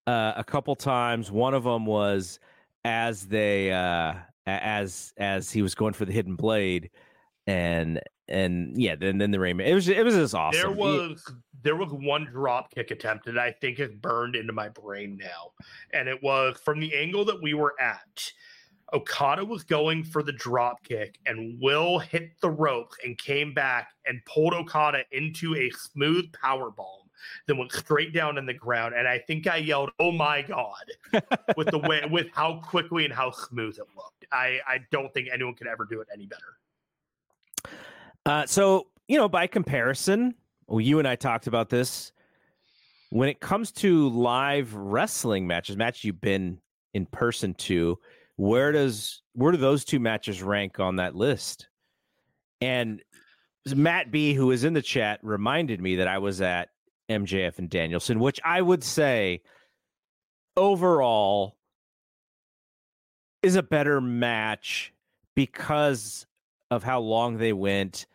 uh, 0.06 0.34
a 0.36 0.44
couple 0.44 0.74
times. 0.76 1.30
One 1.30 1.54
of 1.54 1.64
them 1.64 1.86
was 1.86 2.40
as 2.84 3.26
they 3.26 3.72
uh, 3.72 4.14
as 4.48 5.12
as 5.16 5.50
he 5.50 5.62
was 5.62 5.74
going 5.74 5.92
for 5.92 6.04
the 6.04 6.12
hidden 6.12 6.36
blade, 6.36 6.90
and 7.46 8.00
and 8.28 8.80
yeah, 8.80 8.94
then 8.96 9.18
then 9.18 9.30
the 9.30 9.40
Raymond. 9.40 9.68
It 9.68 9.74
was 9.74 9.88
it 9.88 10.04
was 10.04 10.14
just 10.14 10.34
awesome. 10.34 10.60
There 10.60 10.70
was 10.70 11.24
he, 11.26 11.34
there 11.62 11.76
was 11.76 11.92
one 11.92 12.26
drop 12.26 12.74
kick 12.74 12.90
attempt 12.90 13.26
that 13.26 13.38
I 13.38 13.52
think 13.52 13.80
is 13.80 13.92
burned 13.94 14.36
into 14.36 14.52
my 14.52 14.68
brain 14.68 15.18
now, 15.20 15.52
and 15.92 16.08
it 16.08 16.22
was 16.22 16.58
from 16.64 16.80
the 16.80 16.94
angle 16.94 17.24
that 17.26 17.42
we 17.42 17.54
were 17.54 17.74
at. 17.80 18.32
Okada 18.94 19.44
was 19.44 19.64
going 19.64 20.02
for 20.02 20.22
the 20.22 20.32
drop 20.32 20.82
kick, 20.82 21.18
and 21.26 21.60
Will 21.60 21.98
hit 21.98 22.30
the 22.40 22.50
rope 22.50 22.92
and 23.04 23.18
came 23.18 23.52
back 23.52 23.90
and 24.06 24.24
pulled 24.24 24.54
Okada 24.54 25.02
into 25.12 25.54
a 25.56 25.70
smooth 25.70 26.32
power 26.32 26.70
bomb. 26.70 26.97
Then 27.46 27.58
went 27.58 27.72
straight 27.72 28.12
down 28.12 28.38
in 28.38 28.46
the 28.46 28.54
ground, 28.54 28.94
and 28.96 29.06
I 29.06 29.18
think 29.18 29.46
I 29.46 29.56
yelled, 29.56 29.90
"Oh 29.98 30.12
my 30.12 30.42
god!" 30.42 30.84
with 31.56 31.70
the 31.70 31.78
way 31.78 32.02
with 32.10 32.28
how 32.32 32.60
quickly 32.64 33.04
and 33.04 33.12
how 33.12 33.30
smooth 33.30 33.78
it 33.78 33.86
looked. 33.96 34.26
I 34.32 34.58
I 34.66 34.80
don't 34.90 35.12
think 35.14 35.28
anyone 35.32 35.54
could 35.54 35.66
ever 35.66 35.84
do 35.84 36.00
it 36.00 36.08
any 36.12 36.26
better. 36.26 36.58
Uh, 38.26 38.46
so 38.46 38.88
you 39.08 39.16
know, 39.16 39.28
by 39.28 39.46
comparison, 39.46 40.34
well, 40.66 40.80
you 40.80 40.98
and 40.98 41.08
I 41.08 41.16
talked 41.16 41.46
about 41.46 41.70
this. 41.70 42.12
When 43.10 43.28
it 43.30 43.40
comes 43.40 43.72
to 43.72 44.10
live 44.10 44.74
wrestling 44.74 45.46
matches, 45.46 45.78
matches 45.78 46.04
you've 46.04 46.20
been 46.20 46.60
in 46.92 47.06
person 47.06 47.54
to, 47.54 47.98
where 48.36 48.70
does 48.70 49.22
where 49.32 49.50
do 49.50 49.58
those 49.58 49.84
two 49.84 49.98
matches 49.98 50.42
rank 50.42 50.78
on 50.78 50.96
that 50.96 51.16
list? 51.16 51.68
And 52.60 53.02
Matt 53.74 54.10
B, 54.10 54.34
who 54.34 54.50
is 54.50 54.64
in 54.64 54.74
the 54.74 54.82
chat, 54.82 55.20
reminded 55.22 55.80
me 55.80 55.96
that 55.96 56.08
I 56.08 56.18
was 56.18 56.40
at 56.40 56.68
MJF 57.08 57.58
and 57.58 57.70
Danielson, 57.70 58.20
which 58.20 58.40
I 58.44 58.60
would 58.62 58.84
say 58.84 59.42
overall 60.56 61.56
is 63.42 63.56
a 63.56 63.62
better 63.62 64.00
match 64.00 64.92
because 65.34 66.26
of 66.70 66.82
how 66.82 67.00
long 67.00 67.38
they 67.38 67.52
went, 67.52 68.06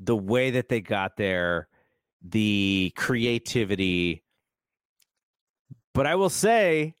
the 0.00 0.16
way 0.16 0.50
that 0.50 0.68
they 0.68 0.80
got 0.80 1.16
there, 1.16 1.68
the 2.22 2.92
creativity. 2.96 4.22
But 5.94 6.06
I 6.06 6.14
will 6.14 6.30
say, 6.30 6.94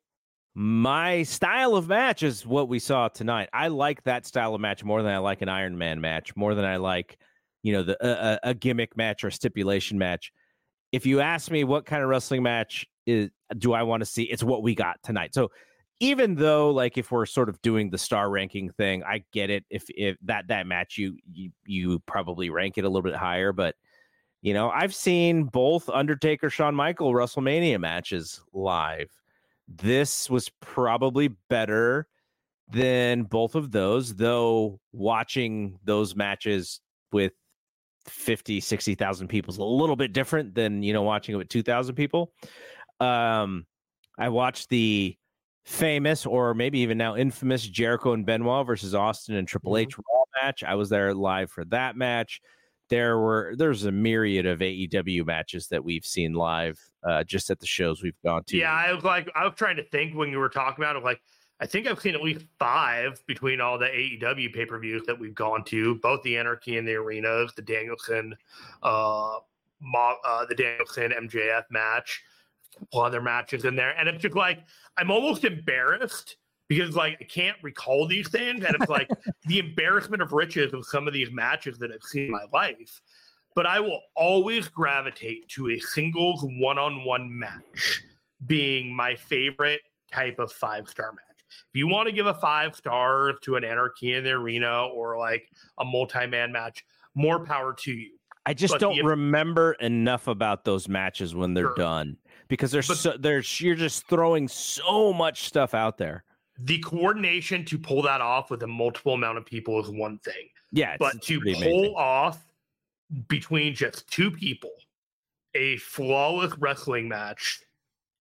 my 0.54 1.22
style 1.22 1.74
of 1.74 1.88
match 1.88 2.22
is 2.22 2.46
what 2.46 2.68
we 2.68 2.78
saw 2.78 3.08
tonight. 3.08 3.48
I 3.52 3.68
like 3.68 4.02
that 4.04 4.26
style 4.26 4.54
of 4.54 4.60
match 4.60 4.84
more 4.84 5.02
than 5.02 5.12
I 5.12 5.18
like 5.18 5.40
an 5.40 5.48
Iron 5.48 5.78
Man 5.78 6.00
match, 6.00 6.36
more 6.36 6.54
than 6.54 6.66
I 6.66 6.76
like, 6.76 7.18
you 7.62 7.72
know, 7.72 7.82
the 7.82 7.96
a, 8.06 8.50
a 8.50 8.54
gimmick 8.54 8.96
match 8.96 9.24
or 9.24 9.30
stipulation 9.30 9.98
match. 9.98 10.30
If 10.92 11.06
you 11.06 11.20
ask 11.20 11.50
me 11.50 11.64
what 11.64 11.86
kind 11.86 12.02
of 12.02 12.08
wrestling 12.08 12.42
match 12.42 12.86
is 13.06 13.30
do 13.58 13.72
I 13.72 13.82
want 13.82 14.02
to 14.02 14.06
see, 14.06 14.24
it's 14.24 14.44
what 14.44 14.62
we 14.62 14.74
got 14.74 15.02
tonight. 15.02 15.34
So 15.34 15.50
even 16.00 16.34
though 16.34 16.70
like 16.70 16.98
if 16.98 17.10
we're 17.10 17.26
sort 17.26 17.48
of 17.48 17.60
doing 17.62 17.90
the 17.90 17.98
star 17.98 18.30
ranking 18.30 18.70
thing, 18.70 19.02
I 19.04 19.24
get 19.32 19.50
it. 19.50 19.64
If 19.70 19.84
if 19.90 20.16
that 20.22 20.48
that 20.48 20.66
match 20.66 20.98
you 20.98 21.16
you 21.32 21.50
you 21.64 21.98
probably 22.00 22.50
rank 22.50 22.78
it 22.78 22.84
a 22.84 22.88
little 22.88 23.02
bit 23.02 23.14
higher, 23.14 23.52
but 23.52 23.74
you 24.42 24.52
know, 24.52 24.70
I've 24.70 24.94
seen 24.94 25.44
both 25.44 25.88
Undertaker, 25.88 26.50
Shawn 26.50 26.74
Michael 26.74 27.12
WrestleMania 27.12 27.78
matches 27.78 28.42
live. 28.52 29.10
this 29.68 30.28
was 30.28 30.48
probably 30.60 31.28
better 31.48 32.06
than 32.68 33.24
both 33.24 33.54
of 33.54 33.70
those, 33.70 34.14
though 34.14 34.80
watching 34.92 35.78
those 35.84 36.14
matches 36.16 36.80
with 37.12 37.32
50, 38.06 38.60
60,000 38.60 39.28
people 39.28 39.52
is 39.52 39.58
a 39.58 39.64
little 39.64 39.96
bit 39.96 40.12
different 40.12 40.54
than, 40.54 40.82
you 40.82 40.92
know, 40.92 41.02
watching 41.02 41.34
it 41.34 41.38
with 41.38 41.48
2,000 41.48 41.94
people. 41.94 42.32
Um, 43.00 43.66
I 44.18 44.28
watched 44.28 44.68
the 44.68 45.16
famous 45.64 46.26
or 46.26 46.54
maybe 46.54 46.80
even 46.80 46.98
now 46.98 47.16
infamous 47.16 47.66
Jericho 47.66 48.12
and 48.12 48.26
Benoit 48.26 48.66
versus 48.66 48.94
Austin 48.94 49.36
and 49.36 49.46
Triple 49.46 49.76
H 49.76 49.96
Raw 49.96 50.22
match. 50.42 50.64
I 50.64 50.74
was 50.74 50.88
there 50.88 51.14
live 51.14 51.50
for 51.50 51.64
that 51.66 51.96
match. 51.96 52.40
There 52.90 53.18
were 53.18 53.54
there's 53.56 53.84
a 53.84 53.92
myriad 53.92 54.44
of 54.44 54.58
AEW 54.58 55.24
matches 55.24 55.68
that 55.68 55.82
we've 55.82 56.04
seen 56.04 56.34
live 56.34 56.78
uh, 57.02 57.24
just 57.24 57.48
at 57.50 57.58
the 57.58 57.66
shows 57.66 58.02
we've 58.02 58.20
gone 58.24 58.44
to. 58.48 58.58
Yeah, 58.58 58.72
I 58.72 58.92
was 58.92 59.04
like 59.04 59.30
I 59.34 59.44
was 59.44 59.54
trying 59.56 59.76
to 59.76 59.84
think 59.84 60.14
when 60.14 60.30
you 60.30 60.38
were 60.38 60.50
talking 60.50 60.84
about 60.84 60.96
it, 60.96 61.04
like 61.04 61.20
I 61.62 61.66
think 61.66 61.86
I've 61.86 62.00
seen 62.00 62.16
at 62.16 62.22
least 62.22 62.44
five 62.58 63.24
between 63.28 63.60
all 63.60 63.78
the 63.78 63.86
AEW 63.86 64.52
pay 64.52 64.66
per 64.66 64.80
views 64.80 65.04
that 65.06 65.16
we've 65.16 65.34
gone 65.34 65.62
to, 65.66 65.94
both 65.96 66.20
the 66.24 66.36
Anarchy 66.36 66.76
and 66.76 66.86
the 66.86 66.96
Arenas, 66.96 67.52
the 67.54 67.62
Danielson, 67.62 68.34
uh, 68.82 69.38
Mo- 69.80 70.16
uh 70.24 70.44
the 70.46 70.56
Danielson 70.56 71.12
MJF 71.12 71.62
match, 71.70 72.20
other 72.92 73.22
matches 73.22 73.64
in 73.64 73.76
there, 73.76 73.96
and 73.96 74.08
it's 74.08 74.20
just 74.20 74.34
like 74.34 74.64
I'm 74.98 75.12
almost 75.12 75.44
embarrassed 75.44 76.36
because 76.66 76.96
like 76.96 77.18
I 77.20 77.24
can't 77.24 77.56
recall 77.62 78.08
these 78.08 78.28
things, 78.28 78.64
and 78.64 78.74
it's 78.74 78.90
like 78.90 79.08
the 79.46 79.60
embarrassment 79.60 80.20
of 80.20 80.32
riches 80.32 80.72
of 80.72 80.84
some 80.84 81.06
of 81.06 81.14
these 81.14 81.30
matches 81.30 81.78
that 81.78 81.92
I've 81.92 82.02
seen 82.02 82.24
in 82.24 82.30
my 82.32 82.46
life. 82.52 83.00
But 83.54 83.66
I 83.66 83.78
will 83.78 84.00
always 84.16 84.66
gravitate 84.66 85.48
to 85.50 85.70
a 85.70 85.78
singles 85.78 86.44
one-on-one 86.58 87.38
match 87.38 88.02
being 88.46 88.92
my 88.92 89.14
favorite 89.14 89.82
type 90.10 90.40
of 90.40 90.50
five-star 90.50 91.12
match. 91.12 91.31
If 91.68 91.76
you 91.78 91.86
want 91.88 92.08
to 92.08 92.12
give 92.12 92.26
a 92.26 92.34
five 92.34 92.74
stars 92.76 93.36
to 93.42 93.56
an 93.56 93.64
Anarchy 93.64 94.14
in 94.14 94.24
the 94.24 94.30
Arena 94.32 94.86
or 94.86 95.18
like 95.18 95.48
a 95.78 95.84
multi-man 95.84 96.52
match, 96.52 96.84
more 97.14 97.44
power 97.44 97.74
to 97.80 97.92
you. 97.92 98.10
I 98.44 98.54
just 98.54 98.74
But 98.74 98.80
don't 98.80 98.96
the- 98.96 99.02
remember 99.04 99.72
enough 99.74 100.26
about 100.26 100.64
those 100.64 100.88
matches 100.88 101.34
when 101.34 101.54
they're 101.54 101.66
Sure. 101.68 101.74
done 101.76 102.16
because 102.48 102.70
there's 102.72 102.86
so, 102.98 103.16
there's 103.16 103.60
you're 103.60 103.74
just 103.76 104.06
throwing 104.08 104.48
so 104.48 105.12
much 105.12 105.44
stuff 105.44 105.74
out 105.74 105.96
there. 105.98 106.24
The 106.58 106.78
coordination 106.80 107.64
to 107.66 107.78
pull 107.78 108.02
that 108.02 108.20
off 108.20 108.50
with 108.50 108.62
a 108.62 108.66
multiple 108.66 109.14
amount 109.14 109.38
of 109.38 109.46
people 109.46 109.80
is 109.82 109.88
one 109.90 110.18
thing. 110.18 110.48
Yeah, 110.72 110.96
but 110.98 111.22
to 111.22 111.40
pull 111.40 111.52
amazing. 111.54 111.94
off 111.96 112.44
between 113.28 113.74
just 113.74 114.08
two 114.10 114.30
people 114.30 114.70
a 115.54 115.76
flawless 115.76 116.56
wrestling 116.58 117.08
match 117.08 117.60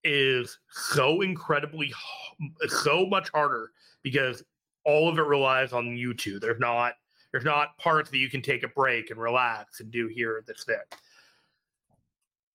is 0.04 0.60
so 0.70 1.22
incredibly 1.22 1.94
so 2.68 3.06
much 3.06 3.30
harder 3.30 3.72
because 4.04 4.44
all 4.86 5.08
of 5.08 5.18
it 5.18 5.24
relies 5.24 5.74
on 5.74 5.96
you 5.96 6.14
two 6.14 6.40
there's 6.40 6.60
not 6.60 6.94
there's 7.32 7.46
not 7.46 7.78
parts 7.78 8.10
that 8.10 8.18
you 8.18 8.30
can 8.30 8.42
take 8.42 8.64
a 8.64 8.68
break 8.70 9.12
and 9.12 9.20
relax 9.20 9.80
and 9.80 9.92
do 9.92 10.08
here 10.08 10.44
that's 10.48 10.66
there 10.66 10.86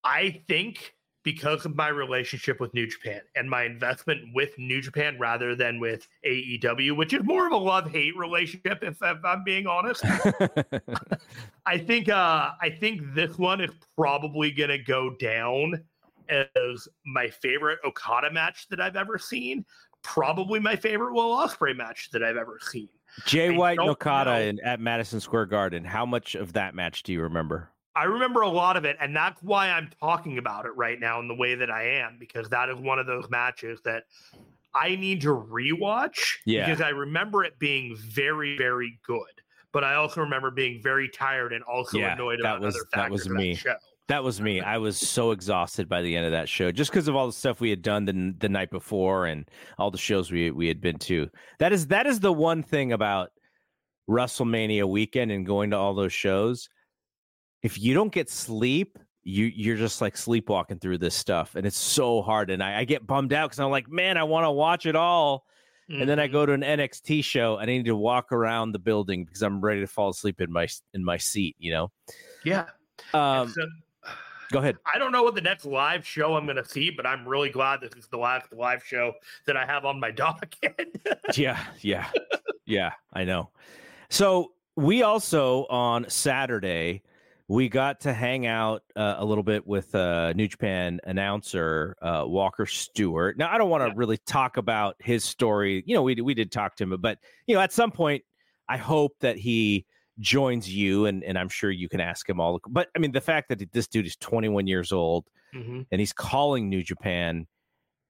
i 0.02 0.42
think 0.48 0.96
because 1.26 1.64
of 1.64 1.74
my 1.74 1.88
relationship 1.88 2.60
with 2.60 2.72
New 2.72 2.86
Japan 2.86 3.20
and 3.34 3.50
my 3.50 3.64
investment 3.64 4.32
with 4.32 4.56
New 4.58 4.80
Japan 4.80 5.18
rather 5.18 5.56
than 5.56 5.80
with 5.80 6.06
AEW, 6.24 6.96
which 6.96 7.12
is 7.12 7.24
more 7.24 7.46
of 7.48 7.52
a 7.52 7.56
love 7.56 7.90
hate 7.90 8.16
relationship, 8.16 8.78
if, 8.80 8.96
if 9.02 9.24
I'm 9.24 9.42
being 9.42 9.66
honest. 9.66 10.04
I 11.66 11.78
think 11.78 12.08
uh, 12.08 12.50
I 12.62 12.70
think 12.70 13.12
this 13.12 13.36
one 13.38 13.60
is 13.60 13.72
probably 13.96 14.52
going 14.52 14.70
to 14.70 14.78
go 14.78 15.16
down 15.18 15.82
as 16.28 16.88
my 17.04 17.28
favorite 17.28 17.78
Okada 17.84 18.30
match 18.30 18.68
that 18.68 18.80
I've 18.80 18.96
ever 18.96 19.18
seen. 19.18 19.64
Probably 20.02 20.60
my 20.60 20.76
favorite 20.76 21.14
Will 21.14 21.36
Ospreay 21.36 21.76
match 21.76 22.10
that 22.12 22.22
I've 22.22 22.36
ever 22.36 22.58
seen. 22.60 22.88
Jay 23.24 23.54
I 23.54 23.56
White 23.56 23.78
and 23.78 23.88
Okada 23.90 24.30
know. 24.34 24.40
in, 24.40 24.60
at 24.60 24.78
Madison 24.78 25.18
Square 25.20 25.46
Garden. 25.46 25.84
How 25.84 26.06
much 26.06 26.34
of 26.34 26.52
that 26.52 26.74
match 26.74 27.02
do 27.02 27.12
you 27.12 27.22
remember? 27.22 27.70
I 27.96 28.04
remember 28.04 28.42
a 28.42 28.48
lot 28.48 28.76
of 28.76 28.84
it, 28.84 28.96
and 29.00 29.16
that's 29.16 29.42
why 29.42 29.70
I'm 29.70 29.88
talking 30.00 30.36
about 30.38 30.66
it 30.66 30.76
right 30.76 31.00
now 31.00 31.18
in 31.18 31.28
the 31.28 31.34
way 31.34 31.54
that 31.54 31.70
I 31.70 31.82
am, 31.84 32.18
because 32.20 32.48
that 32.50 32.68
is 32.68 32.76
one 32.76 32.98
of 32.98 33.06
those 33.06 33.28
matches 33.30 33.80
that 33.84 34.04
I 34.74 34.96
need 34.96 35.22
to 35.22 35.28
rewatch 35.28 36.34
Yeah. 36.44 36.66
because 36.66 36.82
I 36.82 36.90
remember 36.90 37.42
it 37.42 37.58
being 37.58 37.96
very, 37.96 38.56
very 38.58 39.00
good. 39.06 39.22
But 39.72 39.82
I 39.82 39.94
also 39.94 40.20
remember 40.20 40.50
being 40.50 40.82
very 40.82 41.08
tired 41.08 41.52
and 41.54 41.64
also 41.64 41.98
Yeah, 41.98 42.12
annoyed 42.12 42.38
that 42.40 42.42
about 42.42 42.60
was- 42.60 42.74
other 42.76 42.84
that 42.92 42.96
factors 42.96 43.10
was 43.12 43.26
of 43.26 43.32
me. 43.32 43.54
That 43.54 43.58
show. 43.60 43.74
That 44.08 44.22
was 44.22 44.40
me. 44.40 44.60
I 44.60 44.78
was 44.78 44.96
so 44.98 45.32
exhausted 45.32 45.88
by 45.88 46.00
the 46.00 46.14
end 46.14 46.26
of 46.26 46.32
that 46.32 46.48
show, 46.48 46.70
just 46.70 46.90
because 46.92 47.08
of 47.08 47.16
all 47.16 47.26
the 47.26 47.32
stuff 47.32 47.60
we 47.60 47.70
had 47.70 47.82
done 47.82 48.04
the, 48.04 48.34
the 48.38 48.48
night 48.48 48.70
before 48.70 49.26
and 49.26 49.48
all 49.78 49.90
the 49.90 49.98
shows 49.98 50.30
we 50.30 50.50
we 50.52 50.68
had 50.68 50.80
been 50.80 50.98
to. 51.00 51.28
That 51.58 51.72
is 51.72 51.88
that 51.88 52.06
is 52.06 52.20
the 52.20 52.32
one 52.32 52.62
thing 52.62 52.92
about 52.92 53.30
WrestleMania 54.08 54.88
weekend 54.88 55.32
and 55.32 55.44
going 55.44 55.70
to 55.70 55.76
all 55.76 55.94
those 55.94 56.12
shows. 56.12 56.68
If 57.62 57.80
you 57.80 57.94
don't 57.94 58.12
get 58.12 58.30
sleep, 58.30 58.96
you 59.24 59.46
you're 59.46 59.76
just 59.76 60.00
like 60.00 60.16
sleepwalking 60.16 60.78
through 60.78 60.98
this 60.98 61.16
stuff, 61.16 61.56
and 61.56 61.66
it's 61.66 61.78
so 61.78 62.22
hard. 62.22 62.50
And 62.50 62.62
I, 62.62 62.80
I 62.80 62.84
get 62.84 63.08
bummed 63.08 63.32
out 63.32 63.50
because 63.50 63.58
I'm 63.58 63.70
like, 63.72 63.88
man, 63.90 64.16
I 64.16 64.22
want 64.22 64.44
to 64.44 64.52
watch 64.52 64.86
it 64.86 64.94
all, 64.94 65.44
and 65.88 66.08
then 66.08 66.20
I 66.20 66.28
go 66.28 66.46
to 66.46 66.52
an 66.52 66.62
NXT 66.62 67.24
show 67.24 67.56
and 67.56 67.68
I 67.68 67.76
need 67.76 67.86
to 67.86 67.96
walk 67.96 68.30
around 68.30 68.70
the 68.70 68.78
building 68.78 69.24
because 69.24 69.42
I'm 69.42 69.60
ready 69.60 69.80
to 69.80 69.86
fall 69.88 70.10
asleep 70.10 70.40
in 70.40 70.52
my 70.52 70.68
in 70.94 71.04
my 71.04 71.16
seat. 71.16 71.56
You 71.58 71.72
know. 71.72 71.92
Yeah. 72.44 72.66
Um, 73.12 73.48
So- 73.48 73.66
go 74.50 74.58
ahead. 74.60 74.76
I 74.92 74.98
don't 74.98 75.12
know 75.12 75.22
what 75.22 75.34
the 75.34 75.40
next 75.40 75.64
live 75.64 76.06
show 76.06 76.34
I'm 76.36 76.44
going 76.44 76.56
to 76.56 76.64
see, 76.68 76.90
but 76.90 77.06
I'm 77.06 77.26
really 77.26 77.50
glad 77.50 77.80
this 77.80 77.92
is 77.96 78.06
the 78.08 78.18
last 78.18 78.52
live 78.52 78.84
show 78.84 79.12
that 79.46 79.56
I 79.56 79.64
have 79.66 79.84
on 79.84 79.98
my 80.00 80.10
docket. 80.12 80.96
yeah, 81.36 81.62
yeah, 81.80 82.08
yeah. 82.64 82.92
I 83.12 83.24
know. 83.24 83.50
So 84.10 84.52
we 84.76 85.02
also 85.02 85.66
on 85.66 86.08
Saturday 86.08 87.02
we 87.48 87.68
got 87.68 88.00
to 88.00 88.12
hang 88.12 88.44
out 88.46 88.82
uh, 88.96 89.14
a 89.18 89.24
little 89.24 89.44
bit 89.44 89.64
with 89.64 89.94
uh, 89.94 90.32
New 90.32 90.48
Japan 90.48 90.98
announcer 91.04 91.94
uh, 92.02 92.24
Walker 92.26 92.66
Stewart. 92.66 93.38
Now 93.38 93.52
I 93.52 93.56
don't 93.58 93.70
want 93.70 93.82
to 93.82 93.88
Yeah. 93.88 93.92
really 93.94 94.16
talk 94.18 94.56
about 94.56 94.96
his 94.98 95.22
story. 95.24 95.84
You 95.86 95.94
know, 95.94 96.02
we 96.02 96.20
we 96.20 96.34
did 96.34 96.50
talk 96.50 96.74
to 96.76 96.84
him, 96.84 97.00
but 97.00 97.18
you 97.46 97.54
know, 97.54 97.60
at 97.60 97.72
some 97.72 97.92
point, 97.92 98.24
I 98.68 98.76
hope 98.78 99.12
that 99.20 99.36
he 99.38 99.86
joins 100.20 100.68
you, 100.72 101.06
and 101.06 101.22
and 101.24 101.38
I'm 101.38 101.48
sure 101.48 101.70
you 101.70 101.88
can 101.88 102.00
ask 102.00 102.28
him 102.28 102.40
all. 102.40 102.54
The, 102.54 102.60
but 102.68 102.88
I 102.96 102.98
mean, 102.98 103.12
the 103.12 103.20
fact 103.20 103.48
that 103.50 103.72
this 103.72 103.86
dude 103.88 104.06
is 104.06 104.16
21 104.16 104.66
years 104.66 104.92
old 104.92 105.26
Mhm. 105.54 105.86
and 105.90 106.00
he's 106.00 106.12
calling 106.12 106.68
New 106.68 106.82
Japan. 106.82 107.46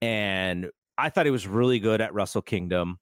And 0.03 0.71
I 0.99 1.11
thought 1.11 1.27
he 1.27 1.31
was 1.31 1.47
really 1.47 1.79
good 1.79 2.01
at 2.01 2.15
Wrestle 2.15 2.43
Kingdom. 2.43 2.99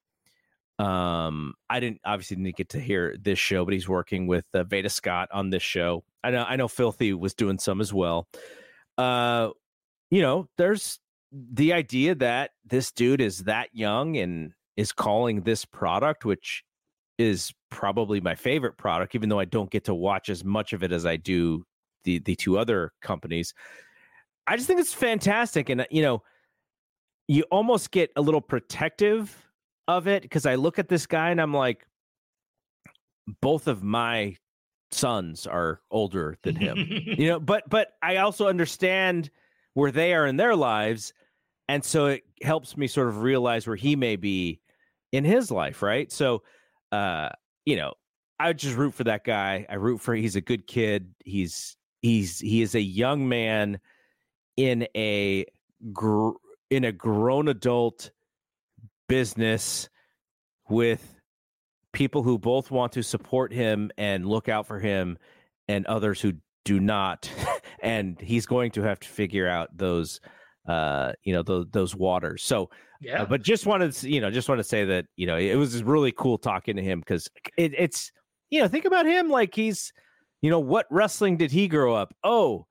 Um, 0.77 1.53
I 1.69 1.79
didn't 1.79 2.01
obviously 2.03 2.35
didn't 2.35 2.57
get 2.57 2.69
to 2.69 2.79
hear 2.81 3.15
this 3.19 3.39
show, 3.39 3.63
but 3.63 3.73
he's 3.73 3.87
working 3.87 4.27
with 4.27 4.45
uh, 4.53 4.63
Veda 4.65 4.89
Scott 4.89 5.29
on 5.31 5.49
this 5.49 5.63
show. 5.63 6.03
I 6.23 6.31
know 6.31 6.43
I 6.43 6.57
know 6.57 6.67
Filthy 6.67 7.13
was 7.13 7.33
doing 7.33 7.57
some 7.59 7.79
as 7.79 7.93
well. 7.93 8.27
Uh, 8.97 9.51
you 10.11 10.21
know, 10.21 10.49
there's 10.57 10.99
the 11.31 11.71
idea 11.73 12.13
that 12.15 12.51
this 12.65 12.91
dude 12.91 13.21
is 13.21 13.45
that 13.45 13.69
young 13.73 14.17
and 14.17 14.51
is 14.75 14.91
calling 14.91 15.41
this 15.41 15.63
product, 15.63 16.25
which 16.25 16.64
is 17.17 17.53
probably 17.69 18.21
my 18.21 18.35
favorite 18.35 18.77
product, 18.77 19.15
even 19.15 19.29
though 19.29 19.39
I 19.39 19.45
don't 19.45 19.69
get 19.69 19.85
to 19.85 19.93
watch 19.93 20.29
as 20.29 20.43
much 20.43 20.73
of 20.73 20.83
it 20.83 20.91
as 20.91 21.05
I 21.05 21.15
do 21.17 21.65
the 22.03 22.19
the 22.19 22.35
two 22.35 22.57
other 22.57 22.93
companies. 23.01 23.53
I 24.47 24.55
just 24.55 24.67
think 24.67 24.79
it's 24.79 24.93
fantastic, 24.93 25.69
and 25.69 25.81
uh, 25.81 25.85
you 25.89 26.01
know, 26.01 26.23
you 27.27 27.43
almost 27.51 27.91
get 27.91 28.11
a 28.15 28.21
little 28.21 28.41
protective 28.41 29.35
of 29.87 30.07
it 30.07 30.21
because 30.23 30.45
I 30.45 30.55
look 30.55 30.79
at 30.79 30.89
this 30.89 31.05
guy 31.05 31.29
and 31.29 31.41
I'm 31.41 31.53
like, 31.53 31.85
both 33.41 33.67
of 33.67 33.83
my 33.83 34.35
sons 34.91 35.47
are 35.47 35.81
older 35.91 36.37
than 36.43 36.55
him, 36.55 36.77
you 37.17 37.27
know. 37.27 37.39
But 37.39 37.69
but 37.69 37.89
I 38.01 38.17
also 38.17 38.47
understand 38.47 39.29
where 39.73 39.91
they 39.91 40.13
are 40.13 40.27
in 40.27 40.37
their 40.37 40.55
lives, 40.55 41.13
and 41.67 41.83
so 41.83 42.07
it 42.07 42.23
helps 42.41 42.77
me 42.77 42.87
sort 42.87 43.07
of 43.07 43.21
realize 43.21 43.67
where 43.67 43.75
he 43.75 43.95
may 43.95 44.15
be 44.15 44.59
in 45.11 45.23
his 45.23 45.51
life, 45.51 45.81
right? 45.81 46.11
So, 46.11 46.43
uh, 46.95 47.29
you 47.65 47.75
know, 47.75 47.93
I 48.39 48.53
just 48.53 48.75
root 48.75 48.93
for 48.93 49.05
that 49.05 49.23
guy. 49.23 49.65
I 49.69 49.75
root 49.75 49.99
for 50.01 50.15
he's 50.15 50.35
a 50.35 50.41
good 50.41 50.67
kid. 50.67 51.13
He's 51.23 51.77
he's 52.01 52.39
he 52.39 52.61
is 52.61 52.75
a 52.75 52.81
young 52.81 53.27
man 53.27 53.79
in 54.57 54.87
a 54.95 55.45
gr- 55.91 56.37
in 56.69 56.83
a 56.83 56.91
grown 56.91 57.47
adult 57.47 58.11
business 59.07 59.89
with 60.69 61.19
people 61.93 62.23
who 62.23 62.37
both 62.37 62.71
want 62.71 62.93
to 62.93 63.03
support 63.03 63.53
him 63.53 63.91
and 63.97 64.25
look 64.25 64.49
out 64.49 64.67
for 64.67 64.79
him 64.79 65.17
and 65.67 65.85
others 65.85 66.19
who 66.19 66.33
do 66.65 66.79
not 66.79 67.29
and 67.79 68.19
he's 68.19 68.45
going 68.45 68.71
to 68.71 68.81
have 68.81 68.99
to 68.99 69.07
figure 69.07 69.47
out 69.47 69.77
those 69.77 70.19
uh 70.67 71.11
you 71.23 71.33
know 71.33 71.43
those 71.43 71.65
those 71.71 71.95
waters 71.95 72.43
so 72.43 72.69
yeah. 73.01 73.21
uh, 73.21 73.25
but 73.25 73.41
just 73.41 73.65
wanted 73.65 73.91
to 73.93 74.09
you 74.09 74.19
know 74.19 74.31
just 74.31 74.49
want 74.49 74.59
to 74.59 74.63
say 74.63 74.85
that 74.85 75.05
you 75.15 75.27
know 75.27 75.37
it 75.37 75.55
was 75.55 75.83
really 75.83 76.11
cool 76.11 76.37
talking 76.37 76.75
to 76.75 76.81
him 76.81 76.99
because 76.99 77.29
it, 77.57 77.73
it's 77.77 78.11
you 78.49 78.59
know 78.59 78.67
think 78.67 78.85
about 78.85 79.05
him 79.05 79.29
like 79.29 79.53
he's 79.53 79.93
you 80.41 80.49
know 80.49 80.59
what 80.59 80.85
wrestling 80.89 81.37
did 81.37 81.51
he 81.51 81.67
grow 81.67 81.93
up 81.93 82.15
oh 82.23 82.65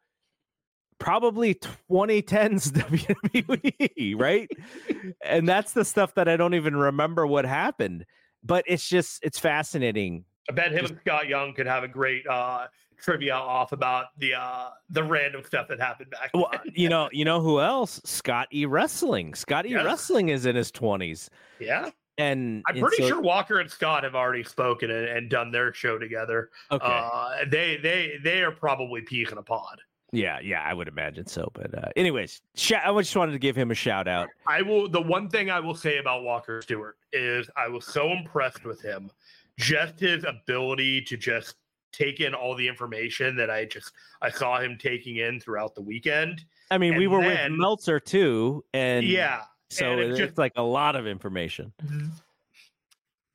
probably 0.99 1.55
2010s 1.55 2.73
WWE, 3.89 4.19
right? 4.19 4.49
and 5.25 5.49
that's 5.49 5.73
the 5.73 5.85
stuff 5.85 6.15
that 6.15 6.29
I 6.29 6.37
don't 6.37 6.55
even 6.55 6.77
remember 6.77 7.27
what 7.27 7.45
happened. 7.45 8.05
But 8.43 8.65
it's 8.67 8.89
just 8.89 9.21
it's 9.23 9.39
fascinating. 9.39 10.25
I 10.49 10.53
bet 10.53 10.73
him 10.73 10.81
Just- 10.81 10.93
and 10.93 11.01
Scott 11.01 11.29
Young 11.29 11.55
could 11.55 11.67
have 11.67 11.85
a 11.85 11.89
great 11.89 12.27
uh, 12.27 12.67
trivia 13.01 13.35
off 13.35 13.73
about 13.73 14.07
the 14.19 14.35
uh, 14.35 14.69
the 14.91 15.03
random 15.03 15.43
stuff 15.45 15.69
that 15.69 15.81
happened 15.81 16.11
back. 16.11 16.31
Well, 16.35 16.49
then. 16.53 16.73
you 16.75 16.89
know, 16.89 17.09
you 17.13 17.25
know 17.25 17.41
who 17.41 17.61
else? 17.61 18.01
Scott 18.05 18.49
E. 18.53 18.67
Wrestling. 18.67 19.35
Scott 19.35 19.67
E. 19.67 19.71
Yes. 19.71 19.85
Wrestling 19.85 20.29
is 20.29 20.47
in 20.47 20.57
his 20.57 20.71
20s. 20.73 21.29
yeah, 21.61 21.91
And 22.19 22.63
I'm 22.69 22.77
and 22.77 22.85
pretty 22.87 23.03
so- 23.03 23.09
sure 23.09 23.21
Walker 23.21 23.59
and 23.61 23.71
Scott 23.71 24.05
have 24.05 24.15
already 24.15 24.45
spoken 24.45 24.91
and, 24.91 25.07
and 25.09 25.31
done 25.31 25.51
their 25.51 25.73
show 25.75 25.99
together. 25.99 26.51
Okay. 26.71 26.87
Uh, 26.87 27.45
they 27.51 27.77
they 27.79 28.15
they 28.23 28.43
are 28.43 28.53
probably 28.53 29.01
peeking 29.03 29.39
a 29.39 29.43
pod. 29.43 29.81
yeah, 30.13 30.39
yeah, 30.41 30.63
I 30.63 30.73
would 30.75 30.87
imagine 30.89 31.27
so. 31.27 31.51
But 31.55 31.77
uh, 31.77 31.89
anyways, 31.97 32.41
sh- 32.55 32.73
I 32.73 32.93
just 33.01 33.17
wanted 33.17 33.33
to 33.33 33.39
give 33.39 33.57
him 33.57 33.71
a 33.71 33.75
shout 33.75 34.07
out. 34.09 34.29
I 34.47 34.63
will. 34.63 34.89
The 34.89 35.01
one 35.03 35.29
thing 35.29 35.51
I 35.51 35.59
will 35.61 35.75
say 35.75 35.99
about 35.99 36.23
Walker 36.23 36.63
Stewart 36.63 36.97
is 37.13 37.49
I 37.57 37.67
was 37.69 37.85
so 37.87 38.11
impressed 38.13 38.65
with 38.65 38.81
him, 38.81 39.11
just 39.59 40.01
his 40.01 40.25
ability 40.25 41.01
to 41.03 41.17
just 41.17 41.57
take 41.93 42.21
in 42.21 42.35
all 42.35 42.55
the 42.57 42.67
information 42.67 43.37
that 43.37 43.51
I 43.51 43.65
just 43.67 43.93
I 44.21 44.31
saw 44.31 44.61
him 44.61 44.77
taking 44.79 45.19
in 45.19 45.41
throughout 45.41 45.75
the 45.75 45.83
weekend. 45.83 46.45
I 46.71 46.79
mean, 46.79 46.97
we 46.97 47.07
were 47.07 47.21
then- 47.23 47.53
with 47.53 47.61
Meltzer 47.61 48.01
too, 48.01 48.65
and 48.75 49.07
yeah, 49.07 49.43
so 49.71 49.93
and 49.93 50.01
it 50.01 50.11
it's 50.11 50.19
just- 50.19 50.39
like 50.39 50.53
a 50.57 50.63
lot 50.63 50.97
of 50.97 51.07
information. 51.07 51.73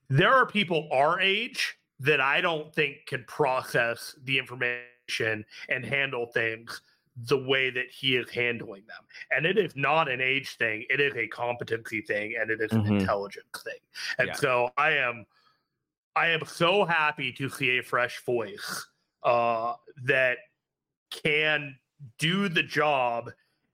there 0.10 0.34
are 0.34 0.46
people 0.46 0.90
our 0.92 1.20
age 1.22 1.78
that 2.00 2.20
I 2.20 2.42
don't 2.42 2.74
think 2.74 3.06
can 3.08 3.24
process 3.26 4.16
the 4.24 4.38
information 4.38 5.46
and 5.70 5.86
handle 5.86 6.28
things 6.28 6.82
the 7.24 7.38
way 7.38 7.70
that 7.70 7.88
he 7.92 8.16
is 8.16 8.30
handling 8.30 8.84
them. 8.88 9.04
And 9.32 9.46
it 9.46 9.58
is 9.58 9.76
not 9.76 10.10
an 10.10 10.22
age 10.22 10.56
thing, 10.56 10.86
it 10.90 11.00
is 11.02 11.14
a 11.16 11.28
competency 11.28 12.02
thing 12.02 12.36
and 12.40 12.50
it 12.50 12.62
is 12.62 12.72
an 12.72 12.84
Mhm. 12.86 13.02
intelligence 13.02 13.62
thing. 13.64 13.80
And 14.18 14.30
Yeah. 14.30 14.34
so 14.36 14.72
I 14.78 14.92
am 14.92 15.26
I 16.16 16.30
am 16.30 16.42
so 16.46 16.86
happy 16.86 17.32
to 17.34 17.50
see 17.50 17.78
a 17.78 17.84
fresh 17.84 18.24
voice 18.26 18.88
uh 19.24 19.74
that 20.06 20.38
can 21.12 21.76
do 22.18 22.48
the 22.48 22.64
job 22.64 23.32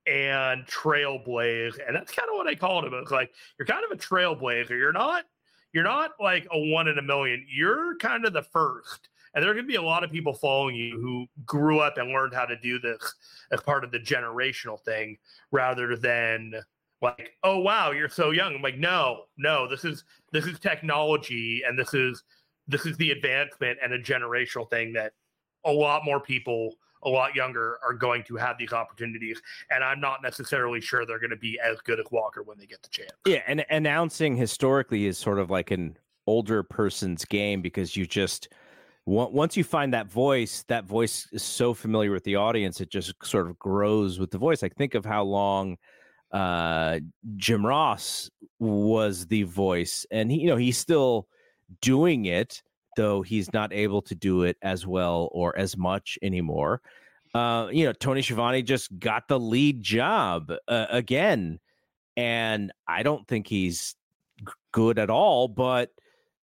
and 0.08 0.66
trailblaze. 0.66 1.80
And 1.86 1.96
that's 1.96 2.12
kind 2.12 2.30
of 2.30 2.38
what 2.38 2.48
I 2.48 2.56
called 2.56 2.86
him. 2.86 2.94
It's 2.94 3.12
like 3.12 3.32
you're 3.58 3.66
kind 3.66 3.84
of 3.84 3.92
a 3.92 4.02
trailblazer. 4.02 4.72
You're 4.72 4.94
not 4.94 5.26
you're 5.74 5.84
not 5.84 6.12
like 6.20 6.48
a 6.52 6.60
one 6.72 6.88
in 6.88 6.98
a 6.98 7.02
million. 7.02 7.46
You're 7.50 7.98
kind 7.98 8.26
of 8.26 8.34
the 8.34 8.44
first. 8.44 9.10
And 9.34 9.44
there 9.44 9.52
are 9.52 9.54
going 9.54 9.66
to 9.66 9.72
be 9.72 9.76
a 9.76 9.82
lot 9.82 10.06
of 10.06 10.12
people 10.12 10.34
following 10.34 10.76
you 10.76 10.98
who 10.98 11.28
grew 11.46 11.80
up 11.80 11.98
and 11.98 12.10
learned 12.10 12.34
how 12.34 12.46
to 12.46 12.58
do 12.58 12.80
this 12.80 13.16
as 13.52 13.60
part 13.60 13.84
of 13.84 13.92
the 13.92 14.00
generational 14.00 14.80
thing 14.80 15.18
rather 15.52 15.98
than 15.98 16.54
like, 17.02 17.32
oh 17.44 17.60
wow, 17.60 17.92
you're 17.92 18.10
so 18.10 18.32
young. 18.32 18.56
I'm 18.56 18.62
like, 18.62 18.78
no, 18.78 19.24
no, 19.38 19.68
this 19.68 19.86
is 19.86 20.04
this 20.32 20.46
is 20.46 20.60
technology 20.60 21.64
and 21.68 21.78
this 21.78 21.94
is 21.94 22.24
this 22.68 22.86
is 22.86 22.98
the 22.98 23.12
advancement 23.12 23.78
and 23.84 23.94
a 23.94 24.00
generational 24.00 24.70
thing 24.70 24.94
that 24.94 25.14
a 25.66 25.72
lot 25.72 26.04
more 26.04 26.20
people 26.20 26.76
a 27.04 27.10
lot 27.10 27.36
younger 27.36 27.78
are 27.84 27.94
going 27.94 28.24
to 28.24 28.36
have 28.36 28.58
these 28.58 28.74
opportunities 28.74 29.40
and 29.70 29.84
i'm 29.84 30.00
not 30.00 30.24
necessarily 30.24 30.82
sure 30.82 31.06
they're 31.06 31.20
going 31.20 31.30
to 31.30 31.36
be 31.36 31.60
as 31.64 31.80
good 31.82 32.00
as 32.00 32.06
walker 32.12 32.42
when 32.42 32.58
they 32.58 32.66
get 32.66 32.82
the 32.82 32.90
chance 32.90 33.12
Yeah, 33.28 33.42
and 33.48 33.64
announcing 33.70 34.36
historically 34.36 35.06
is 35.06 35.18
sort 35.18 35.38
of 35.38 35.52
like 35.52 35.70
an 35.72 35.98
older 36.28 36.64
person's 36.64 37.24
game 37.26 37.62
because 37.62 37.96
you 37.96 38.06
just 38.06 38.50
once 39.08 39.56
you 39.56 39.64
find 39.64 39.94
that 39.94 40.08
voice, 40.08 40.64
that 40.68 40.86
voice 40.86 41.28
is 41.32 41.44
so 41.44 41.76
familiar 41.76 42.12
with 42.12 42.24
the 42.24 42.36
audience, 42.36 42.82
it 42.82 42.90
just 42.90 43.14
sort 43.24 43.48
of 43.48 43.60
grows 43.60 44.20
with 44.20 44.32
the 44.32 44.38
voice. 44.40 44.64
Like 44.64 44.76
think 44.76 44.96
of 44.96 45.06
how 45.06 45.24
long 45.24 45.78
uh, 46.36 47.00
Jim 47.38 47.66
Ross 47.66 48.30
was 48.60 49.26
the 49.28 49.44
voice, 49.44 50.06
and 50.12 50.30
he, 50.30 50.42
you 50.42 50.48
know, 50.48 50.58
he's 50.58 50.78
still 50.78 51.30
doing 51.82 52.26
it, 52.26 52.62
though 52.98 53.22
he's 53.22 53.54
not 53.54 53.72
able 53.72 54.02
to 54.02 54.14
do 54.16 54.44
it 54.44 54.58
as 54.62 54.86
well 54.86 55.30
or 55.32 55.58
as 55.58 55.78
much 55.78 56.20
anymore. 56.22 56.82
Uh, 57.34 57.70
you 57.72 57.86
know, 57.86 57.94
Tony 57.94 58.22
Schiavone 58.22 58.64
just 58.64 59.00
got 59.00 59.30
the 59.30 59.40
lead 59.40 59.82
job 59.82 60.52
uh, 60.68 60.88
again, 60.90 61.58
and 62.18 62.70
I 62.86 63.02
don't 63.04 63.26
think 63.30 63.48
he's 63.48 63.96
good 64.74 65.00
at 65.00 65.10
all, 65.10 65.48
but 65.48 65.92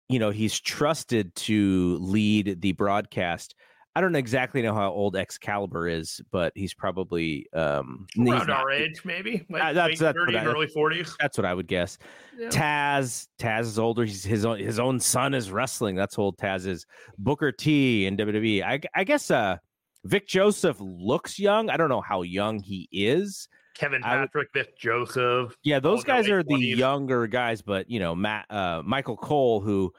you 0.07 0.17
know, 0.17 0.29
he's 0.29 0.57
trusted 0.61 1.36
to 1.36 1.97
lead 1.99 2.61
the 2.61 2.71
broadcast. 2.71 3.53
I 3.96 4.02
don't 4.02 4.16
exactly 4.16 4.62
know 4.64 4.74
how 4.74 4.91
old 4.91 5.16
Excalibur 5.16 5.88
is, 5.88 6.20
but 6.32 6.52
he's 6.56 6.74
probably 6.74 7.48
um 7.54 8.08
he's 8.16 8.28
around 8.28 8.48
not- 8.48 8.62
our 8.62 8.72
age 8.72 9.06
maybe 9.06 9.46
like 9.50 9.62
Uh, 9.62 9.74
that's- 9.74 10.00
late 10.02 10.14
that's 10.14 10.18
30s 10.18 10.36
I- 10.41 10.46
early 10.46 10.68
40s 10.68 11.16
That's 11.20 11.38
what 11.38 11.46
I 11.46 11.54
would 11.54 11.68
guess. 11.68 11.98
Yeah. 12.38 12.50
Taz, 12.50 13.28
Taz 13.39 13.62
is 13.62 13.78
older. 13.78 14.04
He's 14.06 14.24
his 14.24 14.46
own 14.46 14.58
his 14.58 14.80
own 14.80 15.00
son 15.00 15.34
is 15.36 15.52
wrestling. 15.52 15.96
That's 15.96 16.18
old 16.18 16.38
Taz 16.38 16.66
is. 16.66 16.86
Booker 17.20 17.52
T 17.52 18.06
in 18.08 18.18
WWE. 18.18 18.64
I, 18.64 18.80
I 18.96 19.04
guess 19.04 19.30
uh 19.30 19.58
Vic 20.06 20.28
Joseph 20.28 20.78
looks 20.80 21.38
young. 21.39 21.70
I 21.70 21.78
don't 21.78 21.89
know 21.89 22.02
how 22.02 22.24
young 22.24 22.60
he 22.60 22.89
is. 22.91 23.48
kevin 23.76 24.04
I 24.04 24.20
would- 24.22 24.28
patrick 24.32 24.50
vic 24.54 24.78
joseph 24.78 25.56
Yeah, 25.64 25.80
those 25.80 26.04
guys 26.04 26.30
are 26.30 26.44
the 26.44 26.58
younger 26.60 27.26
guys, 27.28 27.62
but 27.62 27.89
you 27.89 28.00
know, 28.00 28.14
Matt 28.16 28.46
uh 28.50 28.82
Michael 28.84 29.18
Cole, 29.18 29.62
who 29.62 29.94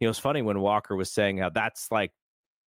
you 0.00 0.06
know, 0.06 0.10
it's 0.10 0.18
funny 0.18 0.42
when 0.42 0.60
Walker 0.60 0.94
was 0.96 1.10
saying 1.12 1.38
how 1.38 1.48
that's 1.50 1.90
like 1.90 2.12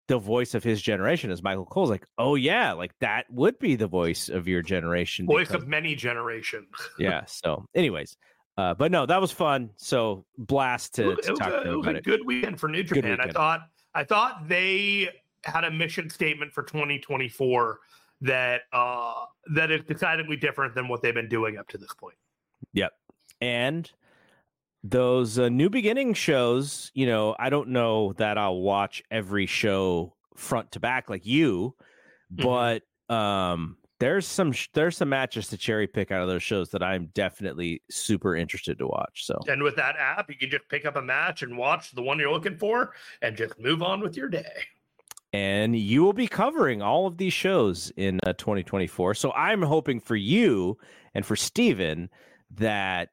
the 0.10 0.18
voice 0.20 0.56
of 0.56 0.64
his 0.64 0.82
generation 0.82 1.30
is 1.32 1.42
Michael 1.44 1.66
Cole's 1.66 1.90
like, 1.92 2.06
oh 2.18 2.34
yeah, 2.36 2.74
like 2.74 2.92
that 3.00 3.26
would 3.30 3.58
be 3.60 3.76
the 3.76 3.88
voice 3.88 4.28
of 4.28 4.48
your 4.48 4.62
generation. 4.64 5.26
voice 5.28 5.48
because- 5.48 5.62
of 5.64 5.70
many 5.70 5.96
generations 5.96 6.68
yeah. 7.00 7.24
So, 7.26 7.66
anyways, 7.76 8.18
uh, 8.58 8.74
but 8.74 8.92
no, 8.92 9.06
that 9.06 9.22
was 9.22 9.32
fun. 9.32 9.70
So 9.78 10.26
blast 10.38 10.96
to, 10.96 11.12
it 11.12 11.22
to 11.24 11.28
it 11.28 11.30
was 11.32 11.40
talk 11.40 11.48
a, 11.48 11.52
to 11.64 11.72
it 11.72 11.76
was 11.78 11.86
about 11.86 11.96
a 11.96 11.98
it. 12.00 12.04
good 12.04 12.26
weekend 12.26 12.60
for 12.60 12.68
new 12.68 12.84
japan 12.84 13.20
i 13.22 13.30
thought 13.32 13.62
i 13.94 14.04
thought 14.04 14.48
they 14.50 15.08
had 15.46 15.64
a 15.64 15.72
mission 15.72 16.10
statement 16.10 16.52
for 16.52 16.64
2024 16.64 17.80
that 18.22 18.62
uh 18.74 19.24
that 19.54 19.72
is 19.72 19.82
decidedly 19.86 20.36
different 20.36 20.74
than 20.76 20.88
what 20.88 21.02
they've 21.02 21.14
been 21.14 21.30
doing 21.30 21.58
up 21.58 21.68
to 21.70 21.78
this 21.78 21.94
point. 21.94 22.16
Yep. 22.74 22.92
And 23.42 23.90
those 24.84 25.38
uh, 25.38 25.50
new 25.50 25.70
beginning 25.70 26.14
shows, 26.14 26.92
you 26.94 27.06
know, 27.06 27.36
I 27.40 27.50
don't 27.50 27.70
know 27.70 28.14
that 28.14 28.38
I'll 28.38 28.62
watch 28.62 29.04
every 29.12 29.46
show 29.46 30.16
front 30.36 30.72
to 30.74 30.80
back 30.80 31.10
like 31.10 31.26
you, 31.26 31.76
Mhm. 32.34 32.44
but 32.44 33.14
um 33.14 33.76
there's 34.00 34.26
some 34.26 34.54
there's 34.74 34.96
some 34.96 35.10
matches 35.10 35.48
to 35.50 35.58
cherry 35.58 35.86
pick 35.88 36.10
out 36.12 36.22
of 36.22 36.30
those 36.30 36.44
shows 36.44 36.70
that 36.70 36.82
I'm 36.82 37.08
definitely 37.08 37.82
super 37.90 38.34
interested 38.36 38.78
to 38.80 38.88
watch. 38.88 39.26
So 39.26 39.38
and 39.48 39.62
with 39.64 39.76
that 39.76 39.96
app 39.98 40.30
you 40.30 40.36
can 40.38 40.50
just 40.50 40.70
pick 40.70 40.86
up 40.86 40.96
a 40.96 41.02
match 41.02 41.42
and 41.44 41.58
watch 41.58 41.92
the 41.92 42.02
one 42.02 42.18
you're 42.20 42.32
looking 42.32 42.56
for 42.56 42.94
and 43.22 43.36
just 43.36 43.60
move 43.60 43.82
on 43.84 44.00
with 44.00 44.16
your 44.16 44.30
day 44.30 44.64
and 45.34 45.78
you 45.78 46.04
will 46.04 46.14
be 46.14 46.28
covering 46.28 46.82
all 46.82 47.06
of 47.08 47.18
these 47.18 47.34
shows 47.34 47.92
in 47.98 48.20
uh, 48.26 48.34
2024. 48.34 49.14
So 49.16 49.32
I'm 49.34 49.62
hoping 49.62 50.00
for 50.00 50.16
you 50.16 50.78
and 51.14 51.26
for 51.26 51.36
Steven 51.36 52.10
that 52.56 53.10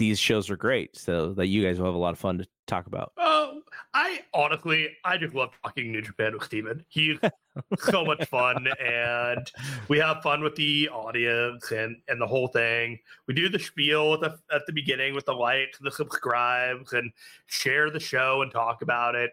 these 0.00 0.18
shows 0.18 0.48
are 0.48 0.56
great 0.56 0.96
so 0.96 1.34
that 1.34 1.48
you 1.48 1.62
guys 1.62 1.78
will 1.78 1.84
have 1.84 1.94
a 1.94 1.98
lot 1.98 2.14
of 2.14 2.18
fun 2.18 2.38
to 2.38 2.48
talk 2.66 2.86
about. 2.86 3.12
Oh, 3.18 3.60
I 3.92 4.20
honestly, 4.32 4.88
I 5.04 5.18
just 5.18 5.34
love 5.34 5.50
talking 5.62 5.92
New 5.92 6.00
Japan 6.00 6.32
with 6.32 6.42
Steven. 6.42 6.82
He's 6.88 7.18
so 7.78 8.06
much 8.06 8.26
fun, 8.26 8.66
and 8.82 9.50
we 9.88 9.98
have 9.98 10.22
fun 10.22 10.42
with 10.42 10.56
the 10.56 10.88
audience 10.88 11.70
and 11.70 11.98
and 12.08 12.18
the 12.18 12.26
whole 12.26 12.48
thing. 12.48 12.98
We 13.28 13.34
do 13.34 13.50
the 13.50 13.58
spiel 13.58 14.14
at 14.14 14.20
the 14.20 14.38
at 14.50 14.62
the 14.66 14.72
beginning 14.72 15.14
with 15.14 15.26
the 15.26 15.34
likes, 15.34 15.78
the 15.78 15.92
subscribes, 15.92 16.94
and 16.94 17.12
share 17.46 17.90
the 17.90 18.00
show 18.00 18.40
and 18.40 18.50
talk 18.50 18.80
about 18.80 19.14
it. 19.14 19.32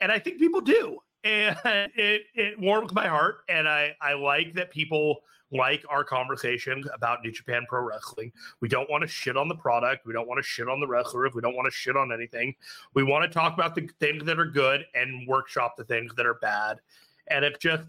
And 0.00 0.12
I 0.12 0.20
think 0.20 0.38
people 0.38 0.60
do, 0.60 1.00
and 1.24 1.58
it 1.64 2.22
it 2.34 2.58
warms 2.60 2.94
my 2.94 3.08
heart. 3.08 3.38
And 3.48 3.68
I 3.68 3.96
I 4.00 4.14
like 4.14 4.54
that 4.54 4.70
people 4.70 5.22
like 5.52 5.84
our 5.88 6.04
conversations 6.04 6.86
about 6.92 7.22
New 7.22 7.32
Japan 7.32 7.64
Pro 7.68 7.82
Wrestling. 7.82 8.32
We 8.60 8.68
don't 8.68 8.88
want 8.90 9.02
to 9.02 9.08
shit 9.08 9.36
on 9.36 9.48
the 9.48 9.54
product. 9.54 10.06
We 10.06 10.12
don't 10.12 10.28
want 10.28 10.38
to 10.38 10.42
shit 10.42 10.68
on 10.68 10.80
the 10.80 10.86
wrestlers. 10.86 11.32
We 11.34 11.40
don't 11.40 11.56
want 11.56 11.66
to 11.66 11.70
shit 11.70 11.96
on 11.96 12.12
anything. 12.12 12.54
We 12.94 13.02
want 13.02 13.30
to 13.30 13.34
talk 13.34 13.54
about 13.54 13.74
the 13.74 13.88
things 14.00 14.24
that 14.24 14.38
are 14.38 14.46
good 14.46 14.84
and 14.94 15.26
workshop 15.26 15.76
the 15.76 15.84
things 15.84 16.12
that 16.16 16.26
are 16.26 16.34
bad. 16.34 16.80
And 17.28 17.44
it's 17.44 17.58
just, 17.58 17.84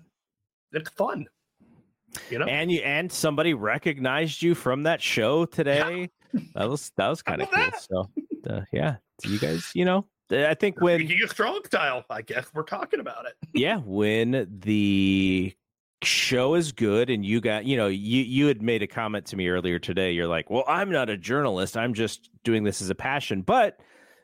it's 0.71 0.89
fun. 0.91 1.27
You 2.29 2.39
know? 2.39 2.45
And 2.45 2.71
you 2.71 2.81
and 2.81 3.11
somebody 3.11 3.53
recognized 3.53 4.41
you 4.41 4.55
from 4.55 4.83
that 4.83 5.01
show 5.01 5.45
today. 5.45 6.09
That 6.55 6.69
was 6.69 6.91
that 6.97 7.07
was 7.07 7.21
kind 7.21 7.41
of 7.41 7.51
cool. 7.51 7.69
So 7.79 8.09
uh, 8.49 8.61
yeah, 8.71 8.95
you 9.23 9.37
guys, 9.39 9.71
you 9.75 9.85
know, 9.85 10.07
I 10.31 10.53
think 10.53 10.81
when 10.81 11.01
of 11.01 11.29
strong 11.29 11.61
style, 11.65 12.03
I 12.09 12.21
guess 12.21 12.47
we're 12.53 12.63
talking 12.63 12.99
about 12.99 13.25
it. 13.25 13.33
yeah 13.53 13.77
when 13.77 14.47
the 14.59 15.53
show 16.03 16.55
is 16.55 16.71
good 16.71 17.09
and 17.09 17.25
you 17.25 17.41
got 17.41 17.65
you 17.65 17.75
know 17.75 17.87
you 17.87 18.21
you 18.23 18.47
had 18.47 18.61
made 18.61 18.81
a 18.83 18.87
comment 18.87 19.25
to 19.27 19.35
me 19.35 19.49
earlier 19.49 19.79
today. 19.79 20.11
You're 20.11 20.27
like 20.27 20.49
well 20.49 20.63
i'm 20.67 20.91
not 20.91 21.09
a 21.09 21.17
journalist. 21.17 21.75
I'm 21.77 21.93
just 21.93 22.29
doing 22.43 22.63
this 22.63 22.81
as 22.81 22.89
a 22.89 22.95
passion. 22.95 23.41
But 23.41 23.79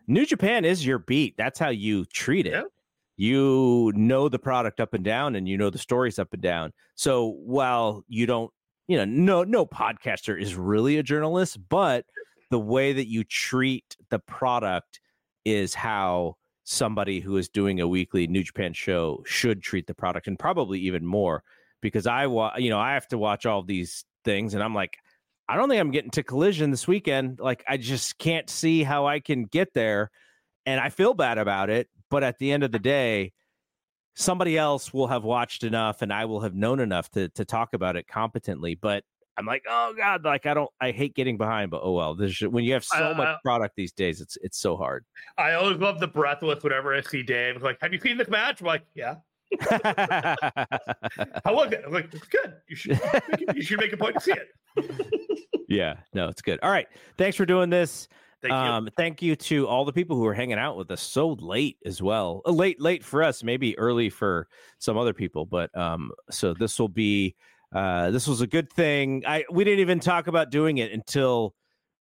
new 0.07 0.25
japan 0.25 0.65
is 0.65 0.85
your 0.85 0.99
beat. 0.99 1.35
That's 1.37 1.59
how 1.59 1.69
you 1.69 2.05
treat 2.05 2.47
it. 2.47 2.53
Yeah. 2.53 2.63
you 3.17 3.91
know 3.95 4.29
the 4.29 4.39
product 4.39 4.79
up 4.79 4.93
and 4.93 5.03
down 5.03 5.35
and 5.35 5.47
you 5.47 5.57
know 5.57 5.69
the 5.69 5.77
stories 5.77 6.19
up 6.19 6.33
and 6.33 6.41
down. 6.41 6.73
So 6.95 7.31
while 7.45 8.03
you 8.07 8.25
don't, 8.25 8.51
you 8.87 8.97
know, 8.97 9.05
no 9.05 9.43
no 9.43 9.65
podcaster 9.65 10.39
is 10.39 10.55
really 10.55 10.97
a 10.97 11.03
journalist, 11.03 11.57
but 11.69 12.05
the 12.51 12.59
way 12.59 12.93
that 12.93 13.07
you 13.07 13.23
treat 13.23 13.97
the 14.09 14.19
product 14.19 14.99
is 15.45 15.73
how 15.73 16.35
somebody 16.63 17.19
who 17.19 17.37
is 17.37 17.49
doing 17.49 17.79
a 17.79 17.87
weekly 17.87 18.27
New 18.27 18.43
Japan 18.43 18.73
show 18.73 19.23
should 19.25 19.61
treat 19.61 19.87
the 19.87 19.93
product 19.93 20.27
and 20.27 20.37
probably 20.39 20.79
even 20.79 21.05
more 21.05 21.43
because 21.85 22.07
I 22.07 22.25
wa- 22.27 22.55
you 22.57 22.69
know, 22.69 22.79
I 22.79 22.93
have 22.93 23.07
to 23.09 23.17
watch 23.17 23.45
all 23.45 23.61
these 23.61 24.05
things 24.23 24.55
and 24.55 24.63
I'm 24.63 24.73
like 24.73 24.97
I 25.47 25.55
don't 25.55 25.69
think 25.69 25.79
I'm 25.79 25.91
getting 25.91 26.09
to 26.11 26.23
collision 26.23 26.71
this 26.71 26.87
weekend. 26.87 27.39
Like 27.39 27.63
I 27.67 27.77
just 27.77 28.17
can't 28.17 28.49
see 28.49 28.81
how 28.81 29.05
I 29.05 29.19
can 29.19 29.43
get 29.43 29.73
there 29.75 30.09
and 30.65 30.79
I 30.79 30.89
feel 30.89 31.13
bad 31.13 31.37
about 31.37 31.69
it, 31.69 31.87
but 32.09 32.23
at 32.23 32.39
the 32.39 32.51
end 32.51 32.63
of 32.63 32.71
the 32.71 32.79
day, 32.79 33.33
somebody 34.15 34.57
else 34.57 34.91
will 34.91 35.07
have 35.07 35.23
watched 35.23 35.63
enough 35.63 36.01
and 36.01 36.11
I 36.11 36.25
will 36.25 36.41
have 36.41 36.55
known 36.55 36.79
enough 36.79 37.09
to 37.11 37.29
to 37.29 37.45
talk 37.45 37.73
about 37.73 37.95
it 37.95 38.07
competently. 38.07 38.75
But 38.75 39.03
I'm 39.37 39.45
like, 39.45 39.63
oh 39.69 39.93
god, 39.95 40.23
like 40.23 40.45
I 40.45 40.53
don't, 40.53 40.71
I 40.79 40.91
hate 40.91 41.13
getting 41.13 41.37
behind, 41.37 41.69
but 41.69 41.81
oh 41.83 41.91
well. 41.91 42.15
This 42.15 42.41
when 42.41 42.63
you 42.63 42.73
have 42.73 42.85
so 42.85 43.13
much 43.13 43.37
product 43.43 43.75
these 43.75 43.91
days, 43.91 44.21
it's 44.21 44.37
it's 44.41 44.57
so 44.57 44.77
hard. 44.77 45.05
I 45.37 45.53
always 45.53 45.77
love 45.77 45.99
the 45.99 46.07
breathless 46.07 46.63
whenever 46.63 46.95
I 46.95 47.01
see 47.01 47.21
Dave. 47.21 47.61
Like, 47.61 47.77
have 47.81 47.93
you 47.93 47.99
seen 47.99 48.17
this 48.17 48.29
match? 48.29 48.61
I'm 48.61 48.67
like, 48.67 48.83
yeah. 48.95 49.15
Was 51.45 51.71
it? 51.71 51.83
I'm 51.85 51.93
like, 51.93 52.13
it's 52.13 52.27
good. 52.27 52.53
You 52.67 52.75
should 52.75 52.99
you 53.55 53.61
should 53.61 53.79
make 53.79 53.93
a 53.93 53.97
point 53.97 54.15
to 54.15 54.21
see 54.21 54.33
it. 54.33 54.49
yeah, 55.69 55.95
no, 56.13 56.27
it's 56.27 56.41
good. 56.41 56.59
All 56.61 56.71
right, 56.71 56.87
thanks 57.17 57.37
for 57.37 57.45
doing 57.45 57.69
this. 57.69 58.07
Thank 58.41 58.51
you. 58.51 58.57
Um, 58.57 58.89
thank 58.95 59.21
you 59.21 59.35
to 59.35 59.67
all 59.67 59.85
the 59.85 59.93
people 59.93 60.17
who 60.17 60.25
are 60.25 60.33
hanging 60.33 60.59
out 60.59 60.77
with 60.77 60.91
us 60.91 61.01
so 61.01 61.33
late 61.39 61.77
as 61.85 62.01
well. 62.01 62.41
Uh, 62.45 62.51
late, 62.51 62.79
late 62.79 63.03
for 63.03 63.23
us, 63.23 63.43
maybe 63.43 63.77
early 63.79 64.09
for 64.09 64.47
some 64.77 64.97
other 64.97 65.13
people. 65.13 65.45
But 65.45 65.75
um, 65.75 66.11
so 66.29 66.53
this 66.53 66.79
will 66.79 66.89
be 66.89 67.35
uh, 67.73 68.11
this 68.11 68.27
was 68.27 68.41
a 68.41 68.47
good 68.47 68.71
thing. 68.71 69.23
I 69.25 69.45
we 69.51 69.63
didn't 69.63 69.79
even 69.79 69.99
talk 69.99 70.27
about 70.27 70.51
doing 70.51 70.77
it 70.77 70.91
until 70.91 71.55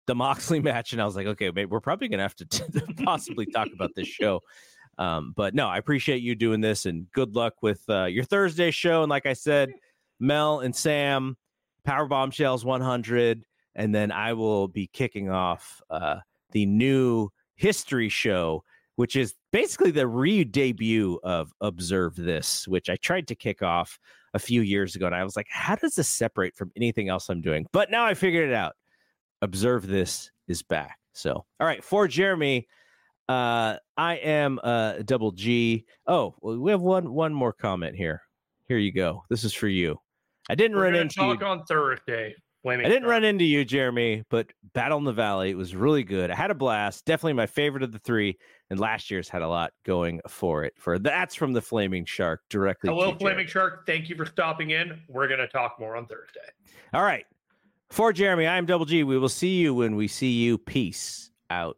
the 0.07 0.15
Moxley 0.15 0.59
match, 0.61 0.93
and 0.93 1.01
I 1.01 1.05
was 1.05 1.15
like, 1.15 1.27
okay, 1.27 1.47
maybe 1.47 1.65
we're 1.65 1.79
probably 1.79 2.07
gonna 2.07 2.23
have 2.23 2.35
to 2.35 2.45
t- 2.45 2.93
possibly 3.03 3.45
talk 3.45 3.67
about 3.73 3.91
this 3.95 4.07
show. 4.07 4.41
Um, 4.99 5.33
but 5.35 5.55
no, 5.55 5.67
I 5.67 5.77
appreciate 5.77 6.21
you 6.21 6.35
doing 6.35 6.59
this, 6.59 6.85
and 6.85 7.09
good 7.13 7.33
luck 7.33 7.63
with 7.63 7.81
uh, 7.89 8.05
your 8.05 8.25
Thursday 8.25 8.69
show. 8.69 9.01
And 9.01 9.09
like 9.09 9.25
I 9.25 9.33
said, 9.33 9.71
Mel 10.19 10.59
and 10.59 10.75
Sam, 10.75 11.37
Power 11.85 12.05
Bombshells 12.05 12.65
100, 12.65 13.45
and 13.75 13.95
then 13.95 14.11
I 14.11 14.33
will 14.33 14.67
be 14.67 14.87
kicking 14.91 15.29
off 15.29 15.81
uh, 15.89 16.17
the 16.51 16.65
new 16.65 17.29
history 17.55 18.09
show, 18.09 18.65
which 18.97 19.15
is 19.15 19.35
basically 19.53 19.91
the 19.91 20.05
re-debut 20.05 21.17
of 21.23 21.53
Observe 21.61 22.17
This, 22.17 22.67
which 22.67 22.89
I 22.89 22.97
tried 22.97 23.29
to 23.29 23.35
kick 23.35 23.63
off 23.63 23.97
a 24.33 24.39
few 24.39 24.61
years 24.61 24.97
ago, 24.97 25.05
and 25.05 25.15
I 25.15 25.23
was 25.23 25.37
like, 25.37 25.47
how 25.49 25.75
does 25.75 25.95
this 25.95 26.09
separate 26.09 26.57
from 26.57 26.73
anything 26.75 27.07
else 27.07 27.29
I'm 27.29 27.41
doing? 27.41 27.65
But 27.71 27.89
now 27.89 28.05
I 28.05 28.15
figured 28.15 28.49
it 28.49 28.53
out. 28.53 28.73
Observe 29.41 29.87
This 29.87 30.29
is 30.49 30.61
back. 30.61 30.97
So, 31.13 31.45
all 31.59 31.67
right, 31.67 31.83
for 31.83 32.05
Jeremy. 32.09 32.67
Uh, 33.29 33.77
I 33.95 34.15
am 34.15 34.59
uh, 34.63 35.03
double 35.05 35.31
G. 35.31 35.85
Oh, 36.07 36.35
well, 36.41 36.57
we 36.57 36.71
have 36.71 36.81
one 36.81 37.13
one 37.13 37.31
more 37.31 37.53
comment 37.53 37.95
here. 37.95 38.23
Here 38.67 38.79
you 38.79 38.91
go. 38.91 39.23
This 39.29 39.43
is 39.43 39.53
for 39.53 39.67
you. 39.67 39.99
I 40.49 40.55
didn't 40.55 40.75
We're 40.75 40.85
run 40.85 40.95
into 40.95 41.15
talk 41.15 41.41
you. 41.41 41.45
on 41.45 41.63
Thursday. 41.65 42.35
I 42.67 42.75
didn't 42.75 43.07
run 43.07 43.23
into 43.23 43.45
you, 43.45 43.63
Jeremy, 43.63 44.23
but 44.29 44.51
Battle 44.73 44.97
in 44.97 45.05
the 45.05 45.13
Valley 45.13 45.55
was 45.55 45.75
really 45.75 46.03
good. 46.03 46.29
I 46.29 46.35
had 46.35 46.51
a 46.51 46.55
blast. 46.55 47.05
Definitely 47.05 47.33
my 47.33 47.45
favorite 47.45 47.83
of 47.83 47.93
the 47.93 47.99
three. 47.99 48.37
And 48.69 48.79
last 48.79 49.09
year's 49.09 49.29
had 49.29 49.41
a 49.43 49.47
lot 49.47 49.71
going 49.85 50.19
for 50.27 50.65
it. 50.65 50.73
For 50.77 50.99
that's 50.99 51.35
from 51.35 51.53
the 51.53 51.61
Flaming 51.61 52.03
Shark 52.03 52.41
directly. 52.49 52.89
Hello. 52.89 53.15
Flaming 53.15 53.47
Shark. 53.47 53.85
Thank 53.85 54.09
you 54.09 54.15
for 54.15 54.25
stopping 54.25 54.71
in. 54.71 54.99
We're 55.07 55.27
gonna 55.27 55.47
talk 55.47 55.79
more 55.79 55.95
on 55.95 56.05
Thursday. 56.07 56.41
All 56.93 57.03
right. 57.03 57.25
For 57.91 58.11
Jeremy, 58.11 58.45
I 58.45 58.57
am 58.57 58.65
Double 58.65 58.85
G. 58.85 59.03
We 59.03 59.17
will 59.17 59.29
see 59.29 59.55
you 59.57 59.73
when 59.73 59.95
we 59.95 60.07
see 60.07 60.31
you. 60.31 60.57
Peace 60.57 61.31
out. 61.49 61.77